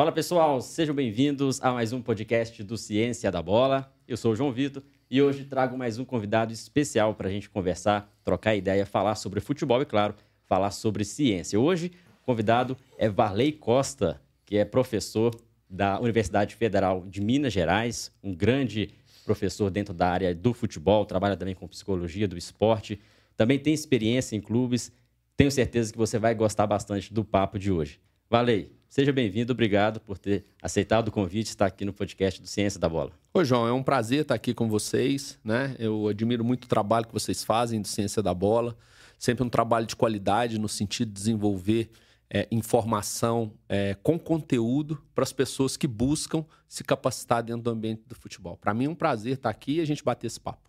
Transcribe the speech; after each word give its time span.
Fala 0.00 0.12
pessoal, 0.12 0.62
sejam 0.62 0.94
bem-vindos 0.94 1.62
a 1.62 1.72
mais 1.72 1.92
um 1.92 2.00
podcast 2.00 2.64
do 2.64 2.78
Ciência 2.78 3.30
da 3.30 3.42
Bola. 3.42 3.92
Eu 4.08 4.16
sou 4.16 4.32
o 4.32 4.34
João 4.34 4.50
Vitor 4.50 4.82
e 5.10 5.20
hoje 5.20 5.44
trago 5.44 5.76
mais 5.76 5.98
um 5.98 6.06
convidado 6.06 6.54
especial 6.54 7.14
para 7.14 7.28
a 7.28 7.30
gente 7.30 7.50
conversar, 7.50 8.10
trocar 8.24 8.56
ideia, 8.56 8.86
falar 8.86 9.14
sobre 9.14 9.40
futebol 9.40 9.82
e, 9.82 9.84
claro, 9.84 10.14
falar 10.46 10.70
sobre 10.70 11.04
ciência. 11.04 11.60
Hoje, 11.60 11.92
o 12.22 12.24
convidado 12.24 12.78
é 12.96 13.10
Varley 13.10 13.52
Costa, 13.52 14.18
que 14.46 14.56
é 14.56 14.64
professor 14.64 15.38
da 15.68 16.00
Universidade 16.00 16.54
Federal 16.54 17.04
de 17.06 17.20
Minas 17.20 17.52
Gerais, 17.52 18.10
um 18.24 18.34
grande 18.34 18.94
professor 19.26 19.70
dentro 19.70 19.92
da 19.92 20.08
área 20.08 20.34
do 20.34 20.54
futebol, 20.54 21.04
trabalha 21.04 21.36
também 21.36 21.54
com 21.54 21.68
psicologia 21.68 22.26
do 22.26 22.38
esporte, 22.38 22.98
também 23.36 23.58
tem 23.58 23.74
experiência 23.74 24.34
em 24.34 24.40
clubes. 24.40 24.90
Tenho 25.36 25.50
certeza 25.50 25.92
que 25.92 25.98
você 25.98 26.18
vai 26.18 26.34
gostar 26.34 26.66
bastante 26.66 27.12
do 27.12 27.22
papo 27.22 27.58
de 27.58 27.70
hoje. 27.70 28.00
Valei, 28.30 28.79
seja 28.90 29.12
bem-vindo, 29.12 29.52
obrigado 29.52 30.00
por 30.00 30.18
ter 30.18 30.44
aceitado 30.60 31.08
o 31.08 31.12
convite 31.12 31.46
e 31.46 31.50
estar 31.50 31.66
aqui 31.66 31.84
no 31.84 31.92
podcast 31.92 32.42
do 32.42 32.48
Ciência 32.48 32.80
da 32.80 32.88
Bola. 32.88 33.12
Oi, 33.32 33.44
João, 33.44 33.66
é 33.68 33.72
um 33.72 33.84
prazer 33.84 34.22
estar 34.22 34.34
aqui 34.34 34.52
com 34.52 34.68
vocês, 34.68 35.38
né? 35.44 35.76
Eu 35.78 36.08
admiro 36.08 36.44
muito 36.44 36.64
o 36.64 36.66
trabalho 36.66 37.06
que 37.06 37.12
vocês 37.12 37.44
fazem 37.44 37.80
do 37.80 37.86
Ciência 37.86 38.20
da 38.20 38.34
Bola, 38.34 38.76
sempre 39.16 39.44
um 39.44 39.48
trabalho 39.48 39.86
de 39.86 39.94
qualidade 39.94 40.58
no 40.58 40.68
sentido 40.68 41.06
de 41.08 41.14
desenvolver 41.14 41.88
é, 42.28 42.48
informação 42.50 43.52
é, 43.68 43.96
com 44.02 44.18
conteúdo 44.18 45.00
para 45.14 45.22
as 45.22 45.32
pessoas 45.32 45.76
que 45.76 45.86
buscam 45.86 46.44
se 46.66 46.82
capacitar 46.82 47.44
dentro 47.44 47.62
do 47.62 47.70
ambiente 47.70 48.02
do 48.08 48.16
futebol. 48.16 48.56
Para 48.56 48.74
mim 48.74 48.86
é 48.86 48.90
um 48.90 48.94
prazer 48.94 49.34
estar 49.34 49.50
aqui 49.50 49.76
e 49.76 49.80
a 49.80 49.84
gente 49.84 50.02
bater 50.02 50.26
esse 50.26 50.40
papo. 50.40 50.68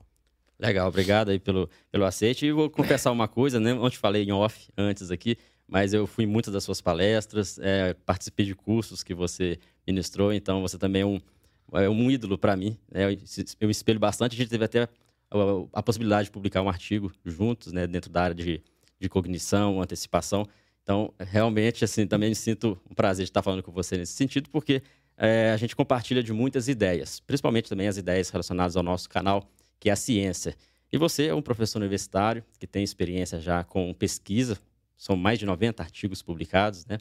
Legal, 0.59 0.88
obrigado 0.88 1.30
aí 1.30 1.39
pelo, 1.39 1.67
pelo 1.91 2.05
aceite. 2.05 2.45
E 2.45 2.52
vou 2.52 2.69
confessar 2.69 3.11
uma 3.11 3.27
coisa, 3.27 3.59
né? 3.59 3.73
Ontem 3.73 3.97
falei 3.97 4.23
em 4.23 4.31
off 4.31 4.69
antes 4.77 5.09
aqui 5.09 5.38
mas 5.71 5.93
eu 5.93 6.05
fui 6.05 6.25
em 6.25 6.27
muitas 6.27 6.53
das 6.53 6.66
suas 6.66 6.81
palestras, 6.81 7.58
é, 7.64 7.94
participei 8.05 8.45
de 8.45 8.53
cursos 8.53 9.03
que 9.03 9.14
você 9.14 9.58
ministrou, 9.88 10.33
então 10.33 10.61
você 10.61 10.77
também 10.77 11.02
é 11.02 11.05
um, 11.05 11.22
é 11.72 11.89
um 11.89 12.11
ídolo 12.11 12.38
para 12.38 12.58
mim. 12.58 12.77
Né? 12.91 13.05
Eu, 13.05 13.67
me 13.67 13.72
espelho 13.72 13.97
bastante, 13.97 14.33
a 14.33 14.38
gente 14.38 14.49
teve 14.49 14.66
até 14.66 14.81
a, 14.83 14.89
a, 15.72 15.81
possibilidade 15.81 16.25
de 16.25 16.31
publicar 16.31 16.61
um 16.61 16.67
artigo 16.67 17.09
juntos, 17.23 17.72
né, 17.72 17.88
dentro 17.88 18.11
da 18.11 18.22
área 18.22 18.36
de, 18.36 18.61
de 18.99 19.08
cognição, 19.08 19.81
antecipação. 19.81 20.45
Então, 20.83 21.14
realmente, 21.17 21.86
assim, 21.86 22.05
também 22.05 22.27
me 22.27 22.36
sinto 22.36 22.77
um 22.89 22.94
prazer 22.94 23.23
de 23.23 23.30
estar 23.30 23.42
falando 23.42 23.64
com 23.64 23.72
você 23.72 23.95
nesse 23.95 24.11
sentido, 24.11 24.49
porque 24.49 24.83
é, 25.16 25.52
a 25.53 25.58
gente 25.58 25.73
compartilha 25.73 26.22
de 26.22 26.33
muitas 26.33 26.67
ideias, 26.67 27.22
principalmente 27.22 27.69
também 27.69 27.88
as 27.88 27.95
ideias 27.95 28.30
relacionadas 28.30 28.75
ao 28.75 28.83
nosso 28.83 29.08
canal, 29.08 29.49
que 29.80 29.89
é 29.89 29.94
a 29.94 29.95
ciência. 29.95 30.53
E 30.92 30.97
você 30.97 31.27
é 31.27 31.33
um 31.33 31.42
professor 31.42 31.80
universitário 31.80 32.44
que 32.59 32.67
tem 32.67 32.83
experiência 32.83 33.39
já 33.39 33.64
com 33.64 33.94
pesquisa, 33.94 34.59
são 35.02 35.16
mais 35.16 35.39
de 35.39 35.47
90 35.47 35.81
artigos 35.81 36.21
publicados, 36.21 36.85
né? 36.85 36.99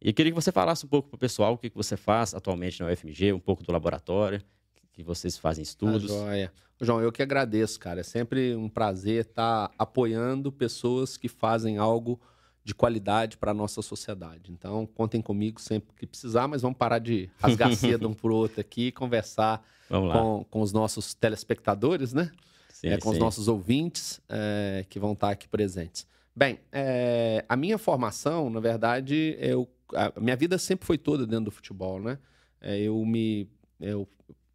E 0.00 0.10
queria 0.10 0.32
que 0.32 0.34
você 0.34 0.50
falasse 0.50 0.86
um 0.86 0.88
pouco 0.88 1.10
para 1.10 1.16
o 1.16 1.18
pessoal 1.18 1.52
o 1.52 1.58
que, 1.58 1.68
que 1.68 1.76
você 1.76 1.94
faz 1.94 2.32
atualmente 2.32 2.80
na 2.80 2.90
UFMG, 2.90 3.34
um 3.34 3.38
pouco 3.38 3.62
do 3.62 3.70
laboratório, 3.70 4.42
que 4.90 5.02
vocês 5.02 5.36
fazem 5.36 5.62
estudos. 5.62 6.10
Ah, 6.10 6.14
joia. 6.14 6.52
João, 6.80 7.02
eu 7.02 7.12
que 7.12 7.22
agradeço, 7.22 7.78
cara. 7.78 8.00
É 8.00 8.02
sempre 8.02 8.56
um 8.56 8.70
prazer 8.70 9.26
estar 9.26 9.70
apoiando 9.78 10.50
pessoas 10.50 11.18
que 11.18 11.28
fazem 11.28 11.76
algo 11.76 12.18
de 12.64 12.74
qualidade 12.74 13.36
para 13.36 13.50
a 13.50 13.54
nossa 13.54 13.82
sociedade. 13.82 14.50
Então, 14.50 14.86
contem 14.86 15.20
comigo 15.20 15.60
sempre 15.60 15.94
que 15.94 16.06
precisar, 16.06 16.48
mas 16.48 16.62
vamos 16.62 16.78
parar 16.78 17.00
de 17.00 17.28
rasgar 17.38 17.70
cedo 17.76 18.08
um 18.08 18.14
por 18.14 18.32
outro 18.32 18.62
aqui 18.62 18.86
e 18.86 18.92
conversar 18.92 19.62
com, 19.90 20.46
com 20.48 20.62
os 20.62 20.72
nossos 20.72 21.12
telespectadores, 21.12 22.14
né? 22.14 22.32
Sim, 22.70 22.88
é, 22.88 22.96
com 22.96 23.10
sim. 23.10 23.16
os 23.16 23.18
nossos 23.18 23.46
ouvintes 23.46 24.22
é, 24.26 24.86
que 24.88 24.98
vão 24.98 25.12
estar 25.12 25.30
aqui 25.30 25.46
presentes. 25.46 26.06
Bem, 26.36 26.60
é, 26.70 27.42
a 27.48 27.56
minha 27.56 27.78
formação, 27.78 28.50
na 28.50 28.60
verdade, 28.60 29.38
eu, 29.40 29.66
a 29.94 30.20
minha 30.20 30.36
vida 30.36 30.58
sempre 30.58 30.86
foi 30.86 30.98
toda 30.98 31.26
dentro 31.26 31.46
do 31.46 31.50
futebol, 31.50 31.98
né? 31.98 32.18
É, 32.60 32.78
eu 32.78 33.02
me 33.06 33.48
eu 33.80 34.06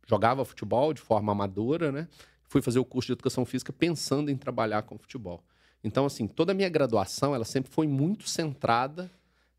jogava 0.08 0.46
futebol 0.46 0.94
de 0.94 1.02
forma 1.02 1.32
amadora, 1.32 1.92
né? 1.92 2.08
Fui 2.44 2.62
fazer 2.62 2.78
o 2.78 2.86
curso 2.86 3.08
de 3.08 3.14
educação 3.14 3.46
física 3.46 3.74
pensando 3.74 4.30
em 4.30 4.38
trabalhar 4.38 4.84
com 4.84 4.96
futebol. 4.96 5.44
Então, 5.84 6.06
assim, 6.06 6.28
toda 6.28 6.52
a 6.52 6.56
minha 6.56 6.70
graduação, 6.70 7.34
ela 7.34 7.46
sempre 7.46 7.72
foi 7.72 7.88
muito 7.88 8.30
centrada 8.30 9.10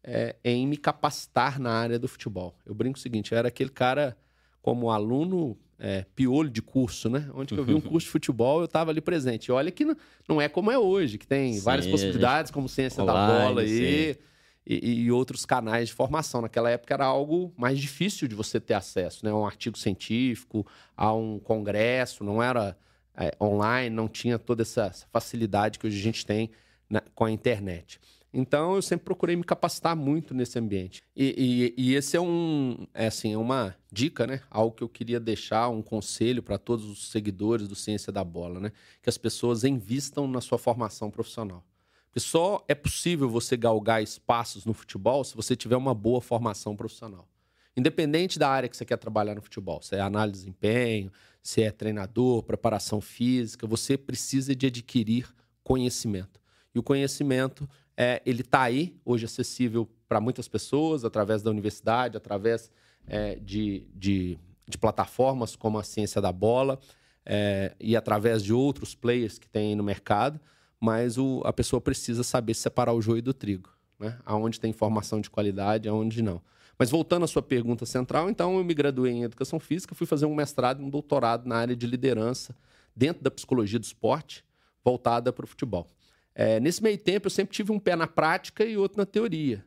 é, 0.04 0.36
em 0.44 0.64
me 0.64 0.76
capacitar 0.76 1.58
na 1.58 1.72
área 1.72 1.98
do 1.98 2.06
futebol. 2.06 2.54
Eu 2.64 2.72
brinco 2.72 2.98
o 2.98 3.02
seguinte, 3.02 3.32
eu 3.32 3.38
era 3.38 3.48
aquele 3.48 3.70
cara 3.70 4.16
como 4.60 4.91
aluno 4.91 5.58
é, 5.84 6.06
piolho 6.15 6.48
de 6.48 6.62
curso, 6.62 7.10
né? 7.10 7.28
Onde 7.34 7.59
eu 7.59 7.65
vi 7.65 7.75
um 7.75 7.81
curso 7.81 8.06
de 8.06 8.12
futebol, 8.12 8.60
eu 8.60 8.66
estava 8.66 8.93
ali 8.93 9.00
presente. 9.00 9.47
E 9.47 9.53
olha 9.53 9.69
que 9.72 9.84
não 10.28 10.41
é 10.41 10.48
como 10.48 10.70
é 10.70 10.78
hoje, 10.78 11.19
que 11.19 11.26
tem 11.26 11.54
sim, 11.54 11.60
várias 11.60 11.88
possibilidades, 11.88 12.50
gente... 12.50 12.54
como 12.54 12.69
ciência 12.69 13.03
Online, 13.03 13.19
da 13.26 13.48
bola 13.48 13.65
e, 13.65 14.16
e, 14.65 15.03
e, 15.03 15.10
outros 15.10 15.44
canais 15.44 15.88
de 15.88 15.94
formação. 15.94 16.41
Naquela 16.41 16.71
época 16.71 16.94
era 16.94 17.04
algo 17.04 17.53
mais 17.56 17.81
difícil 17.81 18.28
de 18.28 18.34
você 18.37 18.60
ter 18.60 18.75
acesso, 18.75 19.26
né? 19.26 19.34
Um 19.34 19.44
artigo 19.44 19.76
científico, 19.76 20.65
a 20.97 21.12
um 21.12 21.41
congresso, 21.41 22.22
não 22.22 22.41
era 22.41 22.76
é, 23.16 23.34
online, 23.41 23.91
não 23.91 24.06
tinha 24.06 24.38
toda 24.38 24.62
essa 24.62 24.92
facilidade 25.12 25.81
que 25.81 25.87
hoje 25.88 25.98
a 25.98 26.03
gente 26.03 26.25
tem 26.25 26.53
na, 26.88 27.03
com 27.12 27.25
a 27.25 27.31
internet. 27.31 27.98
Então 28.32 28.76
eu 28.76 28.82
sempre 28.82 29.04
procurei 29.04 29.37
me 29.37 29.44
capacitar 29.44 29.94
muito 29.94 30.32
nesse 30.32 30.59
ambiente. 30.59 31.03
E, 31.15 31.75
e, 31.76 31.91
e 31.91 31.94
esse 31.94 32.16
é 32.16 32.20
um, 32.20 32.87
é 32.94 33.06
assim, 33.09 33.34
é 33.34 33.37
uma 33.37 33.76
dica, 33.91 34.26
né? 34.26 34.41
Algo 34.50 34.75
que 34.75 34.82
eu 34.82 34.88
queria 34.88 35.20
deixar, 35.20 35.69
um 35.69 35.82
conselho 35.82 36.42
para 36.42 36.56
todos 36.56 36.88
os 36.88 37.10
seguidores 37.10 37.69
do 37.69 37.75
Ciência 37.75 38.10
da 38.10 38.25
Bola, 38.25 38.59
né? 38.59 38.72
Que 39.03 39.10
as 39.10 39.19
pessoas 39.19 39.65
invistam 39.65 40.26
na 40.26 40.41
sua 40.41 40.59
formação 40.59 41.10
profissional. 41.10 41.62
Porque 42.06 42.21
só 42.21 42.65
é 42.69 42.75
possível 42.75 43.28
você 43.28 43.56
galgar 43.56 44.03
espaços 44.03 44.65
no 44.65 44.72
futebol 44.72 45.25
se 45.25 45.37
você 45.37 45.54
tiver 45.54 45.76
uma 45.76 45.94
boa 45.94 46.21
formação 46.21 46.75
profissional. 46.75 47.28
Independente 47.76 48.38
da 48.38 48.50
área 48.50 48.69
que 48.69 48.76
você 48.76 48.84
quer 48.84 48.98
trabalhar 48.98 49.34
no 49.34 49.41
futebol, 49.41 49.81
se 49.81 49.97
é 49.97 50.00
análise 50.00 50.41
de 50.41 50.44
desempenho, 50.44 51.10
se 51.42 51.62
é 51.62 51.71
treinador, 51.71 52.42
preparação 52.42 53.00
física, 53.00 53.66
você 53.66 53.97
precisa 53.97 54.54
de 54.54 54.66
adquirir 54.66 55.26
conhecimento. 55.65 56.41
E 56.75 56.78
o 56.78 56.82
conhecimento 56.82 57.69
é, 57.97 58.22
ele 58.25 58.42
está 58.42 58.62
aí, 58.62 58.97
hoje 59.04 59.25
acessível 59.25 59.88
para 60.08 60.20
muitas 60.20 60.48
pessoas, 60.48 61.04
através 61.04 61.42
da 61.42 61.50
universidade, 61.50 62.16
através 62.16 62.70
é, 63.06 63.36
de, 63.36 63.86
de, 63.94 64.38
de, 64.69 64.78
plataformas 64.78 65.56
como 65.56 65.78
a 65.78 65.82
Ciência 65.82 66.20
da 66.20 66.32
Bola 66.32 66.78
é, 67.25 67.75
e 67.80 67.97
através 67.97 68.42
de 68.42 68.53
outros 68.53 68.94
players 68.94 69.38
que 69.38 69.48
tem 69.48 69.75
no 69.75 69.82
mercado, 69.82 70.41
mas 70.80 71.19
o, 71.19 71.41
a 71.44 71.53
pessoa 71.53 71.80
precisa 71.80 72.22
saber 72.22 72.54
separar 72.54 72.92
o 72.92 73.00
joio 73.00 73.22
do 73.22 73.32
trigo, 73.32 73.70
né? 73.98 74.19
aonde 74.24 74.59
tem 74.59 74.70
informação 74.70 75.20
de 75.20 75.30
qualidade, 75.30 75.88
aonde 75.88 76.22
não. 76.22 76.42
Mas 76.78 76.91
voltando 76.91 77.24
à 77.24 77.28
sua 77.28 77.42
pergunta 77.42 77.86
central, 77.86 78.28
então 78.28 78.56
eu 78.59 78.64
me 78.64 78.74
graduei 78.74 79.12
em 79.12 79.22
Educação 79.22 79.60
Física, 79.60 79.94
fui 79.94 80.06
fazer 80.06 80.26
um 80.26 80.34
mestrado 80.34 80.82
e 80.82 80.84
um 80.84 80.91
doutorado 80.91 81.47
na 81.47 81.56
área 81.56 81.76
de 81.76 81.86
liderança 81.86 82.56
dentro 82.94 83.22
da 83.22 83.30
psicologia 83.30 83.78
do 83.78 83.84
esporte, 83.84 84.44
voltada 84.84 85.32
para 85.32 85.44
o 85.44 85.48
futebol. 85.48 85.86
É, 86.34 86.59
nesse 86.60 86.82
meio 86.82 86.98
tempo, 86.98 87.26
eu 87.26 87.31
sempre 87.31 87.54
tive 87.54 87.72
um 87.72 87.78
pé 87.78 87.94
na 87.94 88.06
prática 88.06 88.65
e 88.65 88.76
outro 88.76 88.98
na 88.98 89.06
teoria. 89.06 89.65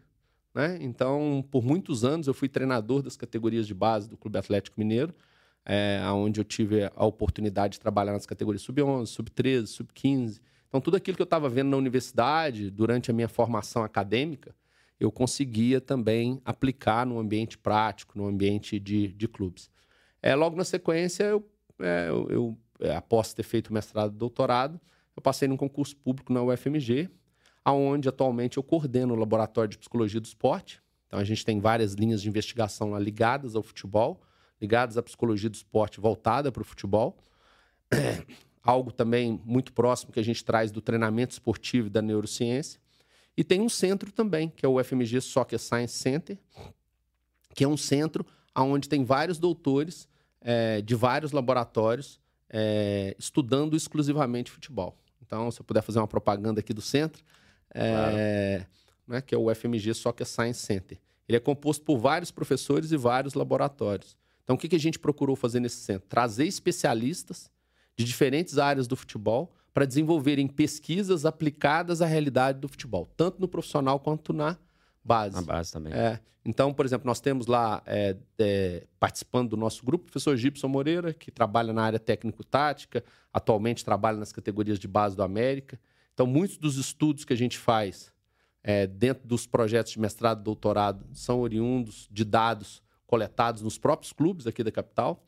Né? 0.53 0.77
Então, 0.81 1.45
por 1.51 1.63
muitos 1.63 2.03
anos, 2.03 2.27
eu 2.27 2.33
fui 2.33 2.47
treinador 2.47 3.01
das 3.01 3.17
categorias 3.17 3.67
de 3.67 3.73
base 3.73 4.09
do 4.09 4.17
Clube 4.17 4.37
Atlético 4.37 4.79
Mineiro, 4.79 5.13
é, 5.65 6.01
onde 6.11 6.39
eu 6.39 6.43
tive 6.43 6.83
a 6.95 7.05
oportunidade 7.05 7.73
de 7.73 7.79
trabalhar 7.79 8.13
nas 8.13 8.25
categorias 8.25 8.61
sub-11, 8.61 9.05
sub-13, 9.07 9.65
sub-15. 9.67 10.39
Então, 10.67 10.79
tudo 10.79 10.97
aquilo 10.97 11.15
que 11.15 11.21
eu 11.21 11.25
estava 11.25 11.49
vendo 11.49 11.69
na 11.69 11.77
universidade, 11.77 12.69
durante 12.69 13.11
a 13.11 13.13
minha 13.13 13.27
formação 13.27 13.83
acadêmica, 13.83 14.55
eu 14.99 15.11
conseguia 15.11 15.81
também 15.81 16.41
aplicar 16.45 17.05
no 17.05 17.19
ambiente 17.19 17.57
prático, 17.57 18.17
no 18.17 18.25
ambiente 18.25 18.79
de, 18.79 19.09
de 19.09 19.27
clubes. 19.27 19.69
É, 20.21 20.33
logo 20.35 20.55
na 20.55 20.63
sequência, 20.63 21.23
eu, 21.23 21.47
é, 21.79 22.07
eu, 22.09 22.27
eu 22.29 22.57
é, 22.79 22.95
após 22.95 23.33
ter 23.33 23.43
feito 23.43 23.73
mestrado 23.73 24.13
e 24.13 24.17
doutorado, 24.17 24.79
eu 25.15 25.21
passei 25.21 25.47
num 25.47 25.57
concurso 25.57 25.95
público 25.95 26.33
na 26.33 26.43
UFMG, 26.43 27.09
aonde 27.63 28.09
atualmente 28.09 28.57
eu 28.57 28.63
coordeno 28.63 29.13
o 29.13 29.17
Laboratório 29.17 29.69
de 29.69 29.77
Psicologia 29.77 30.19
do 30.19 30.25
Esporte. 30.25 30.81
Então 31.07 31.19
a 31.19 31.23
gente 31.23 31.45
tem 31.45 31.59
várias 31.59 31.93
linhas 31.93 32.21
de 32.21 32.27
investigação 32.27 32.91
lá 32.91 32.99
ligadas 32.99 33.55
ao 33.55 33.63
futebol, 33.63 34.21
ligadas 34.61 34.97
à 34.97 35.03
psicologia 35.03 35.49
do 35.49 35.55
esporte 35.55 35.99
voltada 35.99 36.51
para 36.51 36.61
o 36.61 36.65
futebol. 36.65 37.17
Algo 38.63 38.91
também 38.91 39.39
muito 39.45 39.71
próximo 39.73 40.11
que 40.11 40.19
a 40.19 40.23
gente 40.23 40.43
traz 40.43 40.71
do 40.71 40.81
treinamento 40.81 41.33
esportivo 41.33 41.87
e 41.87 41.89
da 41.89 42.01
neurociência. 42.01 42.79
E 43.37 43.43
tem 43.43 43.61
um 43.61 43.69
centro 43.69 44.11
também, 44.11 44.49
que 44.49 44.65
é 44.65 44.69
o 44.69 44.79
UFMG 44.79 45.21
Soccer 45.21 45.59
Science 45.59 45.97
Center, 45.97 46.37
que 47.53 47.63
é 47.63 47.67
um 47.67 47.77
centro 47.77 48.25
onde 48.55 48.89
tem 48.89 49.03
vários 49.03 49.37
doutores 49.37 50.07
é, 50.41 50.81
de 50.81 50.95
vários 50.95 51.31
laboratórios 51.31 52.19
é, 52.49 53.15
estudando 53.19 53.75
exclusivamente 53.75 54.51
futebol. 54.51 54.97
Então, 55.25 55.49
se 55.51 55.59
eu 55.59 55.65
puder 55.65 55.81
fazer 55.81 55.99
uma 55.99 56.07
propaganda 56.07 56.59
aqui 56.59 56.73
do 56.73 56.81
centro, 56.81 57.23
é, 57.73 58.65
né, 59.07 59.21
que 59.21 59.33
é 59.33 59.37
o 59.37 59.53
FMG 59.53 59.93
Soccer 59.93 60.25
Science 60.25 60.61
Center. 60.61 60.99
Ele 61.27 61.37
é 61.37 61.39
composto 61.39 61.83
por 61.83 61.97
vários 61.97 62.31
professores 62.31 62.91
e 62.91 62.97
vários 62.97 63.33
laboratórios. 63.33 64.15
Então, 64.43 64.55
o 64.55 64.59
que, 64.59 64.69
que 64.69 64.75
a 64.75 64.79
gente 64.79 64.99
procurou 64.99 65.35
fazer 65.35 65.59
nesse 65.59 65.77
centro? 65.77 66.07
Trazer 66.07 66.45
especialistas 66.45 67.49
de 67.97 68.05
diferentes 68.05 68.57
áreas 68.57 68.87
do 68.87 68.95
futebol 68.95 69.53
para 69.73 69.85
desenvolverem 69.85 70.47
pesquisas 70.47 71.25
aplicadas 71.25 72.01
à 72.01 72.05
realidade 72.05 72.59
do 72.59 72.67
futebol, 72.67 73.11
tanto 73.17 73.41
no 73.41 73.47
profissional 73.47 73.99
quanto 73.99 74.31
na, 74.31 74.57
Base. 75.05 75.35
Na 75.35 75.41
base 75.41 75.71
também. 75.71 75.93
É. 75.93 76.19
Então, 76.43 76.73
por 76.73 76.85
exemplo, 76.85 77.07
nós 77.07 77.19
temos 77.19 77.47
lá, 77.47 77.81
é, 77.85 78.15
é, 78.37 78.83
participando 78.99 79.49
do 79.49 79.57
nosso 79.57 79.83
grupo, 79.83 80.03
o 80.03 80.05
professor 80.05 80.35
Gibson 80.35 80.67
Moreira, 80.67 81.13
que 81.13 81.31
trabalha 81.31 81.71
na 81.73 81.83
área 81.83 81.99
técnico-tática, 81.99 83.03
atualmente 83.33 83.83
trabalha 83.83 84.17
nas 84.17 84.31
categorias 84.31 84.77
de 84.77 84.87
base 84.87 85.15
do 85.15 85.23
América. 85.23 85.79
Então, 86.13 86.27
muitos 86.27 86.57
dos 86.57 86.77
estudos 86.77 87.25
que 87.25 87.33
a 87.33 87.37
gente 87.37 87.57
faz 87.57 88.11
é, 88.63 88.85
dentro 88.87 89.27
dos 89.27 89.45
projetos 89.45 89.91
de 89.91 89.99
mestrado 89.99 90.41
e 90.41 90.43
doutorado 90.43 91.05
são 91.13 91.39
oriundos 91.39 92.07
de 92.11 92.23
dados 92.23 92.81
coletados 93.05 93.61
nos 93.61 93.77
próprios 93.77 94.11
clubes 94.11 94.47
aqui 94.47 94.63
da 94.63 94.71
capital. 94.71 95.23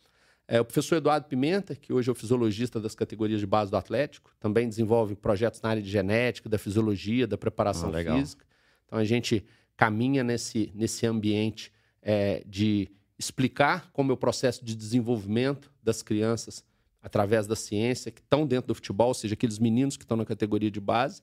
É, 0.47 0.61
o 0.61 0.65
professor 0.65 0.95
Eduardo 0.95 1.27
Pimenta, 1.27 1.75
que 1.75 1.91
hoje 1.91 2.09
é 2.09 2.11
o 2.11 2.15
fisiologista 2.15 2.79
das 2.79 2.95
categorias 2.95 3.39
de 3.39 3.45
base 3.45 3.69
do 3.69 3.75
Atlético, 3.77 4.31
também 4.39 4.69
desenvolve 4.69 5.15
projetos 5.15 5.61
na 5.61 5.69
área 5.69 5.81
de 5.81 5.89
genética, 5.89 6.47
da 6.47 6.57
fisiologia, 6.57 7.27
da 7.27 7.37
preparação 7.37 7.91
ah, 7.93 8.15
física. 8.15 8.45
Então 8.85 8.97
a 8.97 9.03
gente 9.03 9.45
caminha 9.77 10.23
nesse, 10.23 10.71
nesse 10.75 11.05
ambiente 11.05 11.71
é, 12.01 12.43
de 12.45 12.89
explicar 13.17 13.89
como 13.91 14.11
é 14.11 14.13
o 14.13 14.17
processo 14.17 14.65
de 14.65 14.75
desenvolvimento 14.75 15.71
das 15.81 16.01
crianças 16.01 16.65
através 17.01 17.47
da 17.47 17.55
ciência, 17.55 18.11
que 18.11 18.19
estão 18.19 18.45
dentro 18.45 18.67
do 18.67 18.75
futebol, 18.75 19.09
ou 19.09 19.13
seja, 19.13 19.35
aqueles 19.35 19.59
meninos 19.59 19.95
que 19.95 20.03
estão 20.03 20.17
na 20.17 20.25
categoria 20.25 20.69
de 20.69 20.81
base. 20.81 21.21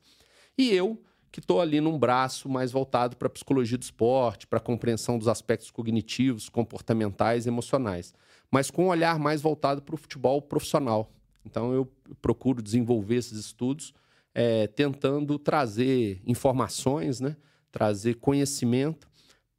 E 0.57 0.71
eu, 0.71 1.03
que 1.31 1.41
estou 1.41 1.61
ali 1.61 1.81
num 1.81 1.99
braço 1.99 2.49
mais 2.49 2.73
voltado 2.73 3.17
para 3.17 3.27
a 3.27 3.31
psicologia 3.31 3.77
do 3.77 3.83
esporte, 3.83 4.47
para 4.47 4.59
a 4.59 4.63
compreensão 4.63 5.19
dos 5.19 5.29
aspectos 5.29 5.71
cognitivos, 5.71 6.49
comportamentais 6.49 7.47
emocionais, 7.47 8.15
mas 8.51 8.71
com 8.71 8.85
um 8.85 8.89
olhar 8.89 9.19
mais 9.19 9.43
voltado 9.43 9.83
para 9.83 9.95
o 9.95 9.99
futebol 9.99 10.41
profissional. 10.41 11.13
Então, 11.45 11.75
eu 11.75 11.93
procuro 12.23 12.63
desenvolver 12.63 13.17
esses 13.17 13.39
estudos 13.39 13.93
é, 14.35 14.67
tentando 14.69 15.39
trazer 15.39 16.23
informações, 16.27 17.21
né? 17.21 17.37
Trazer 17.75 18.15
conhecimento 18.15 19.09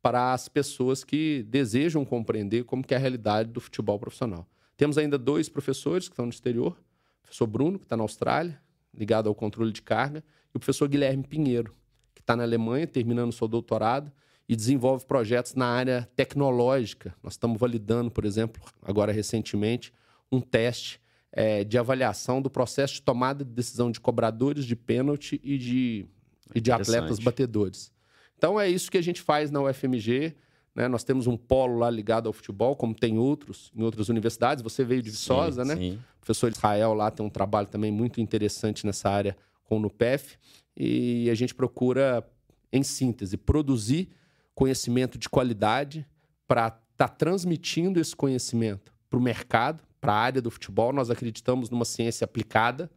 para 0.02 0.32
as 0.32 0.48
pessoas 0.48 1.04
que 1.04 1.44
desejam 1.50 2.06
compreender 2.06 2.64
como 2.64 2.82
que 2.82 2.94
é 2.94 2.98
a 2.98 3.00
realidade 3.00 3.52
do 3.52 3.60
futebol 3.60 4.00
profissional. 4.00 4.48
Temos 4.78 4.98
ainda 4.98 5.18
dois 5.18 5.50
professores 5.50 6.08
que 6.08 6.14
estão 6.14 6.26
no 6.26 6.32
exterior, 6.32 6.78
o 7.20 7.22
professor 7.24 7.46
Bruno, 7.46 7.78
que 7.78 7.84
está 7.84 7.98
na 7.98 8.04
Austrália, 8.04 8.58
ligado 8.98 9.28
ao 9.28 9.36
controle 9.36 9.74
de 9.74 9.82
carga, 9.82 10.24
e 10.54 10.56
o 10.56 10.60
professor 10.62 10.88
Guilherme 10.88 11.24
Pinheiro, 11.24 11.74
que 12.14 12.22
está 12.22 12.38
na 12.38 12.44
Alemanha, 12.44 12.88
terminando 12.88 13.34
seu 13.34 13.50
doutorado, 13.50 14.10
e 14.48 14.56
desenvolve 14.56 15.06
projetos 15.06 15.54
na 15.54 15.66
área 15.66 16.08
tecnológica. 16.16 17.14
Nós 17.22 17.34
estamos 17.34 17.60
validando, 17.60 18.10
por 18.10 18.24
exemplo, 18.24 18.64
agora 18.82 19.12
recentemente, 19.12 19.92
um 20.32 20.40
teste 20.40 21.02
é, 21.34 21.66
de 21.66 21.78
avaliação 21.78 22.42
do 22.42 22.50
processo 22.50 22.94
de 22.94 23.02
tomada 23.02 23.44
de 23.44 23.52
decisão 23.52 23.92
de 23.92 24.00
cobradores 24.00 24.64
de 24.64 24.76
pênalti 24.76 25.42
e 25.44 25.58
de, 25.58 26.06
e 26.54 26.62
de 26.62 26.72
atletas 26.72 27.20
batedores. 27.20 27.94
Então 28.38 28.60
é 28.60 28.70
isso 28.70 28.92
que 28.92 28.98
a 28.98 29.04
gente 29.04 29.22
faz 29.22 29.52
na 29.52 29.62
UFMG. 29.62 30.36
Né? 30.76 30.88
Nós 30.88 31.04
temos 31.04 31.26
um 31.26 31.38
polo 31.38 31.80
lá 31.80 31.90
ligado 31.90 32.28
ao 32.28 32.34
futebol, 32.34 32.76
como 32.76 32.94
tem 32.94 33.18
outros 33.18 33.72
em 33.76 33.82
outras 33.82 34.10
universidades. 34.10 34.62
Você 34.62 34.84
veio 34.84 35.02
de 35.02 35.10
Viçosa, 35.10 35.64
sim, 35.64 35.70
né? 35.70 35.76
Sim. 35.76 36.00
O 36.18 36.26
professor 36.26 36.52
Israel 36.52 36.94
lá 36.94 37.10
tem 37.10 37.26
um 37.26 37.30
trabalho 37.30 37.68
também 37.68 37.92
muito 37.92 38.20
interessante 38.20 38.86
nessa 38.86 39.10
área 39.10 39.38
com 39.64 39.78
o 39.78 39.80
NUPEF, 39.80 40.38
e 40.78 41.30
a 41.30 41.34
gente 41.34 41.56
procura, 41.56 42.24
em 42.72 42.84
síntese, 42.84 43.38
produzir 43.38 44.10
conhecimento 44.54 45.18
de 45.18 45.28
qualidade 45.28 46.06
para 46.48 46.68
estar 46.68 46.80
tá 46.96 47.08
transmitindo 47.08 48.00
esse 48.00 48.16
conhecimento 48.16 48.94
para 49.10 49.18
o 49.18 49.22
mercado, 49.22 49.84
para 50.00 50.14
a 50.14 50.18
área 50.18 50.42
do 50.42 50.52
futebol. 50.52 50.94
Nós 50.94 51.10
acreditamos 51.10 51.70
numa 51.70 51.86
ciência 51.86 52.26
aplicada, 52.26 52.90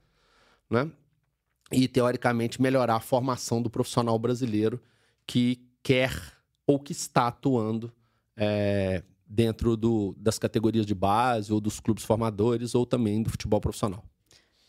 né? 0.69 0.91
E, 1.70 1.87
teoricamente, 1.87 2.61
melhorar 2.61 2.96
a 2.96 3.00
formação 3.00 3.61
do 3.61 3.70
profissional 3.70 4.19
brasileiro 4.19 4.81
que 5.29 5.61
quer 5.83 6.11
ou 6.67 6.81
que 6.81 6.93
está 6.93 7.29
atuando 7.29 7.93
é, 8.35 9.03
dentro 9.27 9.77
do, 9.77 10.15
das 10.19 10.39
categorias 10.39 10.87
de 10.87 10.95
base 10.95 11.53
ou 11.53 11.61
dos 11.61 11.79
clubes 11.79 12.03
formadores 12.03 12.75
ou 12.75 12.87
também 12.87 13.23
do 13.23 13.29
futebol 13.31 13.61
profissional. 13.61 14.03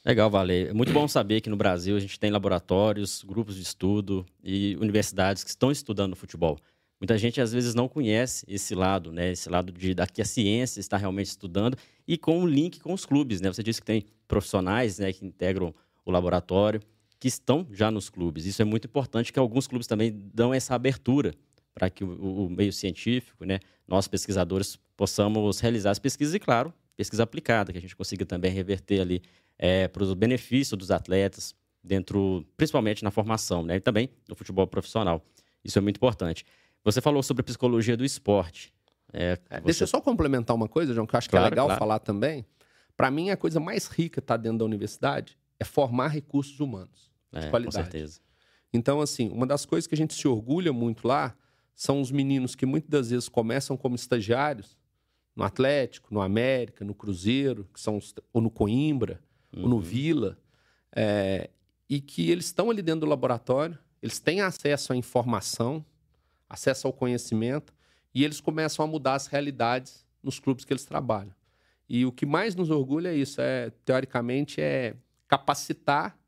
Legal, 0.06 0.30
Vale. 0.30 0.68
É 0.68 0.74
muito 0.74 0.92
bom 0.92 1.08
saber 1.08 1.40
que 1.42 1.50
no 1.50 1.56
Brasil 1.56 1.96
a 1.96 2.00
gente 2.00 2.20
tem 2.20 2.30
laboratórios, 2.30 3.24
grupos 3.24 3.56
de 3.56 3.62
estudo 3.62 4.26
e 4.44 4.76
universidades 4.82 5.44
que 5.44 5.50
estão 5.50 5.72
estudando 5.72 6.16
futebol. 6.16 6.58
Muita 7.00 7.18
gente 7.18 7.40
às 7.40 7.54
vezes 7.54 7.74
não 7.74 7.88
conhece 7.88 8.46
esse 8.48 8.76
lado, 8.76 9.12
né? 9.12 9.32
Esse 9.32 9.50
lado 9.50 9.72
de 9.72 9.96
que 10.14 10.22
a 10.22 10.26
ciência 10.26 10.82
está 10.82 10.98
realmente 10.98 11.28
estudando 11.28 11.78
e 12.06 12.18
com 12.18 12.40
um 12.40 12.46
link 12.46 12.80
com 12.80 12.94
os 12.94 13.06
clubes, 13.06 13.40
né? 13.40 13.52
Você 13.52 13.64
disse 13.64 13.80
que 13.80 13.86
tem 13.86 14.06
profissionais, 14.28 15.00
né, 15.00 15.14
que 15.14 15.26
integram 15.26 15.74
o 16.06 16.12
laboratório, 16.12 16.82
que 17.20 17.28
estão 17.28 17.68
já 17.72 17.92
nos 17.92 18.10
clubes. 18.10 18.46
Isso 18.46 18.62
é 18.62 18.66
muito 18.66 18.88
importante 18.88 19.34
que 19.34 19.40
alguns 19.40 19.68
clubes 19.68 19.88
também 19.88 20.12
dão 20.34 20.54
essa 20.54 20.74
abertura 20.74 21.34
para 21.74 21.90
que 21.90 22.04
o, 22.04 22.46
o 22.46 22.50
meio 22.50 22.72
científico, 22.72 23.46
né, 23.46 23.60
nós 23.88 24.08
pesquisadores 24.08 24.80
possamos 24.96 25.60
realizar 25.60 25.92
as 25.92 26.00
pesquisas 26.00 26.34
e, 26.34 26.40
claro, 26.40 26.74
pesquisa 26.96 27.24
aplicada, 27.24 27.72
que 27.72 27.78
a 27.78 27.82
gente 27.82 27.96
consiga 27.96 28.26
também 28.26 28.52
reverter 28.52 29.02
ali 29.02 29.22
é, 29.58 29.88
para 29.88 30.04
os 30.04 30.14
benefícios 30.14 30.78
dos 30.78 30.92
atletas, 30.92 31.56
dentro, 31.84 32.46
principalmente 32.58 33.04
na 33.04 33.12
formação, 33.12 33.64
né? 33.64 33.78
E 33.78 33.80
também 33.80 34.10
no 34.28 34.36
futebol 34.36 34.68
profissional. 34.68 35.26
Isso 35.64 35.78
é 35.78 35.82
muito 35.82 35.98
importante. 35.98 36.46
Você 36.84 37.02
falou 37.02 37.24
sobre 37.24 37.42
a 37.42 37.44
psicologia 37.44 37.96
do 37.96 38.04
esporte. 38.04 38.74
É, 39.14 39.38
é, 39.50 39.62
Deixa 39.62 39.84
eu 39.84 39.88
só 39.88 40.02
complementar 40.02 40.56
uma 40.56 40.68
coisa, 40.68 40.94
João, 40.94 41.08
que 41.08 41.16
eu 41.16 41.18
acho 41.18 41.30
claro, 41.30 41.46
que 41.46 41.48
é 41.48 41.50
legal 41.52 41.68
claro. 41.68 41.80
falar 41.80 42.00
também. 42.00 42.46
Para 42.96 43.10
mim, 43.10 43.30
a 43.30 43.38
coisa 43.38 43.60
mais 43.60 43.88
rica 43.88 44.20
está 44.20 44.36
dentro 44.36 44.60
da 44.60 44.66
universidade 44.66 45.38
é 45.58 45.64
formar 45.64 46.10
recursos 46.10 46.60
humanos 46.60 47.09
de 47.32 47.46
é, 47.46 47.50
qualidade. 47.50 47.78
Com 47.78 47.92
certeza. 47.92 48.20
Então, 48.72 49.02
assim, 49.02 49.30
uma 49.30 49.48
das 49.48 49.66
coisas 49.66 49.88
que 49.88 49.96
a 49.96 49.98
gente 49.98 50.14
se 50.14 50.28
orgulha 50.28 50.72
muito 50.72 51.08
lá 51.08 51.36
são 51.76 52.02
os 52.02 52.12
meninos 52.12 52.56
que 52.56 52.66
muitas 52.66 52.90
das 52.90 53.10
vezes 53.10 53.30
começam 53.30 53.78
como 53.78 53.96
estagiários 53.96 54.78
no 55.36 55.44
Atlético, 55.44 56.14
no 56.14 56.22
América, 56.22 56.84
no 56.84 56.94
Cruzeiro, 56.94 57.68
que 57.74 57.80
são 57.80 58.00
ou 58.34 58.42
no 58.42 58.50
Coimbra, 58.50 59.22
uhum. 59.56 59.64
ou 59.64 59.70
no 59.70 59.76
uhum. 59.78 59.82
Vila, 59.82 60.38
é, 60.94 61.50
e 61.90 62.02
que 62.02 62.30
eles 62.30 62.46
estão 62.46 62.70
ali 62.70 62.82
dentro 62.82 63.02
do 63.02 63.06
laboratório, 63.06 63.80
eles 64.02 64.20
têm 64.20 64.42
acesso 64.42 64.92
à 64.92 64.96
informação, 64.96 65.86
acesso 66.50 66.86
ao 66.86 66.94
conhecimento, 66.94 67.74
e 68.14 68.26
eles 68.26 68.42
começam 68.42 68.84
a 68.84 68.88
mudar 68.88 69.16
as 69.16 69.28
realidades 69.28 70.06
nos 70.22 70.40
clubes 70.40 70.66
que 70.66 70.74
eles 70.74 70.84
trabalham. 70.84 71.34
E 71.88 72.06
o 72.06 72.12
que 72.12 72.26
mais 72.26 72.56
nos 72.56 72.70
orgulha 72.70 73.10
é 73.10 73.16
isso, 73.16 73.40
é 73.40 73.70
teoricamente 73.86 74.60
é 74.60 74.96
capacitar 75.28 76.19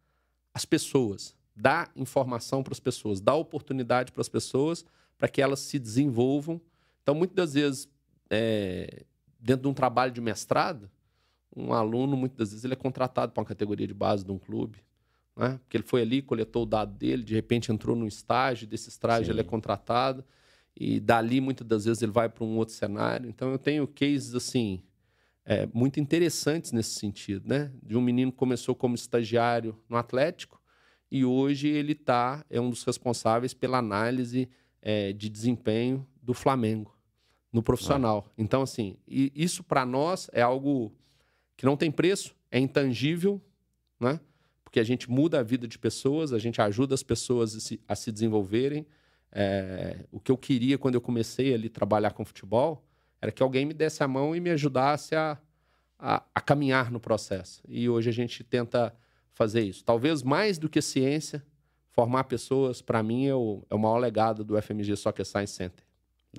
as 0.53 0.65
pessoas, 0.65 1.35
dar 1.55 1.91
informação 1.95 2.63
para 2.63 2.73
as 2.73 2.79
pessoas, 2.79 3.21
dar 3.21 3.35
oportunidade 3.35 4.11
para 4.11 4.21
as 4.21 4.29
pessoas 4.29 4.85
para 5.17 5.27
que 5.27 5.39
elas 5.39 5.59
se 5.59 5.77
desenvolvam. 5.77 6.59
Então, 7.03 7.13
muitas 7.13 7.35
das 7.35 7.53
vezes, 7.53 7.89
é, 8.27 9.03
dentro 9.39 9.61
de 9.61 9.67
um 9.67 9.73
trabalho 9.73 10.11
de 10.11 10.19
mestrado, 10.19 10.89
um 11.55 11.73
aluno, 11.73 12.17
muitas 12.17 12.37
das 12.37 12.49
vezes, 12.49 12.65
ele 12.65 12.73
é 12.73 12.77
contratado 12.77 13.31
para 13.31 13.39
uma 13.39 13.45
categoria 13.45 13.85
de 13.85 13.93
base 13.93 14.25
de 14.25 14.31
um 14.31 14.39
clube. 14.39 14.79
Né? 15.37 15.59
Porque 15.59 15.77
ele 15.77 15.83
foi 15.83 16.01
ali, 16.01 16.23
coletou 16.23 16.63
o 16.63 16.65
dado 16.65 16.93
dele, 16.97 17.23
de 17.23 17.35
repente 17.35 17.71
entrou 17.71 17.95
num 17.95 18.07
estágio, 18.07 18.65
desse 18.65 18.89
estágio 18.89 19.25
Sim. 19.25 19.31
ele 19.31 19.41
é 19.41 19.43
contratado, 19.43 20.25
e 20.75 20.99
dali, 20.99 21.39
muitas 21.39 21.67
das 21.67 21.85
vezes, 21.85 22.01
ele 22.01 22.11
vai 22.11 22.27
para 22.27 22.43
um 22.43 22.57
outro 22.57 22.73
cenário. 22.73 23.29
Então, 23.29 23.51
eu 23.51 23.59
tenho 23.59 23.87
cases 23.87 24.33
assim. 24.33 24.81
É, 25.51 25.67
muito 25.73 25.99
interessantes 25.99 26.71
nesse 26.71 26.91
sentido, 26.91 27.45
né? 27.45 27.73
De 27.83 27.97
um 27.97 28.01
menino 28.01 28.31
que 28.31 28.37
começou 28.37 28.73
como 28.73 28.95
estagiário 28.95 29.77
no 29.89 29.97
Atlético 29.97 30.61
e 31.11 31.25
hoje 31.25 31.67
ele 31.67 31.93
tá 31.93 32.45
é 32.49 32.61
um 32.61 32.69
dos 32.69 32.85
responsáveis 32.85 33.53
pela 33.53 33.77
análise 33.77 34.47
é, 34.81 35.11
de 35.11 35.27
desempenho 35.27 36.07
do 36.23 36.33
Flamengo 36.33 36.97
no 37.51 37.61
profissional. 37.61 38.23
Ah. 38.29 38.31
Então, 38.37 38.61
assim, 38.61 38.95
isso 39.05 39.61
para 39.61 39.85
nós 39.85 40.29
é 40.31 40.41
algo 40.41 40.95
que 41.57 41.65
não 41.65 41.75
tem 41.75 41.91
preço, 41.91 42.33
é 42.49 42.57
intangível, 42.57 43.41
né? 43.99 44.21
Porque 44.63 44.79
a 44.79 44.85
gente 44.85 45.11
muda 45.11 45.41
a 45.41 45.43
vida 45.43 45.67
de 45.67 45.77
pessoas, 45.77 46.31
a 46.31 46.39
gente 46.39 46.61
ajuda 46.61 46.95
as 46.95 47.03
pessoas 47.03 47.57
a 47.57 47.59
se, 47.59 47.81
a 47.85 47.93
se 47.93 48.09
desenvolverem. 48.09 48.87
É, 49.33 50.05
o 50.13 50.17
que 50.17 50.31
eu 50.31 50.37
queria 50.37 50.77
quando 50.77 50.95
eu 50.95 51.01
comecei 51.01 51.53
ali 51.53 51.67
trabalhar 51.67 52.11
com 52.11 52.23
futebol 52.23 52.87
era 53.21 53.31
que 53.31 53.43
alguém 53.43 53.65
me 53.65 53.73
desse 53.73 54.03
a 54.03 54.07
mão 54.07 54.35
e 54.35 54.39
me 54.39 54.49
ajudasse 54.49 55.15
a, 55.15 55.37
a, 55.99 56.23
a 56.33 56.41
caminhar 56.41 56.91
no 56.91 56.99
processo. 56.99 57.61
E 57.67 57.87
hoje 57.87 58.09
a 58.09 58.13
gente 58.13 58.43
tenta 58.43 58.93
fazer 59.31 59.61
isso. 59.61 59.83
Talvez 59.83 60.23
mais 60.23 60.57
do 60.57 60.67
que 60.67 60.81
ciência, 60.81 61.45
formar 61.91 62.23
pessoas, 62.23 62.81
para 62.81 63.03
mim, 63.03 63.27
é 63.27 63.35
o, 63.35 63.63
é 63.69 63.75
o 63.75 63.79
maior 63.79 63.97
legado 63.97 64.43
do 64.43 64.59
FMG 64.59 64.95
Soccer 64.95 65.25
Science 65.25 65.53
Center. 65.53 65.85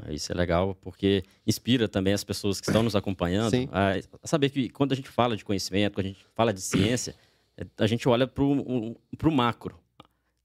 Isso 0.09 0.33
é 0.33 0.35
legal, 0.35 0.75
porque 0.75 1.23
inspira 1.47 1.87
também 1.87 2.15
as 2.15 2.25
pessoas 2.25 2.61
que 2.61 2.69
estão 2.69 2.83
nos 2.83 2.97
acompanhando 2.97 3.69
a, 3.71 3.93
a, 4.23 4.27
saber 4.27 4.49
que 4.49 4.71
quando 4.71 4.93
a 4.93 4.95
gente 4.95 5.09
fala 5.09 5.37
de 5.37 5.45
conhecimento, 5.45 5.95
quando 5.95 6.07
a 6.07 6.09
gente 6.09 6.25
fala 6.35 6.53
de 6.53 6.62
ciência, 6.62 7.15
é, 7.57 7.67
a 7.77 7.87
gente 7.87 8.09
olha 8.09 8.27
para 8.27 8.43
o 8.43 9.31
macro. 9.31 9.79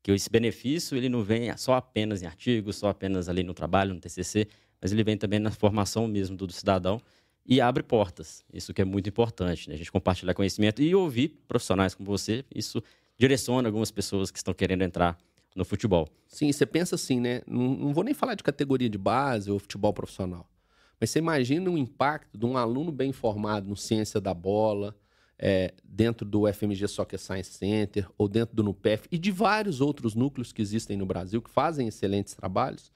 Que 0.04 0.12
esse 0.12 0.30
benefício 0.30 0.98
ele 0.98 1.10
não 1.10 1.24
vem 1.24 1.56
só 1.58 1.76
apenas 1.76 2.22
em 2.22 2.26
artigos, 2.26 2.76
só 2.76 2.90
apenas 2.90 3.30
ali 3.30 3.42
no 3.42 3.54
trabalho, 3.54 3.94
no 3.94 4.00
TCC, 4.00 4.48
mas 4.82 4.92
ele 4.92 5.04
vem 5.04 5.18
também 5.18 5.40
na 5.40 5.52
formação 5.52 6.08
mesmo 6.08 6.36
do, 6.36 6.52
cidadão 6.52 7.02
e 7.46 7.62
abre 7.62 7.84
portas. 7.84 8.44
Isso 8.54 8.74
que 8.74 8.82
é 8.82 8.86
muito 8.86 9.10
importante, 9.10 9.70
né? 9.70 9.76
A 9.76 9.78
gente 9.78 9.92
compartilhar 9.92 10.34
conhecimento 10.34 10.82
e 10.82 10.94
ouvir 10.94 11.40
profissionais 11.48 11.96
como 11.96 12.10
você, 12.10 12.44
isso 12.54 12.84
direciona 13.18 13.68
algumas 13.68 13.92
pessoas 13.92 14.30
que 14.30 14.38
estão 14.38 14.54
querendo 14.54 14.84
entrar 14.84 15.18
no 15.56 15.66
futebol. 15.66 16.08
Sim, 16.28 16.52
você 16.52 16.66
pensa 16.66 16.96
assim, 16.96 17.20
né? 17.20 17.42
Não, 17.48 17.76
não 17.76 17.94
vou 17.94 18.04
nem 18.04 18.14
falar 18.14 18.36
de 18.36 18.44
categoria 18.44 18.90
de 18.90 18.98
base 18.98 19.50
ou 19.50 19.58
futebol 19.58 19.94
profissional. 19.94 20.48
Mas 21.00 21.10
você 21.10 21.20
imagina 21.20 21.70
o 21.70 21.78
impacto 21.78 22.38
de 22.38 22.46
um 22.46 22.58
aluno 22.58 22.92
bem 22.92 23.12
formado 23.12 23.68
no 23.68 23.76
ciência 23.76 24.20
da 24.20 24.34
bola, 24.34 24.96
é, 25.40 25.74
dentro 25.84 26.26
do 26.26 26.52
FMG 26.52 26.88
Soccer 26.88 27.20
Science 27.20 27.52
Center 27.52 28.08
ou 28.18 28.28
dentro 28.28 28.56
do 28.56 28.64
NUPEF 28.64 29.08
e 29.12 29.18
de 29.18 29.32
vários 29.32 29.82
outros 29.82 30.16
núcleos 30.16 30.52
que 30.52 30.62
existem 30.62 30.98
no 30.98 31.06
Brasil 31.06 31.42
que 31.42 31.50
fazem 31.50 31.88
excelentes 31.88 32.34
trabalhos, 32.34 32.92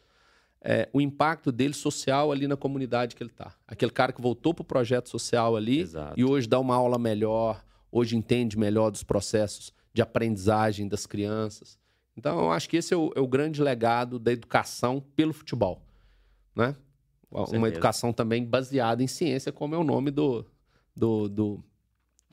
é, 0.64 0.88
o 0.94 1.02
impacto 1.02 1.52
dele 1.52 1.74
social 1.74 2.32
ali 2.32 2.48
na 2.48 2.56
comunidade 2.56 3.16
que 3.16 3.24
ele 3.24 3.32
está. 3.32 3.54
Aquele 3.68 3.92
cara 3.92 4.14
que 4.14 4.22
voltou 4.22 4.54
para 4.54 4.62
o 4.62 4.66
projeto 4.66 5.10
social 5.10 5.56
ali 5.56 5.80
Exato. 5.80 6.14
e 6.20 6.24
hoje 6.24 6.48
dá 6.48 6.60
uma 6.60 6.76
aula 6.76 7.00
melhor, 7.00 7.64
hoje 7.92 8.16
entende 8.16 8.58
melhor 8.58 8.92
dos 8.92 9.04
processos 9.04 9.74
de 9.94 10.02
aprendizagem 10.02 10.88
das 10.88 11.06
crianças. 11.06 11.80
Então, 12.16 12.40
eu 12.40 12.52
acho 12.52 12.70
que 12.70 12.78
esse 12.78 12.94
é 12.94 12.98
o, 12.98 13.12
é 13.16 13.20
o 13.20 13.28
grande 13.28 13.62
legado 13.62 14.20
da 14.20 14.32
educação 14.32 15.04
pelo 15.16 15.34
futebol. 15.34 15.82
Né? 16.56 16.76
Uma 17.32 17.70
educação 17.70 18.12
também 18.12 18.46
baseada 18.46 19.02
em 19.02 19.08
ciência, 19.08 19.52
como 19.52 19.74
é 19.74 19.78
o 19.78 19.84
nome 19.84 20.12
do, 20.12 20.46
do, 20.96 21.30
do, 21.30 21.64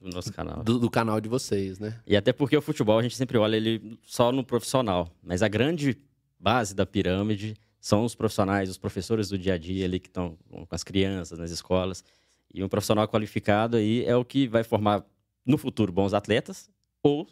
do 0.01 0.11
nosso 0.11 0.33
canal. 0.33 0.63
Do, 0.65 0.79
do, 0.79 0.91
canal 0.91 1.21
de 1.21 1.29
vocês, 1.29 1.79
né? 1.79 2.01
E 2.05 2.17
até 2.17 2.33
porque 2.33 2.57
o 2.57 2.61
futebol 2.61 2.99
a 2.99 3.03
gente 3.03 3.17
sempre 3.17 3.39
olha 3.39 3.57
ele 3.57 3.97
só 4.05 4.33
no 4.33 4.43
profissional, 4.45 5.09
mas 5.23 5.41
a 5.41 5.49
grande 5.49 5.97
base 6.39 6.75
da 6.75 6.85
pirâmide 6.85 7.57
são 7.81 8.05
os 8.05 8.15
profissionais, 8.15 8.69
os 8.69 8.79
professores 8.79 9.29
do 9.29 9.39
dia 9.39 9.55
a 9.55 9.59
dia 9.59 9.85
ali 9.85 10.01
que 10.01 10.09
estão 10.09 10.37
com 10.51 10.67
as 10.71 10.83
crianças 10.83 11.39
nas 11.39 11.51
escolas. 11.51 12.05
E 12.53 12.63
um 12.63 12.69
profissional 12.69 13.07
qualificado 13.07 13.77
aí 13.77 14.05
é 14.05 14.17
o 14.17 14.25
que 14.25 14.49
vai 14.49 14.65
formar 14.65 15.05
no 15.45 15.59
futuro 15.59 15.93
bons 15.93 16.15
atletas 16.15 16.71
ou 17.03 17.27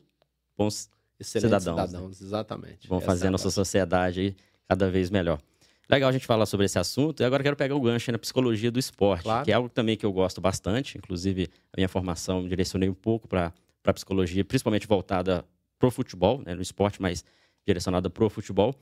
bons 0.56 0.90
Excelentes 1.18 1.62
cidadãos. 1.62 1.76
Né? 1.76 1.86
cidadãos 1.86 2.20
né? 2.20 2.26
Exatamente. 2.26 2.88
Vão 2.88 3.00
fazer 3.00 3.28
a 3.28 3.30
nossa 3.30 3.50
sociedade 3.50 4.36
cada 4.68 4.90
vez 4.90 5.10
melhor. 5.10 5.40
Legal 5.88 6.10
a 6.10 6.12
gente 6.12 6.26
falar 6.26 6.46
sobre 6.46 6.66
esse 6.66 6.78
assunto. 6.78 7.22
E 7.22 7.24
agora 7.24 7.42
quero 7.42 7.56
pegar 7.56 7.74
o 7.74 7.80
gancho 7.80 8.10
na 8.10 8.18
psicologia 8.18 8.70
do 8.70 8.78
esporte, 8.78 9.22
claro. 9.22 9.44
que 9.44 9.52
é 9.52 9.54
algo 9.54 9.68
também 9.68 9.96
que 9.96 10.04
eu 10.04 10.12
gosto 10.12 10.40
bastante. 10.40 10.98
Inclusive, 10.98 11.48
a 11.72 11.76
minha 11.76 11.88
formação 11.88 12.46
direcionei 12.46 12.88
um 12.88 12.94
pouco 12.94 13.28
para 13.28 13.52
a 13.84 13.92
psicologia, 13.92 14.44
principalmente 14.44 14.86
voltada 14.86 15.44
para 15.78 15.86
o 15.86 15.90
futebol, 15.90 16.42
né, 16.44 16.54
no 16.54 16.62
esporte, 16.62 17.00
mas 17.00 17.24
direcionada 17.64 18.10
para 18.10 18.24
o 18.24 18.28
futebol. 18.28 18.74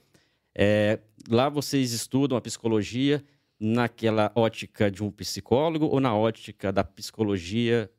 É, 0.54 1.00
lá 1.28 1.48
vocês 1.48 1.92
estudam 1.92 2.38
a 2.38 2.40
psicologia 2.40 3.24
naquela 3.58 4.30
ótica 4.34 4.90
de 4.90 5.02
um 5.02 5.10
psicólogo 5.10 5.86
ou 5.86 6.00
na 6.00 6.14
ótica 6.14 6.72
da 6.72 6.84
psicologia 6.84 7.90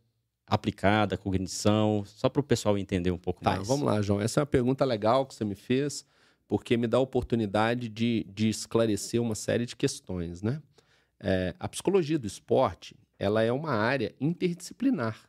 aplicada, 0.48 1.18
cognição, 1.18 2.04
só 2.06 2.30
para 2.30 2.40
o 2.40 2.44
pessoal 2.44 2.78
entender 2.78 3.12
um 3.12 3.18
pouco 3.18 3.42
tá, 3.42 3.56
mais. 3.56 3.68
Vamos 3.68 3.86
lá, 3.86 4.02
João. 4.02 4.22
Essa 4.22 4.40
é 4.40 4.42
uma 4.42 4.48
pergunta 4.48 4.86
legal 4.86 5.26
que 5.26 5.34
você 5.34 5.44
me 5.44 5.56
fez 5.56 6.06
porque 6.48 6.78
me 6.78 6.88
dá 6.88 6.98
a 6.98 7.02
oportunidade 7.02 7.90
de, 7.90 8.26
de 8.32 8.50
esclarecer 8.50 9.22
uma 9.22 9.36
série 9.36 9.66
de 9.66 9.76
questões, 9.76 10.42
né? 10.44 10.62
É, 11.20 11.56
a 11.60 11.68
psicologia 11.68 12.20
do 12.20 12.28
esporte, 12.28 12.96
ela 13.18 13.42
é 13.42 13.52
uma 13.52 13.72
área 13.72 14.14
interdisciplinar. 14.22 15.28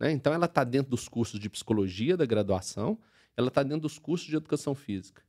Né? 0.00 0.10
Então, 0.10 0.32
ela 0.32 0.46
está 0.46 0.64
dentro 0.64 0.90
dos 0.90 1.06
cursos 1.08 1.38
de 1.38 1.48
psicologia 1.48 2.16
da 2.16 2.26
graduação, 2.26 2.98
ela 3.36 3.48
está 3.48 3.62
dentro 3.62 3.82
dos 3.82 3.98
cursos 3.98 4.26
de 4.26 4.34
educação 4.34 4.74
física. 4.74 5.22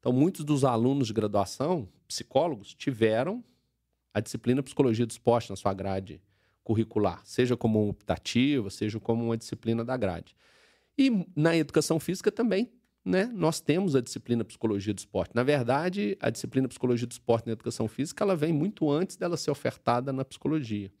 Então, 0.00 0.12
muitos 0.12 0.44
dos 0.44 0.64
alunos 0.64 1.06
de 1.06 1.12
graduação, 1.12 1.88
psicólogos, 2.08 2.74
tiveram 2.74 3.44
a 4.12 4.20
disciplina 4.20 4.62
psicologia 4.62 5.06
do 5.06 5.10
esporte 5.10 5.50
na 5.50 5.56
sua 5.56 5.72
grade 5.72 6.20
curricular, 6.64 7.20
seja 7.24 7.56
como 7.56 7.88
optativa, 7.88 8.68
seja 8.70 8.98
como 8.98 9.24
uma 9.24 9.36
disciplina 9.36 9.84
da 9.84 9.96
grade. 9.96 10.34
E 10.96 11.26
na 11.36 11.56
educação 11.56 12.00
física 12.00 12.32
também 12.32 12.72
né, 13.04 13.30
nós 13.32 13.60
temos 13.60 13.96
a 13.96 14.00
disciplina 14.00 14.44
Psicologia 14.44 14.92
do 14.92 14.98
Esporte. 14.98 15.32
Na 15.34 15.42
verdade, 15.42 16.16
a 16.20 16.30
disciplina 16.30 16.68
Psicologia 16.68 17.06
do 17.06 17.12
Esporte 17.12 17.46
na 17.46 17.52
Educação 17.52 17.88
Física 17.88 18.22
ela 18.24 18.36
vem 18.36 18.52
muito 18.52 18.90
antes 18.90 19.16
dela 19.16 19.36
ser 19.36 19.50
ofertada 19.50 20.12
na 20.12 20.24
psicologia. 20.24 20.92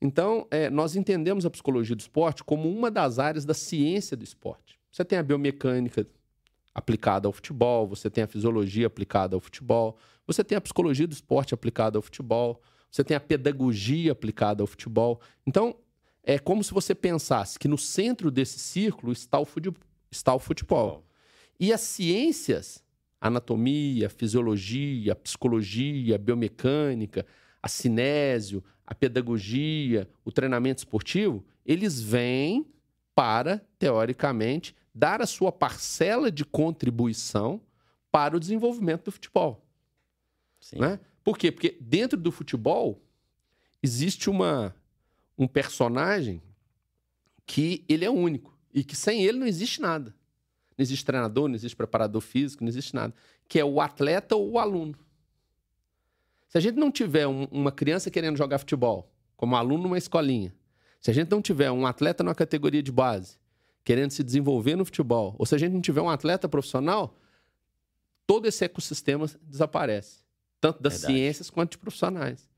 Então, 0.00 0.46
é, 0.50 0.70
nós 0.70 0.94
entendemos 0.94 1.44
a 1.44 1.50
psicologia 1.50 1.96
do 1.96 2.00
esporte 2.00 2.44
como 2.44 2.70
uma 2.70 2.88
das 2.88 3.18
áreas 3.18 3.44
da 3.44 3.52
ciência 3.52 4.16
do 4.16 4.22
esporte. 4.22 4.78
Você 4.92 5.04
tem 5.04 5.18
a 5.18 5.22
biomecânica 5.24 6.06
aplicada 6.78 7.26
ao 7.26 7.32
futebol, 7.32 7.88
você 7.88 8.08
tem 8.08 8.22
a 8.22 8.26
fisiologia 8.28 8.86
aplicada 8.86 9.34
ao 9.34 9.40
futebol, 9.40 9.98
você 10.24 10.44
tem 10.44 10.56
a 10.56 10.60
psicologia 10.60 11.08
do 11.08 11.12
esporte 11.12 11.52
aplicada 11.52 11.98
ao 11.98 12.02
futebol, 12.02 12.62
você 12.88 13.02
tem 13.02 13.16
a 13.16 13.20
pedagogia 13.20 14.12
aplicada 14.12 14.62
ao 14.62 14.66
futebol. 14.66 15.20
Então, 15.44 15.74
é 16.22 16.38
como 16.38 16.62
se 16.62 16.72
você 16.72 16.94
pensasse 16.94 17.58
que 17.58 17.66
no 17.66 17.76
centro 17.76 18.30
desse 18.30 18.60
círculo 18.60 19.12
está 19.12 19.40
o, 19.40 19.46
está 20.08 20.32
o 20.32 20.38
futebol. 20.38 21.04
E 21.58 21.72
as 21.72 21.80
ciências, 21.80 22.84
anatomia, 23.20 24.08
fisiologia, 24.08 25.16
psicologia, 25.16 26.16
biomecânica, 26.16 27.26
a 27.60 27.68
cinésio, 27.68 28.62
a 28.86 28.94
pedagogia, 28.94 30.08
o 30.24 30.30
treinamento 30.30 30.78
esportivo, 30.78 31.44
eles 31.66 32.00
vêm 32.00 32.64
para, 33.16 33.60
teoricamente, 33.80 34.76
dar 34.98 35.22
a 35.22 35.26
sua 35.26 35.52
parcela 35.52 36.30
de 36.30 36.44
contribuição 36.44 37.60
para 38.10 38.36
o 38.36 38.40
desenvolvimento 38.40 39.04
do 39.04 39.12
futebol. 39.12 39.64
Sim. 40.60 40.80
Né? 40.80 40.98
Por 41.22 41.38
quê? 41.38 41.52
Porque 41.52 41.76
dentro 41.80 42.18
do 42.18 42.32
futebol 42.32 43.00
existe 43.80 44.28
uma, 44.28 44.74
um 45.38 45.46
personagem 45.46 46.42
que 47.46 47.84
ele 47.88 48.04
é 48.04 48.10
único 48.10 48.58
e 48.74 48.82
que 48.82 48.96
sem 48.96 49.24
ele 49.24 49.38
não 49.38 49.46
existe 49.46 49.80
nada. 49.80 50.14
Não 50.76 50.82
existe 50.82 51.04
treinador, 51.04 51.48
não 51.48 51.54
existe 51.54 51.76
preparador 51.76 52.20
físico, 52.20 52.64
não 52.64 52.68
existe 52.68 52.94
nada. 52.94 53.14
Que 53.48 53.60
é 53.60 53.64
o 53.64 53.80
atleta 53.80 54.34
ou 54.34 54.52
o 54.52 54.58
aluno. 54.58 54.96
Se 56.48 56.58
a 56.58 56.60
gente 56.60 56.76
não 56.76 56.90
tiver 56.90 57.26
um, 57.26 57.44
uma 57.44 57.70
criança 57.70 58.10
querendo 58.10 58.36
jogar 58.36 58.58
futebol, 58.58 59.12
como 59.36 59.54
aluno 59.54 59.84
numa 59.84 59.98
escolinha, 59.98 60.52
se 61.00 61.10
a 61.10 61.14
gente 61.14 61.30
não 61.30 61.40
tiver 61.40 61.70
um 61.70 61.86
atleta 61.86 62.24
numa 62.24 62.34
categoria 62.34 62.82
de 62.82 62.90
base, 62.90 63.38
querendo 63.84 64.10
se 64.10 64.22
desenvolver 64.22 64.76
no 64.76 64.84
futebol, 64.84 65.34
ou 65.38 65.46
se 65.46 65.54
a 65.54 65.58
gente 65.58 65.72
não 65.72 65.80
tiver 65.80 66.02
um 66.02 66.10
atleta 66.10 66.48
profissional, 66.48 67.16
todo 68.26 68.46
esse 68.46 68.64
ecossistema 68.64 69.26
desaparece. 69.42 70.22
Tanto 70.60 70.82
das 70.82 70.94
Verdade. 70.94 71.14
ciências 71.14 71.50
quanto 71.50 71.72
de 71.72 71.78
profissionais. 71.78 72.48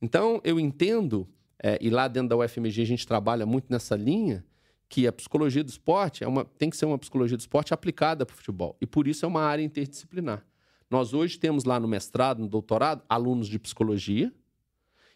Então, 0.00 0.40
eu 0.44 0.58
entendo, 0.58 1.28
é, 1.62 1.78
e 1.80 1.90
lá 1.90 2.08
dentro 2.08 2.30
da 2.30 2.36
UFMG 2.36 2.82
a 2.82 2.86
gente 2.86 3.06
trabalha 3.06 3.44
muito 3.44 3.66
nessa 3.68 3.96
linha, 3.96 4.44
que 4.88 5.06
a 5.06 5.12
psicologia 5.12 5.62
do 5.62 5.68
esporte 5.68 6.24
é 6.24 6.28
uma, 6.28 6.44
tem 6.44 6.68
que 6.68 6.76
ser 6.76 6.86
uma 6.86 6.98
psicologia 6.98 7.36
do 7.36 7.40
esporte 7.40 7.72
aplicada 7.72 8.26
para 8.26 8.34
o 8.34 8.36
futebol. 8.36 8.76
E 8.80 8.86
por 8.86 9.06
isso 9.06 9.24
é 9.24 9.28
uma 9.28 9.42
área 9.42 9.62
interdisciplinar. 9.62 10.44
Nós 10.90 11.14
hoje 11.14 11.38
temos 11.38 11.64
lá 11.64 11.78
no 11.78 11.86
mestrado, 11.86 12.40
no 12.40 12.48
doutorado, 12.48 13.04
alunos 13.08 13.46
de 13.46 13.58
psicologia 13.58 14.32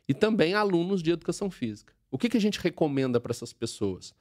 e 0.08 0.14
também 0.14 0.54
alunos 0.54 1.02
de 1.02 1.10
educação 1.10 1.50
física. 1.50 1.92
O 2.08 2.16
que, 2.16 2.28
que 2.28 2.36
a 2.36 2.40
gente 2.40 2.60
recomenda 2.60 3.18
para 3.18 3.32
essas 3.32 3.52
pessoas? 3.52 4.14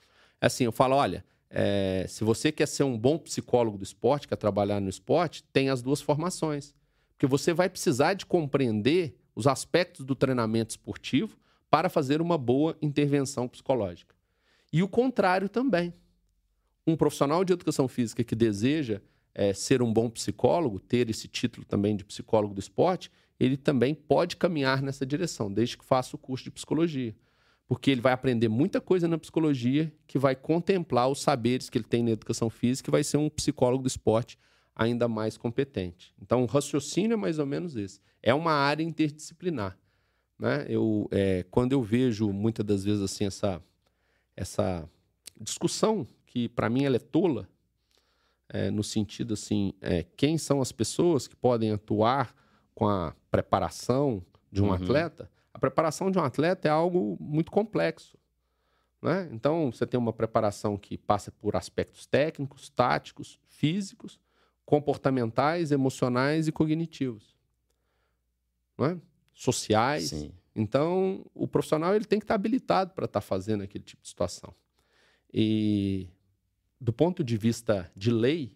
Assim, 0.46 0.66
eu 0.66 0.74
falo, 0.74 0.96
olha, 0.96 1.24
é, 1.50 2.06
se 2.10 2.24
você 2.24 2.52
quer 2.52 2.68
ser 2.68 2.84
um 2.84 2.98
bom 2.98 3.18
psicólogo 3.18 3.78
do 3.78 3.84
esporte, 3.84 4.28
quer 4.28 4.36
trabalhar 4.36 4.82
no 4.82 4.90
esporte, 4.90 5.42
tem 5.54 5.70
as 5.70 5.82
duas 5.82 6.02
formações. 6.02 6.74
Porque 7.14 7.26
você 7.26 7.54
vai 7.54 7.70
precisar 7.70 8.14
de 8.14 8.26
compreender 8.26 9.16
os 9.34 9.48
aspectos 9.48 10.04
do 10.04 10.14
treinamento 10.14 10.72
esportivo 10.72 11.38
para 11.70 11.88
fazer 11.88 12.22
uma 12.22 12.38
boa 12.38 12.78
intervenção 12.82 13.48
psicológica. 13.48 14.14
E 14.72 14.84
o 14.84 14.88
contrário 14.88 15.48
também. 15.48 15.94
Um 16.86 16.98
profissional 16.98 17.46
de 17.46 17.54
educação 17.54 17.88
física 17.88 18.22
que 18.22 18.36
deseja 18.36 19.00
é, 19.34 19.54
ser 19.54 19.82
um 19.82 19.94
bom 19.94 20.10
psicólogo, 20.10 20.78
ter 20.78 21.10
esse 21.10 21.30
título 21.30 21.66
também 21.66 21.96
de 21.96 22.04
psicólogo 22.04 22.54
do 22.54 22.60
esporte, 22.60 23.10
ele 23.40 23.56
também 23.56 23.96
pode 23.96 24.36
caminhar 24.36 24.82
nessa 24.82 25.06
direção, 25.06 25.52
desde 25.52 25.78
que 25.78 25.86
faça 25.86 26.18
o 26.18 26.20
curso 26.20 26.44
de 26.44 26.52
psicologia. 26.52 27.16
Porque 27.68 27.90
ele 27.90 28.02
vai 28.02 28.14
aprender 28.14 28.50
muita 28.50 28.82
coisa 28.82 29.08
na 29.08 29.18
psicologia 29.18 29.92
que 30.06 30.20
vai 30.20 30.36
contemplar 30.36 31.10
os 31.10 31.22
saberes 31.22 31.70
que 31.70 31.78
ele 31.78 31.86
tem 31.86 32.04
na 32.04 32.12
educação 32.12 32.50
física 32.50 32.90
e 32.90 32.92
vai 32.92 33.04
ser 33.04 33.18
um 33.18 33.30
psicólogo 33.30 33.84
do 33.84 33.88
esporte 33.88 34.38
ainda 34.76 35.08
mais 35.08 35.38
competente. 35.38 36.14
Então, 36.22 36.44
o 36.44 36.46
raciocínio 36.46 37.14
é 37.14 37.18
mais 37.18 37.40
ou 37.40 37.46
menos 37.46 37.76
esse. 37.76 38.02
É 38.22 38.34
uma 38.34 38.52
área 38.52 38.84
interdisciplinar. 38.84 39.78
Né? 40.38 40.66
Eu, 40.68 41.08
é, 41.12 41.46
quando 41.50 41.72
eu 41.74 41.82
vejo 41.82 42.32
muitas 42.32 42.66
das 42.66 42.84
vezes 42.84 43.02
assim 43.02 43.26
essa 43.26 43.62
essa 44.36 44.90
discussão 45.40 46.08
que 46.26 46.50
para 46.50 46.70
mim 46.70 46.86
ela 46.86 46.96
é 46.96 47.00
tola, 47.00 47.48
é, 48.50 48.72
no 48.72 48.84
sentido 48.84 49.36
assim, 49.36 49.74
é, 49.82 50.04
quem 50.18 50.38
são 50.38 50.62
as 50.62 50.72
pessoas 50.72 51.28
que 51.28 51.36
podem 51.36 51.72
atuar 51.72 52.36
com 52.74 52.88
a 52.88 53.16
preparação 53.30 54.24
de 54.52 54.62
um 54.62 54.68
uhum. 54.68 54.74
atleta? 54.74 55.30
Preparação 55.64 56.12
de 56.12 56.20
um 56.20 56.22
atleta 56.22 56.68
é 56.68 56.72
algo 56.72 57.16
muito 57.22 57.50
complexo. 57.50 58.18
Né? 59.02 59.30
Então, 59.32 59.72
você 59.72 59.88
tem 59.88 59.98
uma 59.98 60.12
preparação 60.12 60.78
que 60.78 60.98
passa 60.98 61.32
por 61.32 61.56
aspectos 61.56 62.06
técnicos, 62.06 62.68
táticos, 62.68 63.40
físicos, 63.48 64.20
comportamentais, 64.66 65.72
emocionais 65.72 66.50
e 66.50 66.52
cognitivos. 66.52 67.34
Né? 68.78 69.00
Sociais. 69.34 70.10
Sim. 70.10 70.34
Então, 70.54 71.26
o 71.34 71.48
profissional 71.48 71.96
ele 71.96 72.04
tem 72.04 72.20
que 72.20 72.26
estar 72.26 72.36
habilitado 72.36 72.92
para 72.92 73.06
estar 73.06 73.22
fazendo 73.22 73.64
aquele 73.64 73.86
tipo 73.86 74.02
de 74.02 74.10
situação. 74.10 74.54
E 75.34 76.10
do 76.78 76.92
ponto 76.92 77.24
de 77.24 77.38
vista 77.38 77.90
de 77.96 78.12
lei, 78.12 78.54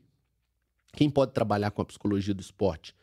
Quem 0.92 1.10
pode 1.10 1.32
trabalhar 1.32 1.72
com 1.72 1.82
a 1.82 1.86
psicologia 1.86 2.34
do 2.34 2.42
esporte 2.42 2.94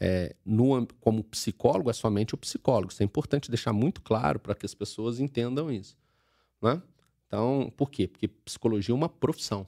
é, 0.00 0.34
no, 0.44 0.86
como 1.00 1.24
psicólogo 1.24 1.90
é 1.90 1.92
somente 1.92 2.34
o 2.34 2.38
psicólogo. 2.38 2.92
Isso 2.92 3.02
é 3.02 3.04
importante 3.04 3.50
deixar 3.50 3.72
muito 3.72 4.00
claro 4.00 4.38
para 4.38 4.54
que 4.54 4.64
as 4.64 4.74
pessoas 4.74 5.18
entendam 5.18 5.70
isso. 5.70 5.96
Né? 6.62 6.80
Então, 7.26 7.72
por 7.76 7.90
quê? 7.90 8.06
Porque 8.06 8.28
psicologia 8.28 8.92
é 8.92 8.96
uma 8.96 9.08
profissão. 9.08 9.66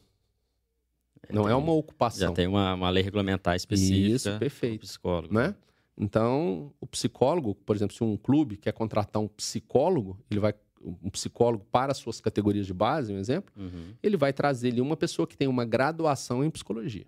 É, 1.29 1.33
não 1.33 1.49
é 1.49 1.55
uma 1.55 1.73
ocupação. 1.73 2.29
Já 2.29 2.33
tem 2.33 2.47
uma, 2.47 2.75
uma 2.75 2.91
lei 2.91 3.03
regulamentar 3.03 3.57
específica. 3.57 4.15
Isso, 4.15 4.39
perfeito. 4.39 4.81
Psicólogo. 4.81 5.35
Né? 5.35 5.55
Então, 5.97 6.73
o 6.81 6.87
psicólogo, 6.87 7.55
por 7.55 7.77
exemplo, 7.77 7.95
se 7.95 8.03
um 8.03 8.17
clube 8.17 8.57
quer 8.57 8.73
contratar 8.73 9.21
um 9.21 9.29
psicólogo, 9.29 10.19
ele 10.31 10.41
vai 10.41 10.55
um 10.83 11.11
psicólogo 11.11 11.67
para 11.71 11.93
suas 11.93 12.23
categorias 12.23 12.67
de 12.67 12.73
base, 12.73 13.13
um 13.13 13.19
exemplo, 13.19 13.53
uhum. 13.55 13.93
ele 14.03 14.17
vai 14.17 14.33
trazer 14.33 14.69
ali 14.69 14.81
uma 14.81 14.97
pessoa 14.97 15.27
que 15.27 15.37
tem 15.37 15.47
uma 15.47 15.63
graduação 15.63 16.43
em 16.43 16.51
psicologia. 16.51 17.05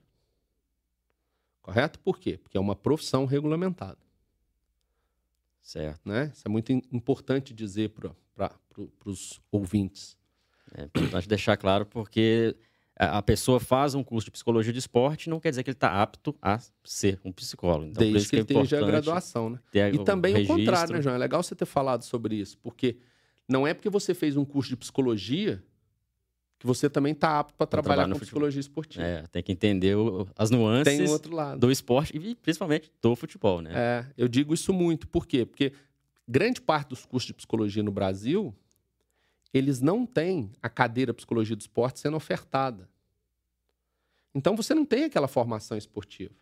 Correto? 1.62 1.98
Por 2.00 2.18
quê? 2.18 2.36
Porque 2.36 2.56
é 2.56 2.60
uma 2.60 2.74
profissão 2.74 3.24
regulamentada. 3.24 3.98
Certo. 5.62 6.00
Né? 6.04 6.32
Isso 6.34 6.42
é 6.44 6.50
muito 6.50 6.72
importante 6.72 7.54
dizer 7.54 7.90
para 7.90 8.50
os 9.06 9.40
ouvintes. 9.50 10.18
É 10.74 10.84
importante 10.84 11.28
deixar 11.28 11.56
claro 11.56 11.86
porque 11.86 12.56
a 12.96 13.22
pessoa 13.22 13.60
faz 13.60 13.94
um 13.94 14.02
curso 14.02 14.26
de 14.26 14.30
psicologia 14.32 14.72
de 14.72 14.78
esporte 14.78 15.30
não 15.30 15.40
quer 15.40 15.50
dizer 15.50 15.62
que 15.62 15.70
ele 15.70 15.76
está 15.76 16.02
apto 16.02 16.36
a 16.42 16.58
ser 16.84 17.20
um 17.24 17.32
psicólogo. 17.32 17.90
Então, 17.90 18.02
Desde 18.02 18.28
que, 18.28 18.44
que 18.44 18.52
ele 18.52 18.64
é 18.64 18.66
tenha 18.66 18.82
a 18.82 18.86
graduação, 18.86 19.50
né? 19.50 19.60
E 19.92 20.04
também 20.04 20.42
o 20.42 20.46
contrário, 20.46 20.94
né, 20.94 21.02
João? 21.02 21.14
É 21.14 21.18
legal 21.18 21.42
você 21.42 21.54
ter 21.54 21.64
falado 21.64 22.02
sobre 22.02 22.36
isso, 22.36 22.58
porque 22.58 22.96
não 23.48 23.66
é 23.66 23.72
porque 23.72 23.88
você 23.88 24.14
fez 24.14 24.36
um 24.36 24.44
curso 24.44 24.70
de 24.70 24.76
psicologia 24.76 25.62
que 26.62 26.66
você 26.66 26.88
também 26.88 27.12
está 27.12 27.40
apto 27.40 27.56
para 27.56 27.66
trabalhar 27.66 28.08
com 28.08 28.16
psicologia 28.20 28.60
esportiva. 28.60 29.04
É, 29.04 29.26
tem 29.32 29.42
que 29.42 29.50
entender 29.50 29.96
o, 29.96 30.28
as 30.38 30.48
nuances 30.48 31.10
um 31.10 31.58
do 31.58 31.72
esporte 31.72 32.16
e 32.16 32.36
principalmente 32.36 32.88
do 33.02 33.16
futebol, 33.16 33.60
né? 33.60 33.72
É, 33.74 34.06
eu 34.16 34.28
digo 34.28 34.54
isso 34.54 34.72
muito. 34.72 35.08
Por 35.08 35.26
quê? 35.26 35.44
Porque 35.44 35.72
grande 36.26 36.60
parte 36.60 36.90
dos 36.90 37.04
cursos 37.04 37.26
de 37.26 37.34
psicologia 37.34 37.82
no 37.82 37.90
Brasil, 37.90 38.54
eles 39.52 39.80
não 39.80 40.06
têm 40.06 40.52
a 40.62 40.68
cadeira 40.68 41.12
psicologia 41.12 41.56
do 41.56 41.60
esporte 41.60 41.98
sendo 41.98 42.16
ofertada. 42.16 42.88
Então 44.32 44.54
você 44.54 44.72
não 44.72 44.84
tem 44.84 45.02
aquela 45.02 45.26
formação 45.26 45.76
esportiva. 45.76 46.32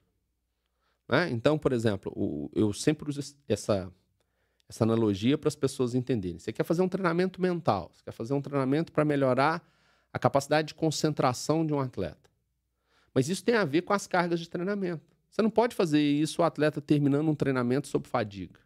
Né? 1.09 1.31
Então, 1.31 1.57
por 1.57 1.73
exemplo, 1.73 2.13
o, 2.15 2.51
eu 2.55 2.75
sempre 2.75 3.09
uso 3.09 3.21
essa, 3.49 3.91
essa 4.69 4.85
analogia 4.85 5.39
para 5.39 5.49
as 5.49 5.57
pessoas 5.57 5.95
entenderem. 5.95 6.39
Você 6.39 6.53
quer 6.53 6.65
fazer 6.65 6.83
um 6.83 6.89
treinamento 6.89 7.41
mental, 7.41 7.91
você 7.91 8.05
quer 8.05 8.13
fazer 8.13 8.35
um 8.35 8.43
treinamento 8.43 8.93
para 8.93 9.03
melhorar 9.03 9.67
a 10.13 10.19
capacidade 10.19 10.69
de 10.69 10.75
concentração 10.75 11.65
de 11.65 11.73
um 11.73 11.81
atleta. 11.81 12.31
Mas 13.15 13.29
isso 13.29 13.45
tem 13.45 13.55
a 13.55 13.65
ver 13.65 13.83
com 13.83 13.93
as 13.93 14.07
cargas 14.07 14.41
de 14.41 14.49
treinamento. 14.49 15.03
Você 15.31 15.43
não 15.43 15.51
pode 15.51 15.75
fazer 15.75 16.01
isso 16.01 16.43
o 16.43 16.45
atleta 16.45 16.81
terminando 16.81 17.29
um 17.29 17.35
treinamento 17.35 17.87
sob 17.87 18.09
fadiga. 18.09 18.61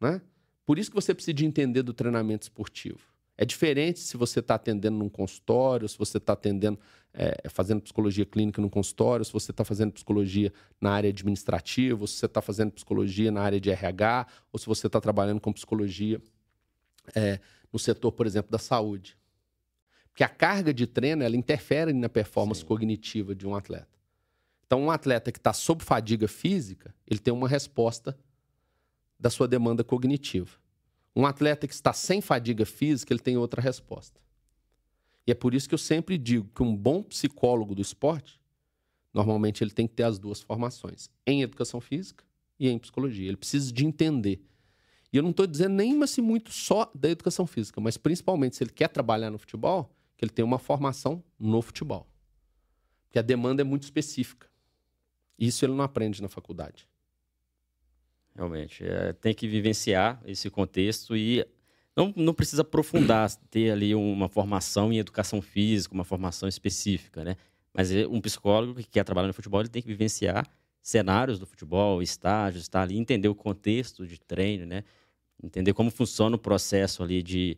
Né? 0.00 0.20
Por 0.64 0.78
isso 0.78 0.90
que 0.90 0.94
você 0.94 1.14
precisa 1.14 1.44
entender 1.44 1.82
do 1.82 1.92
treinamento 1.92 2.44
esportivo. 2.44 3.00
É 3.40 3.44
diferente 3.44 4.00
se 4.00 4.16
você 4.16 4.40
está 4.40 4.56
atendendo 4.56 4.98
num 4.98 5.08
consultório, 5.08 5.88
se 5.88 5.96
você 5.96 6.18
está 6.18 6.32
atendendo, 6.32 6.78
é, 7.14 7.48
fazendo 7.48 7.80
psicologia 7.80 8.26
clínica 8.26 8.60
num 8.60 8.68
consultório, 8.68 9.24
se 9.24 9.32
você 9.32 9.52
está 9.52 9.64
fazendo 9.64 9.92
psicologia 9.92 10.52
na 10.80 10.90
área 10.90 11.08
administrativa, 11.08 12.04
se 12.04 12.14
você 12.14 12.26
está 12.26 12.42
fazendo 12.42 12.72
psicologia 12.72 13.30
na 13.30 13.40
área 13.40 13.60
de 13.60 13.70
RH, 13.70 14.26
ou 14.52 14.58
se 14.58 14.66
você 14.66 14.88
está 14.88 15.00
trabalhando 15.00 15.40
com 15.40 15.52
psicologia 15.52 16.20
é, 17.14 17.38
no 17.72 17.78
setor, 17.78 18.10
por 18.10 18.26
exemplo, 18.26 18.50
da 18.50 18.58
saúde. 18.58 19.16
Porque 20.18 20.24
a 20.24 20.28
carga 20.28 20.74
de 20.74 20.84
treino 20.84 21.22
ela 21.22 21.36
interfere 21.36 21.92
na 21.92 22.08
performance 22.08 22.62
Sim. 22.62 22.66
cognitiva 22.66 23.36
de 23.36 23.46
um 23.46 23.54
atleta. 23.54 23.96
Então, 24.66 24.82
um 24.82 24.90
atleta 24.90 25.30
que 25.30 25.38
está 25.38 25.52
sob 25.52 25.84
fadiga 25.84 26.26
física, 26.26 26.92
ele 27.06 27.20
tem 27.20 27.32
uma 27.32 27.48
resposta 27.48 28.18
da 29.16 29.30
sua 29.30 29.46
demanda 29.46 29.84
cognitiva. 29.84 30.58
Um 31.14 31.24
atleta 31.24 31.68
que 31.68 31.72
está 31.72 31.92
sem 31.92 32.20
fadiga 32.20 32.66
física, 32.66 33.12
ele 33.12 33.20
tem 33.20 33.36
outra 33.36 33.62
resposta. 33.62 34.20
E 35.24 35.30
é 35.30 35.36
por 35.36 35.54
isso 35.54 35.68
que 35.68 35.74
eu 35.76 35.78
sempre 35.78 36.18
digo 36.18 36.50
que 36.52 36.64
um 36.64 36.76
bom 36.76 37.00
psicólogo 37.00 37.72
do 37.72 37.80
esporte, 37.80 38.40
normalmente 39.14 39.62
ele 39.62 39.70
tem 39.70 39.86
que 39.86 39.94
ter 39.94 40.02
as 40.02 40.18
duas 40.18 40.42
formações, 40.42 41.08
em 41.24 41.42
educação 41.42 41.80
física 41.80 42.24
e 42.58 42.68
em 42.68 42.76
psicologia. 42.76 43.28
Ele 43.28 43.36
precisa 43.36 43.72
de 43.72 43.86
entender. 43.86 44.44
E 45.12 45.16
eu 45.16 45.22
não 45.22 45.30
estou 45.30 45.46
dizendo 45.46 45.76
nem 45.76 46.02
assim 46.02 46.20
muito 46.20 46.50
só 46.50 46.90
da 46.92 47.08
educação 47.08 47.46
física, 47.46 47.80
mas 47.80 47.96
principalmente 47.96 48.56
se 48.56 48.64
ele 48.64 48.72
quer 48.72 48.88
trabalhar 48.88 49.30
no 49.30 49.38
futebol, 49.38 49.94
que 50.18 50.24
ele 50.24 50.32
tenha 50.32 50.44
uma 50.44 50.58
formação 50.58 51.22
no 51.38 51.62
futebol. 51.62 52.06
Porque 53.06 53.20
a 53.20 53.22
demanda 53.22 53.62
é 53.62 53.64
muito 53.64 53.84
específica. 53.84 54.48
Isso 55.38 55.64
ele 55.64 55.72
não 55.72 55.84
aprende 55.84 56.20
na 56.20 56.28
faculdade. 56.28 56.88
Realmente. 58.34 58.84
É, 58.84 59.12
tem 59.12 59.32
que 59.32 59.46
vivenciar 59.46 60.20
esse 60.26 60.50
contexto 60.50 61.16
e 61.16 61.46
não, 61.96 62.12
não 62.16 62.34
precisa 62.34 62.62
aprofundar, 62.62 63.30
ter 63.48 63.70
ali 63.70 63.94
uma 63.94 64.28
formação 64.28 64.92
em 64.92 64.98
educação 64.98 65.40
física, 65.40 65.94
uma 65.94 66.04
formação 66.04 66.48
específica, 66.48 67.24
né? 67.24 67.36
Mas 67.72 67.90
um 68.10 68.20
psicólogo 68.20 68.80
que 68.80 68.88
quer 68.88 69.04
trabalhar 69.04 69.28
no 69.28 69.34
futebol, 69.34 69.60
ele 69.60 69.68
tem 69.68 69.80
que 69.80 69.88
vivenciar 69.88 70.44
cenários 70.82 71.38
do 71.38 71.46
futebol, 71.46 72.02
estágios, 72.02 72.64
estar 72.64 72.82
ali, 72.82 72.98
entender 72.98 73.28
o 73.28 73.34
contexto 73.34 74.04
de 74.04 74.18
treino, 74.18 74.66
né? 74.66 74.82
Entender 75.40 75.72
como 75.74 75.90
funciona 75.90 76.34
o 76.34 76.38
processo 76.38 77.04
ali 77.04 77.22
de 77.22 77.56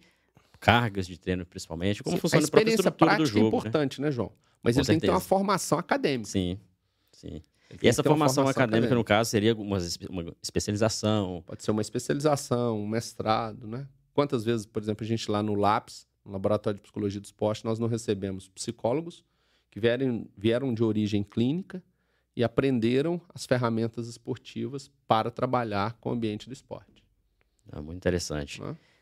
cargas 0.61 1.07
de 1.07 1.18
treino, 1.18 1.46
principalmente, 1.46 2.03
como 2.03 2.16
sim, 2.16 2.20
funciona 2.20 2.46
a 2.46 2.51
própria 2.51 2.75
estrutura 2.75 3.16
do 3.16 3.27
jogo. 3.27 3.44
é 3.44 3.49
importante, 3.49 4.01
né, 4.01 4.09
né 4.09 4.12
João? 4.12 4.31
Mas 4.62 4.75
Com 4.75 4.81
ele 4.81 4.87
certeza. 4.87 4.92
tem 4.92 5.01
que 5.01 5.07
ter 5.07 5.11
uma 5.11 5.20
formação 5.20 5.79
acadêmica. 5.79 6.29
Sim, 6.29 6.59
sim. 7.11 7.42
E 7.83 7.88
essa 7.88 8.03
formação, 8.03 8.44
formação 8.44 8.49
acadêmica, 8.49 8.77
acadêmica, 8.77 8.94
no 8.94 9.05
caso, 9.05 9.31
seria 9.31 9.55
uma, 9.55 9.79
uma 10.09 10.37
especialização? 10.42 11.42
Pode 11.46 11.62
ser 11.62 11.70
uma 11.70 11.81
especialização, 11.81 12.79
um 12.79 12.87
mestrado, 12.87 13.66
né? 13.66 13.88
Quantas 14.12 14.44
vezes, 14.44 14.66
por 14.66 14.83
exemplo, 14.83 15.05
a 15.05 15.07
gente 15.07 15.31
lá 15.31 15.42
no 15.42 15.55
LAPS, 15.55 16.07
no 16.25 16.33
Laboratório 16.33 16.77
de 16.77 16.83
Psicologia 16.83 17.20
do 17.20 17.25
Esporte, 17.25 17.64
nós 17.64 17.79
não 17.79 17.87
recebemos 17.87 18.49
psicólogos 18.49 19.25
que 19.70 19.79
vieram, 19.79 20.27
vieram 20.37 20.75
de 20.75 20.83
origem 20.83 21.23
clínica 21.23 21.83
e 22.35 22.42
aprenderam 22.42 23.20
as 23.33 23.46
ferramentas 23.46 24.09
esportivas 24.09 24.90
para 25.07 25.31
trabalhar 25.31 25.94
com 25.94 26.11
o 26.11 26.12
ambiente 26.12 26.49
do 26.49 26.53
esporte. 26.53 27.05
É 27.73 27.81
muito 27.81 27.96
interessante. 27.96 28.61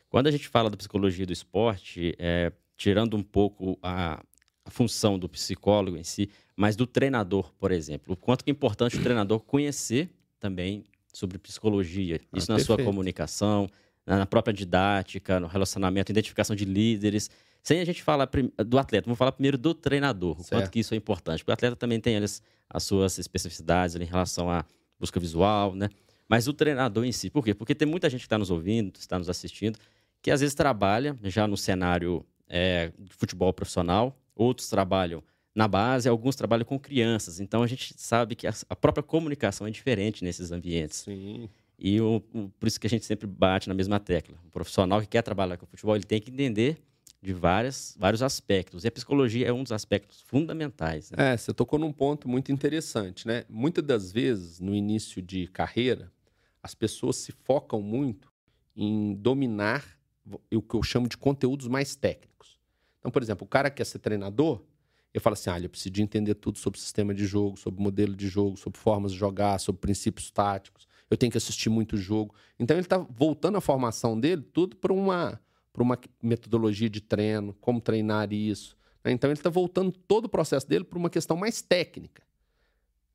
Quando 0.09 0.27
a 0.27 0.31
gente 0.31 0.47
fala 0.47 0.69
da 0.69 0.77
psicologia 0.77 1.25
do 1.25 1.33
esporte, 1.33 2.15
é, 2.17 2.51
tirando 2.75 3.15
um 3.15 3.23
pouco 3.23 3.77
a, 3.81 4.23
a 4.65 4.69
função 4.71 5.19
do 5.19 5.29
psicólogo 5.29 5.97
em 5.97 6.03
si, 6.03 6.29
mas 6.55 6.75
do 6.75 6.87
treinador, 6.87 7.53
por 7.59 7.71
exemplo. 7.71 8.13
O 8.13 8.17
quanto 8.17 8.43
é 8.47 8.51
importante 8.51 8.97
o 8.97 9.03
treinador 9.03 9.39
conhecer 9.41 10.09
também 10.39 10.83
sobre 11.13 11.37
psicologia. 11.37 12.19
Ah, 12.31 12.37
Isso 12.37 12.51
ah, 12.51 12.53
na 12.53 12.57
perfeito. 12.57 12.65
sua 12.65 12.85
comunicação, 12.85 13.69
na 14.05 14.25
própria 14.25 14.53
didática, 14.53 15.39
no 15.39 15.47
relacionamento, 15.47 16.11
identificação 16.11 16.55
de 16.55 16.65
líderes. 16.65 17.29
Sem 17.61 17.79
a 17.79 17.85
gente 17.85 18.01
falar 18.01 18.29
do 18.65 18.79
atleta, 18.79 19.05
vamos 19.05 19.17
falar 19.17 19.31
primeiro 19.31 19.57
do 19.57 19.73
treinador, 19.73 20.39
o 20.39 20.43
quanto 20.45 20.71
que 20.71 20.79
isso 20.79 20.93
é 20.93 20.97
importante. 20.97 21.39
Porque 21.39 21.51
o 21.51 21.53
atleta 21.53 21.75
também 21.75 21.99
tem 21.99 22.17
as, 22.17 22.41
as 22.69 22.83
suas 22.83 23.19
especificidades 23.19 23.95
em 23.95 24.05
relação 24.05 24.49
à 24.49 24.65
busca 24.99 25.19
visual, 25.19 25.75
né? 25.75 25.89
Mas 26.27 26.47
o 26.47 26.53
treinador 26.53 27.05
em 27.05 27.11
si, 27.11 27.29
por 27.29 27.43
quê? 27.43 27.53
Porque 27.53 27.73
tem 27.73 27.87
muita 27.87 28.09
gente 28.09 28.21
que 28.21 28.27
está 28.27 28.37
nos 28.37 28.51
ouvindo, 28.51 28.95
está 28.97 29.17
nos 29.17 29.29
assistindo, 29.29 29.79
que 30.21 30.31
às 30.31 30.41
vezes 30.41 30.55
trabalha 30.55 31.17
já 31.23 31.47
no 31.47 31.57
cenário 31.57 32.25
é, 32.47 32.91
de 32.97 33.13
futebol 33.13 33.53
profissional, 33.53 34.17
outros 34.35 34.69
trabalham 34.69 35.23
na 35.53 35.67
base, 35.67 36.07
alguns 36.07 36.35
trabalham 36.35 36.65
com 36.65 36.79
crianças. 36.79 37.39
Então 37.39 37.63
a 37.63 37.67
gente 37.67 37.93
sabe 37.97 38.35
que 38.35 38.47
a, 38.47 38.75
própria 38.75 39.03
comunicação 39.03 39.67
é 39.67 39.71
diferente 39.71 40.23
nesses 40.23 40.51
ambientes. 40.51 40.99
Sim. 40.99 41.49
E 41.77 41.99
o, 42.01 42.23
o, 42.33 42.49
por 42.59 42.67
isso 42.67 42.79
que 42.79 42.87
a 42.87 42.89
gente 42.89 43.05
sempre 43.05 43.27
bate 43.27 43.67
na 43.67 43.75
mesma 43.75 43.99
tecla. 43.99 44.37
O 44.45 44.49
profissional 44.49 45.01
que 45.01 45.07
quer 45.07 45.21
trabalhar 45.21 45.57
com 45.57 45.65
futebol, 45.65 45.95
ele 45.95 46.03
tem 46.03 46.21
que 46.21 46.31
entender 46.31 46.77
de 47.21 47.33
várias, 47.33 47.95
vários 47.99 48.21
aspectos. 48.21 48.83
E 48.83 48.87
a 48.87 48.91
psicologia 48.91 49.47
é 49.47 49.53
um 49.53 49.63
dos 49.63 49.71
aspectos 49.71 50.21
fundamentais. 50.21 51.11
Né? 51.11 51.33
É, 51.33 51.37
você 51.37 51.53
tocou 51.53 51.77
num 51.77 51.91
ponto 51.91 52.29
muito 52.29 52.51
interessante, 52.51 53.27
né? 53.27 53.43
Muitas 53.49 53.83
das 53.83 54.11
vezes, 54.11 54.59
no 54.59 54.73
início 54.73 55.21
de 55.21 55.47
carreira, 55.47 56.11
as 56.63 56.73
pessoas 56.73 57.17
se 57.17 57.31
focam 57.31 57.81
muito 57.81 58.31
em 58.75 59.13
dominar 59.15 59.98
o 60.53 60.61
que 60.61 60.75
eu 60.75 60.83
chamo 60.83 61.07
de 61.07 61.17
conteúdos 61.17 61.67
mais 61.67 61.95
técnicos. 61.95 62.59
Então, 62.99 63.11
por 63.11 63.21
exemplo, 63.21 63.45
o 63.45 63.49
cara 63.49 63.69
que 63.69 63.77
quer 63.77 63.85
ser 63.85 63.99
treinador, 63.99 64.61
eu 65.13 65.21
falo 65.21 65.33
assim: 65.33 65.49
ah, 65.49 65.59
eu 65.59 65.69
preciso 65.69 65.91
de 65.91 66.01
entender 66.01 66.35
tudo 66.35 66.57
sobre 66.57 66.79
sistema 66.79 67.13
de 67.13 67.25
jogo, 67.25 67.57
sobre 67.57 67.81
modelo 67.81 68.15
de 68.15 68.27
jogo, 68.27 68.57
sobre 68.57 68.79
formas 68.79 69.11
de 69.11 69.17
jogar, 69.17 69.59
sobre 69.59 69.79
princípios 69.81 70.29
táticos. 70.29 70.87
Eu 71.09 71.17
tenho 71.17 71.31
que 71.31 71.37
assistir 71.37 71.69
muito 71.69 71.97
jogo. 71.97 72.35
Então 72.59 72.75
ele 72.75 72.85
está 72.85 72.97
voltando 72.97 73.57
a 73.57 73.61
formação 73.61 74.19
dele 74.19 74.43
tudo 74.43 74.75
para 74.75 74.93
uma, 74.93 75.41
uma 75.75 75.97
metodologia 76.21 76.89
de 76.89 77.01
treino, 77.01 77.55
como 77.59 77.81
treinar 77.81 78.31
isso. 78.31 78.77
Né? 79.03 79.11
Então 79.11 79.29
ele 79.29 79.39
está 79.39 79.49
voltando 79.49 79.91
todo 79.91 80.25
o 80.25 80.29
processo 80.29 80.67
dele 80.67 80.83
para 80.83 80.99
uma 80.99 81.09
questão 81.09 81.35
mais 81.35 81.61
técnica, 81.61 82.21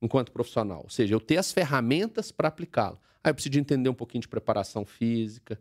enquanto 0.03 0.33
profissional. 0.33 0.81
Ou 0.83 0.91
seja, 0.91 1.15
eu 1.15 1.21
ter 1.21 1.37
as 1.37 1.53
ferramentas 1.53 2.33
para 2.33 2.49
aplicá-lo. 2.49 2.99
Aí 3.23 3.29
ah, 3.29 3.31
eu 3.31 3.35
preciso 3.35 3.53
de 3.53 3.61
entender 3.61 3.89
um 3.89 3.95
pouquinho 3.95 4.23
de 4.23 4.29
preparação 4.29 4.85
física, 4.85 5.59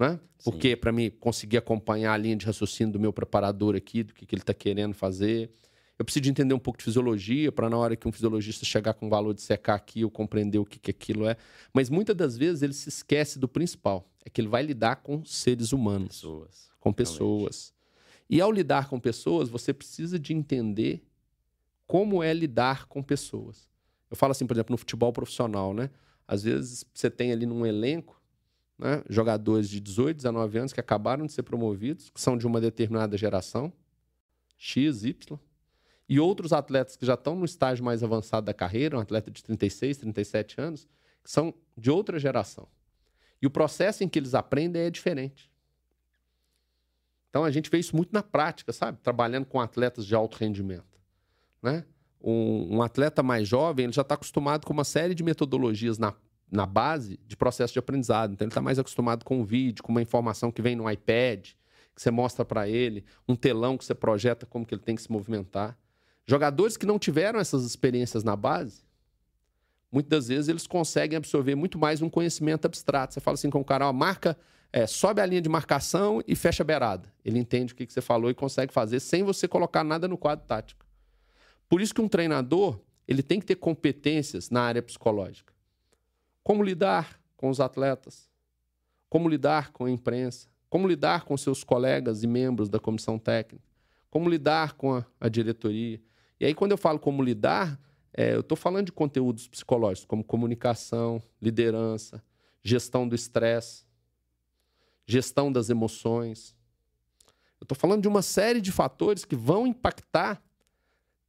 né? 0.00 0.18
Porque 0.42 0.74
para 0.74 0.90
mim 0.90 1.10
conseguir 1.10 1.58
acompanhar 1.58 2.14
a 2.14 2.16
linha 2.16 2.34
de 2.34 2.46
raciocínio 2.46 2.94
do 2.94 2.98
meu 2.98 3.12
preparador 3.12 3.76
aqui, 3.76 4.02
do 4.02 4.14
que, 4.14 4.24
que 4.24 4.34
ele 4.34 4.42
está 4.42 4.54
querendo 4.54 4.94
fazer. 4.94 5.50
Eu 5.98 6.04
preciso 6.04 6.22
de 6.22 6.30
entender 6.30 6.54
um 6.54 6.58
pouco 6.58 6.78
de 6.78 6.84
fisiologia 6.84 7.52
para 7.52 7.68
na 7.68 7.76
hora 7.76 7.94
que 7.94 8.08
um 8.08 8.12
fisiologista 8.12 8.64
chegar 8.64 8.94
com 8.94 9.06
o 9.06 9.10
valor 9.10 9.34
de 9.34 9.42
secar 9.42 9.74
aqui, 9.74 10.00
eu 10.00 10.10
compreender 10.10 10.58
o 10.58 10.64
que, 10.64 10.78
que 10.78 10.90
aquilo 10.90 11.28
é. 11.28 11.36
Mas 11.74 11.90
muitas 11.90 12.16
das 12.16 12.38
vezes 12.38 12.62
ele 12.62 12.72
se 12.72 12.88
esquece 12.88 13.38
do 13.38 13.46
principal, 13.46 14.10
é 14.24 14.30
que 14.30 14.40
ele 14.40 14.48
vai 14.48 14.62
lidar 14.62 14.96
com 14.96 15.22
seres 15.26 15.72
humanos, 15.74 16.16
Pessoas. 16.16 16.70
com 16.80 16.90
pessoas. 16.90 17.74
E 18.30 18.40
ao 18.40 18.50
lidar 18.50 18.88
com 18.88 18.98
pessoas, 18.98 19.50
você 19.50 19.74
precisa 19.74 20.18
de 20.18 20.32
entender 20.32 21.04
como 21.86 22.22
é 22.22 22.32
lidar 22.32 22.86
com 22.86 23.02
pessoas. 23.02 23.68
Eu 24.10 24.16
falo 24.16 24.30
assim, 24.30 24.46
por 24.46 24.54
exemplo, 24.54 24.72
no 24.72 24.78
futebol 24.78 25.12
profissional, 25.12 25.74
né? 25.74 25.90
Às 26.26 26.44
vezes 26.44 26.86
você 26.94 27.10
tem 27.10 27.30
ali 27.30 27.44
num 27.44 27.66
elenco 27.66 28.19
né, 28.80 29.02
jogadores 29.10 29.68
de 29.68 29.78
18, 29.78 30.16
19 30.16 30.58
anos 30.58 30.72
que 30.72 30.80
acabaram 30.80 31.26
de 31.26 31.32
ser 31.32 31.42
promovidos, 31.42 32.08
que 32.08 32.20
são 32.20 32.36
de 32.36 32.46
uma 32.46 32.60
determinada 32.60 33.16
geração, 33.16 33.70
X, 34.56 35.04
Y, 35.04 35.38
e 36.08 36.18
outros 36.18 36.52
atletas 36.52 36.96
que 36.96 37.04
já 37.04 37.14
estão 37.14 37.36
no 37.36 37.44
estágio 37.44 37.84
mais 37.84 38.02
avançado 38.02 38.46
da 38.46 38.54
carreira, 38.54 38.96
um 38.96 39.00
atleta 39.00 39.30
de 39.30 39.44
36, 39.44 39.98
37 39.98 40.60
anos, 40.60 40.88
que 41.22 41.30
são 41.30 41.54
de 41.76 41.90
outra 41.90 42.18
geração. 42.18 42.66
E 43.40 43.46
o 43.46 43.50
processo 43.50 44.02
em 44.02 44.08
que 44.08 44.18
eles 44.18 44.34
aprendem 44.34 44.82
é 44.82 44.90
diferente. 44.90 45.50
Então 47.28 47.44
a 47.44 47.50
gente 47.50 47.70
vê 47.70 47.78
isso 47.78 47.94
muito 47.94 48.12
na 48.12 48.22
prática, 48.22 48.72
sabe? 48.72 48.98
Trabalhando 49.02 49.44
com 49.44 49.60
atletas 49.60 50.04
de 50.04 50.14
alto 50.14 50.36
rendimento. 50.36 51.00
Né? 51.62 51.84
Um, 52.20 52.76
um 52.76 52.82
atleta 52.82 53.22
mais 53.22 53.46
jovem 53.46 53.84
ele 53.84 53.92
já 53.92 54.02
está 54.02 54.14
acostumado 54.14 54.66
com 54.66 54.72
uma 54.72 54.84
série 54.84 55.14
de 55.14 55.22
metodologias 55.22 55.96
na, 55.96 56.14
na 56.50 56.66
base 56.66 57.18
de 57.26 57.36
processo 57.36 57.72
de 57.72 57.78
aprendizado. 57.78 58.32
Então 58.32 58.44
ele 58.44 58.50
está 58.50 58.60
mais 58.60 58.78
acostumado 58.78 59.24
com 59.24 59.40
um 59.40 59.44
vídeo, 59.44 59.82
com 59.82 59.92
uma 59.92 60.02
informação 60.02 60.50
que 60.50 60.60
vem 60.60 60.74
no 60.74 60.90
iPad, 60.90 61.50
que 61.94 62.02
você 62.02 62.10
mostra 62.10 62.44
para 62.44 62.68
ele, 62.68 63.04
um 63.28 63.36
telão 63.36 63.76
que 63.76 63.84
você 63.84 63.94
projeta 63.94 64.46
como 64.46 64.66
que 64.66 64.74
ele 64.74 64.82
tem 64.82 64.96
que 64.96 65.02
se 65.02 65.10
movimentar. 65.10 65.78
Jogadores 66.26 66.76
que 66.76 66.86
não 66.86 66.98
tiveram 66.98 67.38
essas 67.38 67.64
experiências 67.64 68.24
na 68.24 68.36
base, 68.36 68.82
muitas 69.90 70.10
das 70.10 70.28
vezes 70.28 70.48
eles 70.48 70.66
conseguem 70.66 71.16
absorver 71.16 71.54
muito 71.54 71.78
mais 71.78 72.02
um 72.02 72.08
conhecimento 72.08 72.66
abstrato. 72.66 73.14
Você 73.14 73.20
fala 73.20 73.34
assim 73.34 73.50
com 73.50 73.60
o 73.60 73.64
cara, 73.64 73.88
ó, 73.88 73.92
marca, 73.92 74.36
é, 74.72 74.86
sobe 74.86 75.20
a 75.20 75.26
linha 75.26 75.42
de 75.42 75.48
marcação 75.48 76.22
e 76.26 76.36
fecha 76.36 76.62
a 76.62 76.66
beirada. 76.66 77.12
Ele 77.24 77.38
entende 77.38 77.72
o 77.72 77.76
que, 77.76 77.86
que 77.86 77.92
você 77.92 78.00
falou 78.00 78.30
e 78.30 78.34
consegue 78.34 78.72
fazer 78.72 79.00
sem 79.00 79.22
você 79.22 79.48
colocar 79.48 79.82
nada 79.82 80.06
no 80.06 80.16
quadro 80.16 80.46
tático. 80.46 80.86
Por 81.68 81.80
isso 81.80 81.94
que 81.94 82.00
um 82.00 82.08
treinador 82.08 82.80
ele 83.06 83.22
tem 83.22 83.40
que 83.40 83.46
ter 83.46 83.56
competências 83.56 84.50
na 84.50 84.62
área 84.62 84.80
psicológica. 84.80 85.52
Como 86.42 86.62
lidar 86.62 87.20
com 87.36 87.48
os 87.48 87.60
atletas, 87.60 88.30
como 89.08 89.28
lidar 89.28 89.72
com 89.72 89.84
a 89.84 89.90
imprensa, 89.90 90.48
como 90.68 90.86
lidar 90.86 91.24
com 91.24 91.36
seus 91.36 91.64
colegas 91.64 92.22
e 92.22 92.26
membros 92.26 92.68
da 92.68 92.78
comissão 92.78 93.18
técnica, 93.18 93.64
como 94.10 94.28
lidar 94.28 94.74
com 94.74 94.94
a, 94.94 95.04
a 95.20 95.28
diretoria. 95.28 96.00
E 96.38 96.46
aí, 96.46 96.54
quando 96.54 96.72
eu 96.72 96.78
falo 96.78 96.98
como 96.98 97.22
lidar, 97.22 97.78
é, 98.12 98.34
eu 98.34 98.40
estou 98.40 98.56
falando 98.56 98.86
de 98.86 98.92
conteúdos 98.92 99.48
psicológicos, 99.48 100.06
como 100.06 100.24
comunicação, 100.24 101.22
liderança, 101.40 102.22
gestão 102.62 103.08
do 103.08 103.14
estresse, 103.14 103.84
gestão 105.06 105.50
das 105.52 105.70
emoções. 105.70 106.54
Eu 107.60 107.64
estou 107.64 107.76
falando 107.76 108.02
de 108.02 108.08
uma 108.08 108.22
série 108.22 108.60
de 108.60 108.72
fatores 108.72 109.24
que 109.24 109.36
vão 109.36 109.66
impactar 109.66 110.42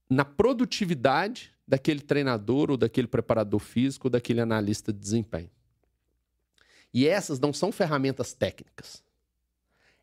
na 0.10 0.26
produtividade 0.26 1.54
daquele 1.72 2.02
treinador 2.02 2.70
ou 2.70 2.76
daquele 2.76 3.08
preparador 3.08 3.62
físico 3.62 4.08
ou 4.08 4.12
daquele 4.12 4.42
analista 4.42 4.92
de 4.92 5.00
desempenho. 5.00 5.50
E 6.94 7.08
essas 7.08 7.40
não 7.40 7.54
são 7.54 7.72
ferramentas 7.72 8.34
técnicas. 8.34 9.02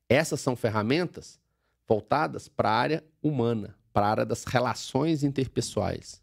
Essas 0.08 0.40
são 0.40 0.56
ferramentas 0.56 1.38
voltadas 1.86 2.48
para 2.48 2.70
a 2.70 2.72
área 2.72 3.04
humana, 3.22 3.76
para 3.92 4.06
a 4.06 4.10
área 4.10 4.24
das 4.24 4.44
relações 4.44 5.22
interpessoais. 5.22 6.22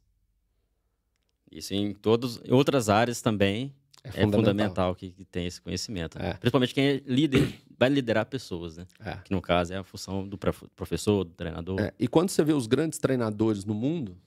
Isso 1.51 1.75
em 1.75 1.93
todas 1.93 2.41
outras 2.49 2.89
áreas 2.89 3.21
também 3.21 3.71
é 4.03 4.09
fundamental, 4.09 4.39
é 4.39 4.45
fundamental 4.45 4.95
que, 4.95 5.11
que 5.11 5.25
tenha 5.25 5.47
esse 5.47 5.61
conhecimento. 5.61 6.17
Né? 6.17 6.31
É. 6.31 6.33
Principalmente 6.33 6.73
quem 6.73 6.87
é 6.87 7.03
líder, 7.05 7.53
vai 7.77 7.89
liderar 7.89 8.25
pessoas, 8.25 8.77
né? 8.77 8.87
É. 8.99 9.17
Que 9.17 9.31
no 9.31 9.39
caso 9.43 9.73
é 9.73 9.77
a 9.77 9.83
função 9.83 10.27
do 10.27 10.39
professor, 10.75 11.23
do 11.23 11.35
treinador. 11.35 11.79
É. 11.79 11.93
E 11.99 12.07
quando 12.07 12.29
você 12.29 12.43
vê 12.43 12.53
os 12.53 12.65
grandes 12.65 12.97
treinadores 12.97 13.63
no 13.63 13.75
mundo, 13.75 14.17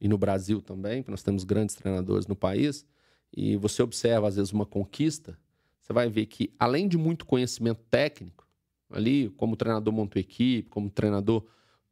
e 0.00 0.08
no 0.08 0.18
Brasil 0.18 0.60
também, 0.60 1.02
porque 1.02 1.10
nós 1.10 1.22
temos 1.22 1.44
grandes 1.44 1.74
treinadores 1.74 2.26
no 2.26 2.36
país, 2.36 2.86
e 3.32 3.56
você 3.56 3.82
observa 3.82 4.28
às 4.28 4.36
vezes 4.36 4.52
uma 4.52 4.66
conquista, 4.66 5.38
você 5.80 5.92
vai 5.92 6.08
ver 6.08 6.26
que 6.26 6.52
além 6.58 6.88
de 6.88 6.96
muito 6.96 7.24
conhecimento 7.24 7.82
técnico, 7.90 8.46
ali, 8.90 9.28
como 9.30 9.54
o 9.54 9.56
treinador 9.56 9.92
montou 9.92 10.20
equipe, 10.20 10.68
como 10.68 10.86
o 10.86 10.90
treinador 10.90 11.44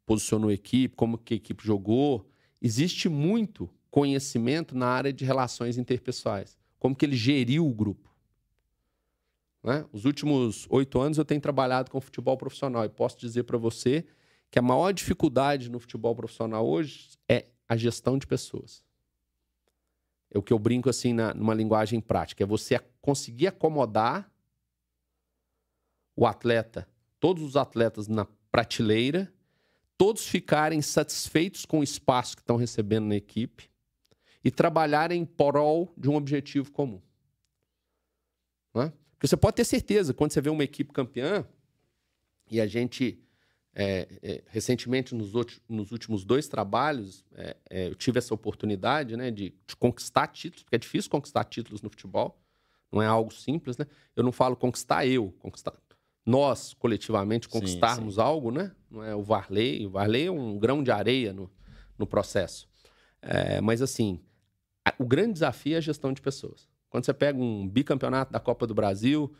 posicionou 0.05 0.49
a 0.49 0.53
equipe, 0.53 0.95
como 0.95 1.17
que 1.17 1.33
a 1.33 1.37
equipe 1.37 1.65
jogou, 1.65 2.27
existe 2.61 3.09
muito 3.09 3.69
conhecimento 3.89 4.77
na 4.77 4.87
área 4.87 5.11
de 5.11 5.23
relações 5.25 5.77
interpessoais 5.77 6.57
como 6.85 6.95
que 6.95 7.03
ele 7.03 7.15
geriu 7.15 7.65
o 7.65 7.73
grupo. 7.73 8.13
Né? 9.63 9.83
Os 9.91 10.05
últimos 10.05 10.67
oito 10.69 10.99
anos 10.99 11.17
eu 11.17 11.25
tenho 11.25 11.41
trabalhado 11.41 11.89
com 11.89 11.99
futebol 11.99 12.37
profissional 12.37 12.85
e 12.85 12.89
posso 12.89 13.17
dizer 13.17 13.41
para 13.41 13.57
você 13.57 14.05
que 14.51 14.59
a 14.59 14.61
maior 14.61 14.91
dificuldade 14.91 15.71
no 15.71 15.79
futebol 15.79 16.15
profissional 16.15 16.63
hoje 16.63 17.17
é 17.27 17.47
a 17.67 17.75
gestão 17.75 18.17
de 18.17 18.27
pessoas. 18.27 18.83
É 20.31 20.37
o 20.37 20.43
que 20.43 20.53
eu 20.53 20.59
brinco 20.59 20.89
assim 20.89 21.13
na, 21.13 21.33
numa 21.33 21.53
linguagem 21.53 21.99
prática, 22.01 22.43
é 22.43 22.47
você 22.47 22.79
conseguir 23.01 23.47
acomodar 23.47 24.31
o 26.15 26.25
atleta, 26.25 26.87
todos 27.19 27.43
os 27.43 27.55
atletas 27.55 28.07
na 28.07 28.25
prateleira, 28.51 29.31
todos 29.97 30.27
ficarem 30.27 30.81
satisfeitos 30.81 31.65
com 31.65 31.79
o 31.79 31.83
espaço 31.83 32.35
que 32.35 32.41
estão 32.41 32.55
recebendo 32.55 33.05
na 33.05 33.15
equipe, 33.15 33.69
e 34.43 34.51
trabalhar 34.51 35.11
em 35.11 35.25
prol 35.25 35.91
de 35.97 36.07
um 36.07 36.15
objetivo 36.15 36.71
comum. 36.71 37.01
É? 38.75 38.91
Porque 39.13 39.27
você 39.27 39.35
pode 39.35 39.55
ter 39.55 39.65
certeza, 39.65 40.13
quando 40.13 40.31
você 40.31 40.39
vê 40.39 40.51
uma 40.51 40.63
equipe 40.63 40.93
campeã, 40.93 41.43
e 42.51 42.61
a 42.61 42.67
gente, 42.67 43.19
é, 43.77 44.07
é, 44.23 44.43
recentemente, 44.47 45.13
nos, 45.13 45.35
outros, 45.35 45.61
nos, 45.67 45.91
últimos 45.91 46.23
dois 46.23 46.47
trabalhos, 46.47 47.25
é, 47.35 47.57
é, 47.69 47.87
eu 47.89 47.95
tive 47.95 48.17
essa 48.17 48.33
oportunidade 48.33 49.17
né, 49.17 49.29
de, 49.29 49.53
de, 49.67 49.75
conquistar 49.75 50.27
títulos, 50.27 50.63
porque 50.63 50.77
é 50.77 50.79
difícil 50.79 51.11
conquistar 51.11 51.43
títulos 51.43 51.81
no 51.81 51.89
futebol, 51.89 52.39
não 52.89 53.01
é 53.01 53.05
algo 53.05 53.33
simples, 53.33 53.77
né? 53.77 53.85
Eu 54.15 54.23
não 54.23 54.31
falo 54.31 54.55
conquistar 54.55 55.05
eu, 55.05 55.33
conquistar 55.39 55.73
nós, 56.25 56.73
coletivamente, 56.73 57.49
conquistarmos 57.49 58.15
sim, 58.15 58.21
sim. 58.21 58.25
algo, 58.25 58.49
né? 58.49 58.71
Não 58.89 59.03
é 59.03 59.13
o 59.13 59.21
Varley, 59.21 59.85
o 59.85 59.89
Varley 59.89 60.27
é 60.27 60.31
um 60.31 60.57
grão 60.57 60.81
de 60.81 60.91
areia 60.91 61.33
no, 61.33 61.51
no 61.97 62.07
processo. 62.07 62.69
É, 63.21 63.59
mas, 63.59 63.81
assim, 63.81 64.21
o 64.97 65.05
grande 65.05 65.33
desafio 65.33 65.75
é 65.75 65.77
a 65.77 65.81
gestão 65.81 66.13
de 66.13 66.21
pessoas. 66.21 66.69
Quando 66.89 67.05
você 67.05 67.13
pega 67.13 67.37
um 67.37 67.67
bicampeonato 67.67 68.31
da 68.31 68.39
Copa 68.39 68.65
do 68.65 68.73
Brasil, 68.73 69.35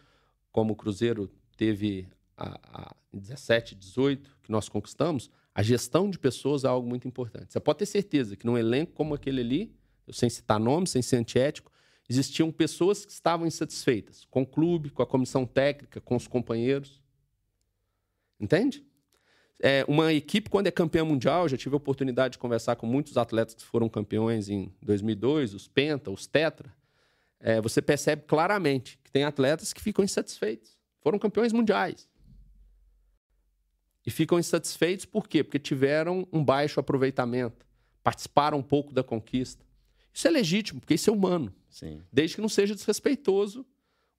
como 0.52 0.74
o 0.74 0.76
Cruzeiro 0.76 1.32
teve 1.56 2.08
a, 2.38 2.60
a 2.90 2.96
17, 3.14 3.76
18, 3.76 4.38
que 4.44 4.52
nós 4.52 4.68
conquistamos, 4.70 5.30
a 5.54 5.64
gestão 5.64 6.10
de 6.10 6.20
pessoas 6.20 6.64
é 6.64 6.68
algo 6.68 6.88
muito 6.88 7.08
importante. 7.08 7.54
Você 7.54 7.60
pode 7.60 7.80
ter 7.80 7.86
certeza 7.86 8.36
que 8.36 8.46
num 8.46 8.58
elenco 8.58 8.94
como 8.94 9.14
aquele 9.14 9.42
ali, 9.42 9.76
sem 10.12 10.30
citar 10.30 10.60
nomes, 10.60 10.90
sem 10.90 11.02
ser 11.02 11.16
antiético, 11.16 11.72
existiam 12.10 12.52
pessoas 12.52 13.06
que 13.06 13.12
estavam 13.12 13.48
insatisfeitas 13.48 14.26
com 14.26 14.42
o 14.42 14.46
clube, 14.46 14.90
com 14.90 15.02
a 15.02 15.08
comissão 15.08 15.46
técnica, 15.46 16.02
com 16.02 16.16
os 16.16 16.28
companheiros. 16.28 17.02
Entende? 18.40 18.86
É, 19.62 19.86
uma 19.88 20.12
equipe, 20.12 20.50
quando 20.50 20.68
é 20.68 20.72
campeã 20.72 21.06
mundial, 21.06 21.48
já 21.48 21.56
tive 21.56 21.76
a 21.76 21.78
oportunidade 21.78 22.34
de 22.34 22.38
conversar 22.38 22.76
com 22.76 22.86
muitos 22.86 23.18
atletas 23.18 23.56
que 23.56 23.64
foram 23.64 23.88
campeões 23.88 24.50
em 24.50 24.72
2002, 24.82 25.54
os 25.54 25.68
Penta, 25.68 26.12
os 26.12 26.28
Tetra. 26.28 26.74
É, 27.40 27.62
você 27.62 27.82
percebe 27.82 28.24
claramente 28.28 29.00
que 29.04 29.12
tem 29.12 29.24
atletas 29.24 29.72
que 29.72 29.82
ficam 29.82 30.04
insatisfeitos. 30.04 30.78
Foram 31.02 31.18
campeões 31.18 31.54
mundiais. 31.54 32.10
E 34.06 34.12
ficam 34.12 34.38
insatisfeitos 34.38 35.06
por 35.06 35.28
quê? 35.28 35.44
Porque 35.44 35.60
tiveram 35.60 36.28
um 36.32 36.44
baixo 36.44 36.80
aproveitamento, 36.80 37.66
participaram 38.04 38.60
um 38.60 38.64
pouco 38.64 38.94
da 38.94 39.04
conquista. 39.04 39.66
Isso 40.14 40.28
é 40.28 40.32
legítimo, 40.32 40.80
porque 40.80 40.94
isso 40.94 41.10
é 41.10 41.14
humano. 41.14 41.54
Sim. 41.70 42.02
Desde 42.12 42.36
que 42.36 42.42
não 42.42 42.48
seja 42.48 42.76
desrespeitoso 42.76 43.66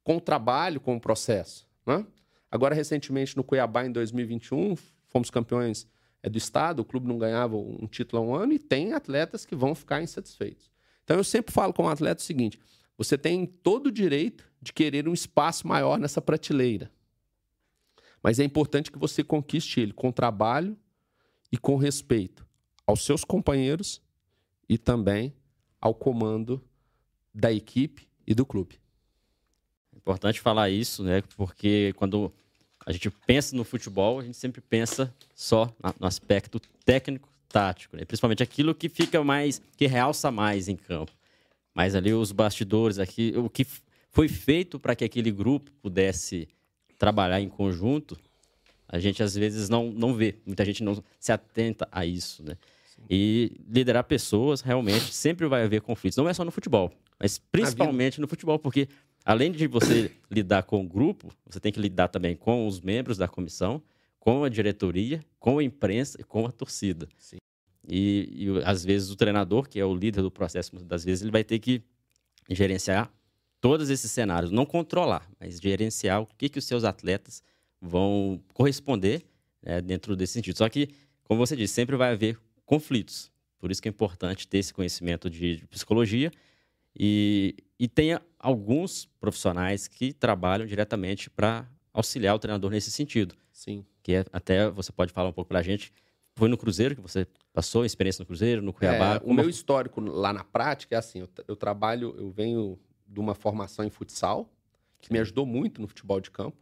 com 0.03 0.17
o 0.17 0.21
trabalho, 0.21 0.81
com 0.81 0.97
o 0.97 1.01
processo. 1.01 1.67
Né? 1.87 2.05
Agora, 2.51 2.75
recentemente, 2.75 3.37
no 3.37 3.45
Cuiabá, 3.45 3.87
em 3.87 3.93
2021, 3.93 4.75
fomos 5.09 5.31
campeões 5.31 5.87
é, 6.23 6.29
do 6.29 6.37
estado, 6.37 6.81
o 6.81 6.85
clube 6.85 7.07
não 7.07 7.19
ganhava 7.19 7.57
um 7.57 7.87
título 7.87 8.23
há 8.23 8.27
um 8.27 8.35
ano 8.35 8.53
e 8.53 8.59
tem 8.59 8.93
atletas 8.93 9.47
que 9.47 9.55
vão 9.55 9.75
ficar 9.75 10.03
insatisfeitos. 10.03 10.71
Então 11.05 11.17
eu 11.17 11.25
sempre 11.25 11.53
falo 11.53 11.73
com 11.73 11.85
o 11.85 11.89
atleta 11.89 12.21
o 12.21 12.25
seguinte: 12.25 12.59
você 12.99 13.17
tem 13.17 13.47
todo 13.47 13.87
o 13.87 13.93
direito 13.93 14.45
de 14.61 14.73
querer 14.73 15.09
um 15.09 15.15
espaço 15.15 15.67
maior 15.67 15.99
nessa 15.99 16.21
prateleira. 16.21 16.91
Mas 18.27 18.41
é 18.41 18.45
importante 18.45 18.91
que 18.91 18.99
você 18.99 19.23
conquiste 19.23 19.79
ele 19.79 19.93
com 19.93 20.11
trabalho 20.11 20.77
e 21.53 21.57
com 21.57 21.77
respeito 21.77 22.45
aos 22.85 23.05
seus 23.05 23.23
companheiros 23.23 24.03
e 24.69 24.77
também 24.77 25.33
ao 25.81 25.95
comando 25.95 26.61
da 27.33 27.53
equipe 27.53 28.09
e 28.27 28.35
do 28.35 28.45
clube. 28.45 28.81
Importante 29.95 30.41
falar 30.41 30.71
isso, 30.71 31.05
né? 31.05 31.23
Porque 31.37 31.93
quando 31.95 32.35
a 32.85 32.91
gente 32.91 33.09
pensa 33.11 33.55
no 33.55 33.63
futebol, 33.63 34.19
a 34.19 34.25
gente 34.25 34.37
sempre 34.37 34.61
pensa 34.61 35.15
só 35.33 35.73
no 36.01 36.09
aspecto 36.09 36.61
técnico 36.85 37.29
tático, 37.49 37.97
né? 37.97 38.05
principalmente 38.05 38.43
aquilo 38.43 38.75
que 38.75 38.89
fica 38.89 39.23
mais, 39.23 39.63
que 39.77 39.87
realça 39.87 40.33
mais 40.33 40.67
em 40.67 40.75
campo. 40.75 41.13
Mas 41.73 41.95
ali 41.95 42.13
os 42.13 42.33
bastidores, 42.33 42.99
aqui, 42.99 43.35
o 43.37 43.49
que 43.49 43.65
foi 44.11 44.27
feito 44.27 44.81
para 44.81 44.97
que 44.97 45.05
aquele 45.05 45.31
grupo 45.31 45.71
pudesse 45.81 46.49
trabalhar 46.99 47.41
em 47.41 47.49
conjunto, 47.49 48.17
a 48.89 48.99
gente 48.99 49.23
às 49.23 49.35
vezes 49.35 49.69
não, 49.69 49.91
não 49.91 50.15
vê. 50.15 50.37
Muita 50.47 50.65
gente 50.65 50.83
não 50.83 51.03
se 51.19 51.33
atenta 51.33 51.89
a 51.91 52.07
isso, 52.07 52.43
né? 52.43 52.57
E 53.11 53.61
liderar 53.69 54.05
pessoas, 54.05 54.61
realmente, 54.61 55.13
sempre 55.13 55.47
vai 55.47 55.65
haver 55.65 55.81
conflitos. 55.81 56.17
Não 56.17 56.29
é 56.29 56.35
só 56.35 56.45
no 56.45 56.51
futebol, 56.51 56.93
mas 57.19 57.39
principalmente 57.39 58.21
no 58.21 58.27
futebol, 58.27 58.59
porque 58.59 58.89
além 59.25 59.53
de 59.53 59.67
você 59.67 60.11
lidar 60.31 60.63
com 60.63 60.83
o 60.83 60.89
grupo, 60.89 61.31
você 61.45 61.61
tem 61.61 61.73
que 61.73 61.81
lidar 61.81 62.09
também 62.09 62.35
com 62.35 62.67
os 62.67 62.81
membros 62.81 63.19
da 63.19 63.29
comissão, 63.29 63.83
com 64.19 64.45
a 64.45 64.49
diretoria, 64.49 65.25
com 65.39 65.59
a 65.59 65.65
imprensa 65.65 66.21
e 66.21 66.25
com 66.25 66.47
a 66.47 66.51
torcida. 66.51 67.09
Sim. 67.19 67.37
E, 67.89 68.29
e 68.35 68.63
às 68.65 68.85
vezes 68.85 69.11
o 69.11 69.17
treinador, 69.17 69.69
que 69.69 69.79
é 69.79 69.85
o 69.85 69.95
líder 69.95 70.23
do 70.23 70.31
processo, 70.31 70.73
muitas 70.73 70.89
das 70.89 71.05
vezes 71.05 71.23
ele 71.23 71.31
vai 71.31 71.45
ter 71.45 71.59
que 71.59 71.83
gerenciar 72.51 73.13
todos 73.61 73.91
esses 73.91 74.11
cenários, 74.11 74.51
não 74.51 74.67
controlar, 74.67 75.29
mas 75.41 75.59
gerenciar 75.59 76.21
o 76.21 76.27
que, 76.27 76.49
que 76.49 76.59
os 76.59 76.65
seus 76.65 76.85
atletas 76.85 77.43
vão 77.81 78.41
corresponder 78.53 79.25
né, 79.63 79.81
dentro 79.81 80.17
desse 80.17 80.35
sentido. 80.35 80.57
Só 80.57 80.69
que, 80.69 80.89
como 81.25 81.39
você 81.39 81.57
disse, 81.57 81.75
sempre 81.75 81.97
vai 81.97 82.13
haver 82.13 82.39
conflitos. 82.65 83.31
Por 83.59 83.71
isso 83.71 83.81
que 83.81 83.89
é 83.89 83.91
importante 83.91 84.47
ter 84.47 84.59
esse 84.59 84.73
conhecimento 84.73 85.31
de, 85.31 85.57
de 85.57 85.67
psicologia 85.67 86.31
e, 86.99 87.57
e 87.79 87.89
tenha 87.89 88.23
alguns 88.39 89.07
profissionais 89.21 89.89
que 89.89 90.13
trabalham 90.13 90.67
diretamente 90.67 91.29
para 91.29 91.67
auxiliar 91.93 92.35
o 92.35 92.39
treinador 92.39 92.71
nesse 92.71 92.91
sentido. 92.91 93.35
Sim. 93.53 93.85
Que 94.03 94.15
é, 94.15 94.25
até 94.33 94.71
você 94.71 94.93
pode 94.93 95.13
falar 95.13 95.31
um 95.31 95.33
pouco 95.33 95.49
para 95.49 95.61
a 95.61 95.63
gente. 95.63 95.93
Foi 96.37 96.49
no 96.49 96.59
Cruzeiro 96.59 96.95
que 96.95 97.01
você 97.01 97.27
passou 97.53 97.85
experiência 97.85 98.23
no 98.23 98.27
Cruzeiro, 98.27 98.61
no 98.61 98.73
Cuiabá? 98.73 99.17
É, 99.17 99.21
o 99.25 99.33
meu 99.33 99.49
histórico 99.49 100.01
lá 100.01 100.33
na 100.33 100.45
prática 100.45 100.95
é 100.95 100.99
assim: 100.99 101.21
eu, 101.21 101.29
eu, 101.49 101.57
trabalho, 101.57 102.15
eu 102.19 102.31
venho 102.31 102.79
de 103.07 103.21
uma 103.21 103.35
formação 103.35 103.85
em 103.85 103.91
futsal, 103.91 104.51
que 105.01 105.13
me 105.13 105.19
ajudou 105.19 105.47
muito 105.47 105.81
no 105.81 105.87
futebol 105.87 106.21
de 106.21 106.31
campo. 106.31 106.57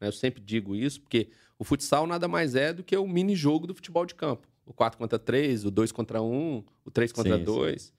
Né? 0.00 0.08
Eu 0.08 0.12
sempre 0.12 0.42
digo 0.42 0.74
isso, 0.74 1.00
porque 1.00 1.28
o 1.58 1.64
futsal 1.64 2.06
nada 2.06 2.28
mais 2.28 2.54
é 2.54 2.72
do 2.72 2.82
que 2.82 2.96
o 2.96 3.06
mini 3.06 3.34
jogo 3.34 3.66
do 3.66 3.74
futebol 3.74 4.06
de 4.06 4.14
campo. 4.14 4.48
O 4.64 4.72
4 4.72 4.98
contra 4.98 5.18
3, 5.18 5.64
o 5.64 5.70
2 5.70 5.92
contra 5.92 6.20
1, 6.20 6.64
o 6.84 6.90
3 6.90 7.12
contra 7.12 7.38
sim, 7.38 7.44
2. 7.44 7.82
Sim. 7.82 7.92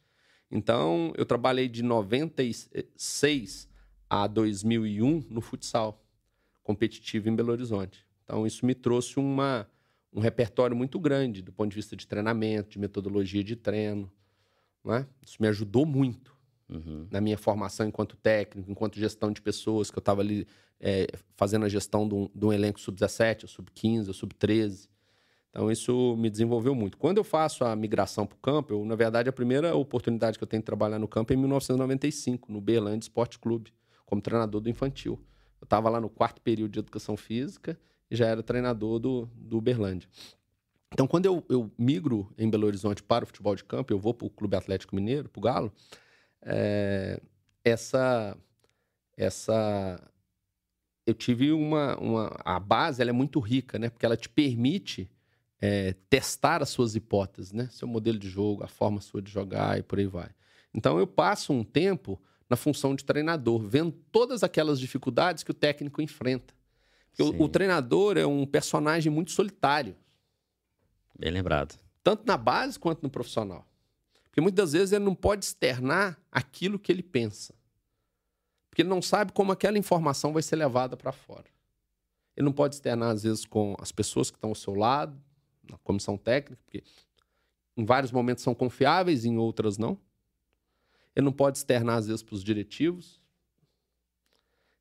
Então, 0.50 1.13
eu 1.18 1.26
trabalhei 1.26 1.68
de 1.68 1.84
96 1.84 3.68
a 4.10 4.28
2001 4.28 5.26
no 5.30 5.42
futsal 5.42 6.04
competitivo 6.63 7.30
em 7.30 7.36
Belo 7.36 7.52
Horizonte. 7.52 8.06
Então, 8.24 8.46
isso 8.46 8.66
me 8.66 8.76
trouxe 8.76 9.20
uma, 9.20 9.70
um 10.12 10.20
repertório 10.20 10.76
muito 10.76 11.00
grande 11.00 11.42
do 11.42 11.52
ponto 11.52 11.70
de 11.70 11.76
vista 11.76 11.96
de 11.96 12.06
treinamento, 12.06 12.72
de 12.72 12.80
metodologia 12.80 13.44
de 13.44 13.56
treino. 13.56 14.12
Né? 14.84 15.08
Isso 15.22 15.38
me 15.42 15.48
ajudou 15.48 15.86
muito 15.86 16.37
uhum. 16.70 17.08
na 17.12 17.22
minha 17.22 17.38
formação 17.38 17.88
enquanto 17.88 18.16
técnico, 18.18 18.70
enquanto 18.70 18.98
gestão 18.98 19.32
de 19.32 19.42
pessoas, 19.42 19.90
que 19.90 19.98
eu 19.98 20.02
estava 20.02 20.22
ali 20.22 20.48
é, 20.80 21.08
fazendo 21.36 21.66
a 21.66 21.70
gestão 21.70 22.08
de 22.08 22.16
um, 22.16 22.30
de 22.34 22.46
um 22.46 22.54
elenco 22.54 22.80
sub-17, 22.80 23.48
sub-15, 23.48 24.14
sub-13. 24.14 24.90
Então, 25.50 25.72
isso 25.72 26.16
me 26.18 26.30
desenvolveu 26.30 26.76
muito. 26.76 26.98
Quando 26.98 27.18
eu 27.18 27.24
faço 27.24 27.66
a 27.66 27.76
migração 27.76 28.28
para 28.28 28.36
o 28.36 28.40
campo, 28.40 28.74
eu, 28.74 28.86
na 28.86 28.96
verdade, 28.96 29.28
a 29.30 29.34
primeira 29.34 29.76
oportunidade 29.76 30.38
que 30.38 30.44
eu 30.44 30.48
tenho 30.48 30.62
de 30.62 30.66
trabalhar 30.66 31.00
no 31.00 31.08
campo 31.08 31.34
é 31.34 31.36
em 31.36 31.40
1995, 31.40 32.52
no 32.52 32.62
Berlândia 32.62 33.06
Esporte 33.06 33.40
Clube, 33.40 33.74
como 34.06 34.22
treinador 34.22 34.62
do 34.62 34.70
infantil. 34.70 35.20
Eu 35.60 35.66
estava 35.66 35.90
lá 35.90 36.00
no 36.00 36.10
quarto 36.10 36.42
período 36.42 36.72
de 36.72 36.80
educação 36.80 37.18
física 37.18 37.80
e 38.10 38.16
já 38.16 38.28
era 38.28 38.44
treinador 38.44 39.00
do, 39.00 39.28
do 39.36 39.60
Berlândia. 39.60 40.08
Então, 40.94 41.08
quando 41.08 41.26
eu, 41.26 41.44
eu 41.50 41.72
migro 41.78 42.32
em 42.38 42.50
Belo 42.50 42.68
Horizonte 42.68 43.04
para 43.04 43.24
o 43.24 43.28
futebol 43.28 43.56
de 43.56 43.64
campo, 43.64 43.92
eu 43.92 44.00
vou 44.00 44.14
para 44.14 44.28
o 44.28 44.30
Clube 44.30 44.56
Atlético 44.56 44.96
Mineiro, 44.96 45.28
para 45.28 45.40
o 45.40 45.44
Galo, 45.44 45.72
é, 46.41 47.19
essa, 47.63 48.38
essa 49.15 50.02
eu 51.06 51.13
tive 51.13 51.52
uma, 51.52 51.97
uma 51.97 52.36
a 52.43 52.60
base 52.60 53.02
ela 53.02 53.12
é 53.12 53.13
muito 53.13 53.39
rica 53.39 53.78
né? 53.80 53.89
Porque 53.89 54.06
ela 54.06 54.17
te 54.17 54.30
permite 54.30 55.10
é, 55.60 55.93
testar 56.10 56.62
as 56.62 56.69
suas 56.69 56.95
hipóteses 56.95 57.52
né? 57.52 57.67
Seu 57.71 57.88
modelo 57.88 58.17
de 58.17 58.30
jogo 58.30 58.63
a 58.63 58.67
forma 58.67 59.02
sua 59.02 59.21
de 59.21 59.32
jogar 59.32 59.78
e 59.80 59.84
por 59.84 60.00
aí 60.00 60.08
vai. 60.08 60.30
Então 60.73 61.00
eu 61.00 61.08
passo 61.08 61.54
um 61.54 61.63
tempo 61.63 62.21
na 62.50 62.56
função 62.56 62.95
de 62.95 63.04
treinador 63.04 63.60
vendo 63.60 63.91
todas 64.12 64.43
aquelas 64.43 64.80
dificuldades 64.80 65.43
que 65.43 65.52
o 65.52 65.56
técnico 65.56 66.02
enfrenta. 66.02 66.54
O, 67.19 67.45
o 67.45 67.50
treinador 67.50 68.15
é 68.15 68.26
um 68.26 68.45
personagem 68.45 69.12
muito 69.12 69.32
solitário. 69.32 69.95
Bem 71.17 71.32
lembrado. 71.32 71.80
Tanto 72.04 72.26
na 72.28 72.38
base 72.38 72.80
quanto 72.80 73.02
no 73.02 73.10
profissional 73.10 73.67
porque 74.38 74.41
muitas 74.43 74.73
vezes 74.73 74.91
ele 74.91 75.04
não 75.04 75.15
pode 75.15 75.45
externar 75.45 76.15
aquilo 76.32 76.78
que 76.78 76.91
ele 76.91 77.02
pensa. 77.02 77.56
Porque 78.69 78.84
ele 78.84 78.89
não 78.89 79.02
sabe 79.02 79.32
como 79.32 79.52
aquela 79.52 79.80
informação 79.80 80.32
vai 80.32 80.43
ser 80.43 80.58
levada 80.58 80.95
para 80.95 81.12
fora. 81.12 81.47
Ele 82.36 82.45
não 82.45 82.54
pode 82.54 82.76
externar, 82.76 83.10
às 83.10 83.23
vezes, 83.23 83.47
com 83.47 83.76
as 83.80 83.91
pessoas 83.91 84.30
que 84.30 84.38
estão 84.38 84.52
ao 84.52 84.56
seu 84.56 84.76
lado, 84.76 85.19
na 85.67 85.76
comissão 85.80 86.15
técnica, 86.19 86.62
porque 86.63 86.84
em 87.76 87.84
vários 87.84 88.12
momentos 88.12 88.43
são 88.43 88.54
confiáveis, 88.54 89.26
em 89.26 89.39
outras 89.39 89.76
não. 89.80 90.00
Ele 91.15 91.26
não 91.26 91.34
pode 91.34 91.58
externar, 91.58 91.97
às 91.97 92.06
vezes, 92.06 92.21
para 92.21 92.36
os 92.36 92.43
diretivos. 92.43 93.19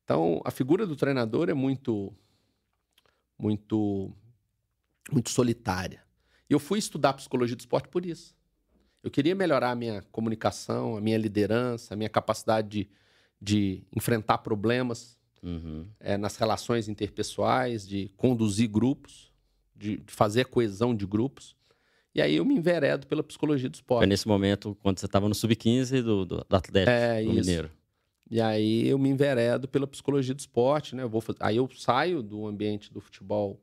Então, 0.03 0.39
a 0.45 0.51
figura 0.51 0.85
do 0.85 0.95
treinador 0.95 1.49
é 1.49 1.55
muito, 1.55 2.13
muito, 3.39 4.13
muito 5.11 5.31
solitária. 5.31 6.03
E 6.47 6.53
eu 6.53 6.59
fui 6.59 6.77
estudar 6.77 7.13
psicologia 7.13 7.55
do 7.55 7.61
esporte 7.61 7.87
por 7.87 8.05
isso. 8.05 8.36
Eu 9.03 9.11
queria 9.11 9.35
melhorar 9.35 9.71
a 9.71 9.75
minha 9.75 10.01
comunicação, 10.11 10.97
a 10.97 11.01
minha 11.01 11.17
liderança, 11.17 11.93
a 11.93 11.97
minha 11.97 12.09
capacidade 12.09 12.67
de, 12.69 12.89
de 13.41 13.83
enfrentar 13.95 14.39
problemas 14.39 15.17
uhum. 15.43 15.85
é, 15.99 16.17
nas 16.17 16.35
relações 16.37 16.87
interpessoais, 16.87 17.87
de 17.87 18.09
conduzir 18.17 18.69
grupos, 18.69 19.31
de, 19.75 19.97
de 19.97 20.13
fazer 20.13 20.41
a 20.41 20.45
coesão 20.45 20.95
de 20.95 21.05
grupos. 21.05 21.55
E 22.13 22.21
aí 22.21 22.35
eu 22.35 22.43
me 22.43 22.55
enveredo 22.55 23.05
pela 23.05 23.21
psicologia 23.21 23.69
do 23.69 23.75
esporte. 23.75 23.99
Foi 23.99 24.07
nesse 24.07 24.27
momento, 24.27 24.75
quando 24.81 24.99
você 24.99 25.05
estava 25.05 25.29
no 25.29 25.35
sub-15 25.35 26.01
do, 26.01 26.25
do, 26.25 26.45
do, 26.49 26.55
Atlético 26.55 26.91
é, 26.91 27.23
do 27.23 27.31
Mineiro. 27.31 27.71
E 28.29 28.41
aí 28.41 28.87
eu 28.87 28.97
me 28.97 29.07
enveredo 29.09 29.67
pela 29.67 29.87
psicologia 29.87 30.33
do 30.33 30.39
esporte, 30.39 30.95
né? 30.95 31.03
Eu 31.03 31.09
vou, 31.09 31.23
aí 31.39 31.57
eu 31.57 31.69
saio 31.75 32.21
do 32.21 32.45
ambiente 32.47 32.91
do 32.91 32.99
futebol 32.99 33.61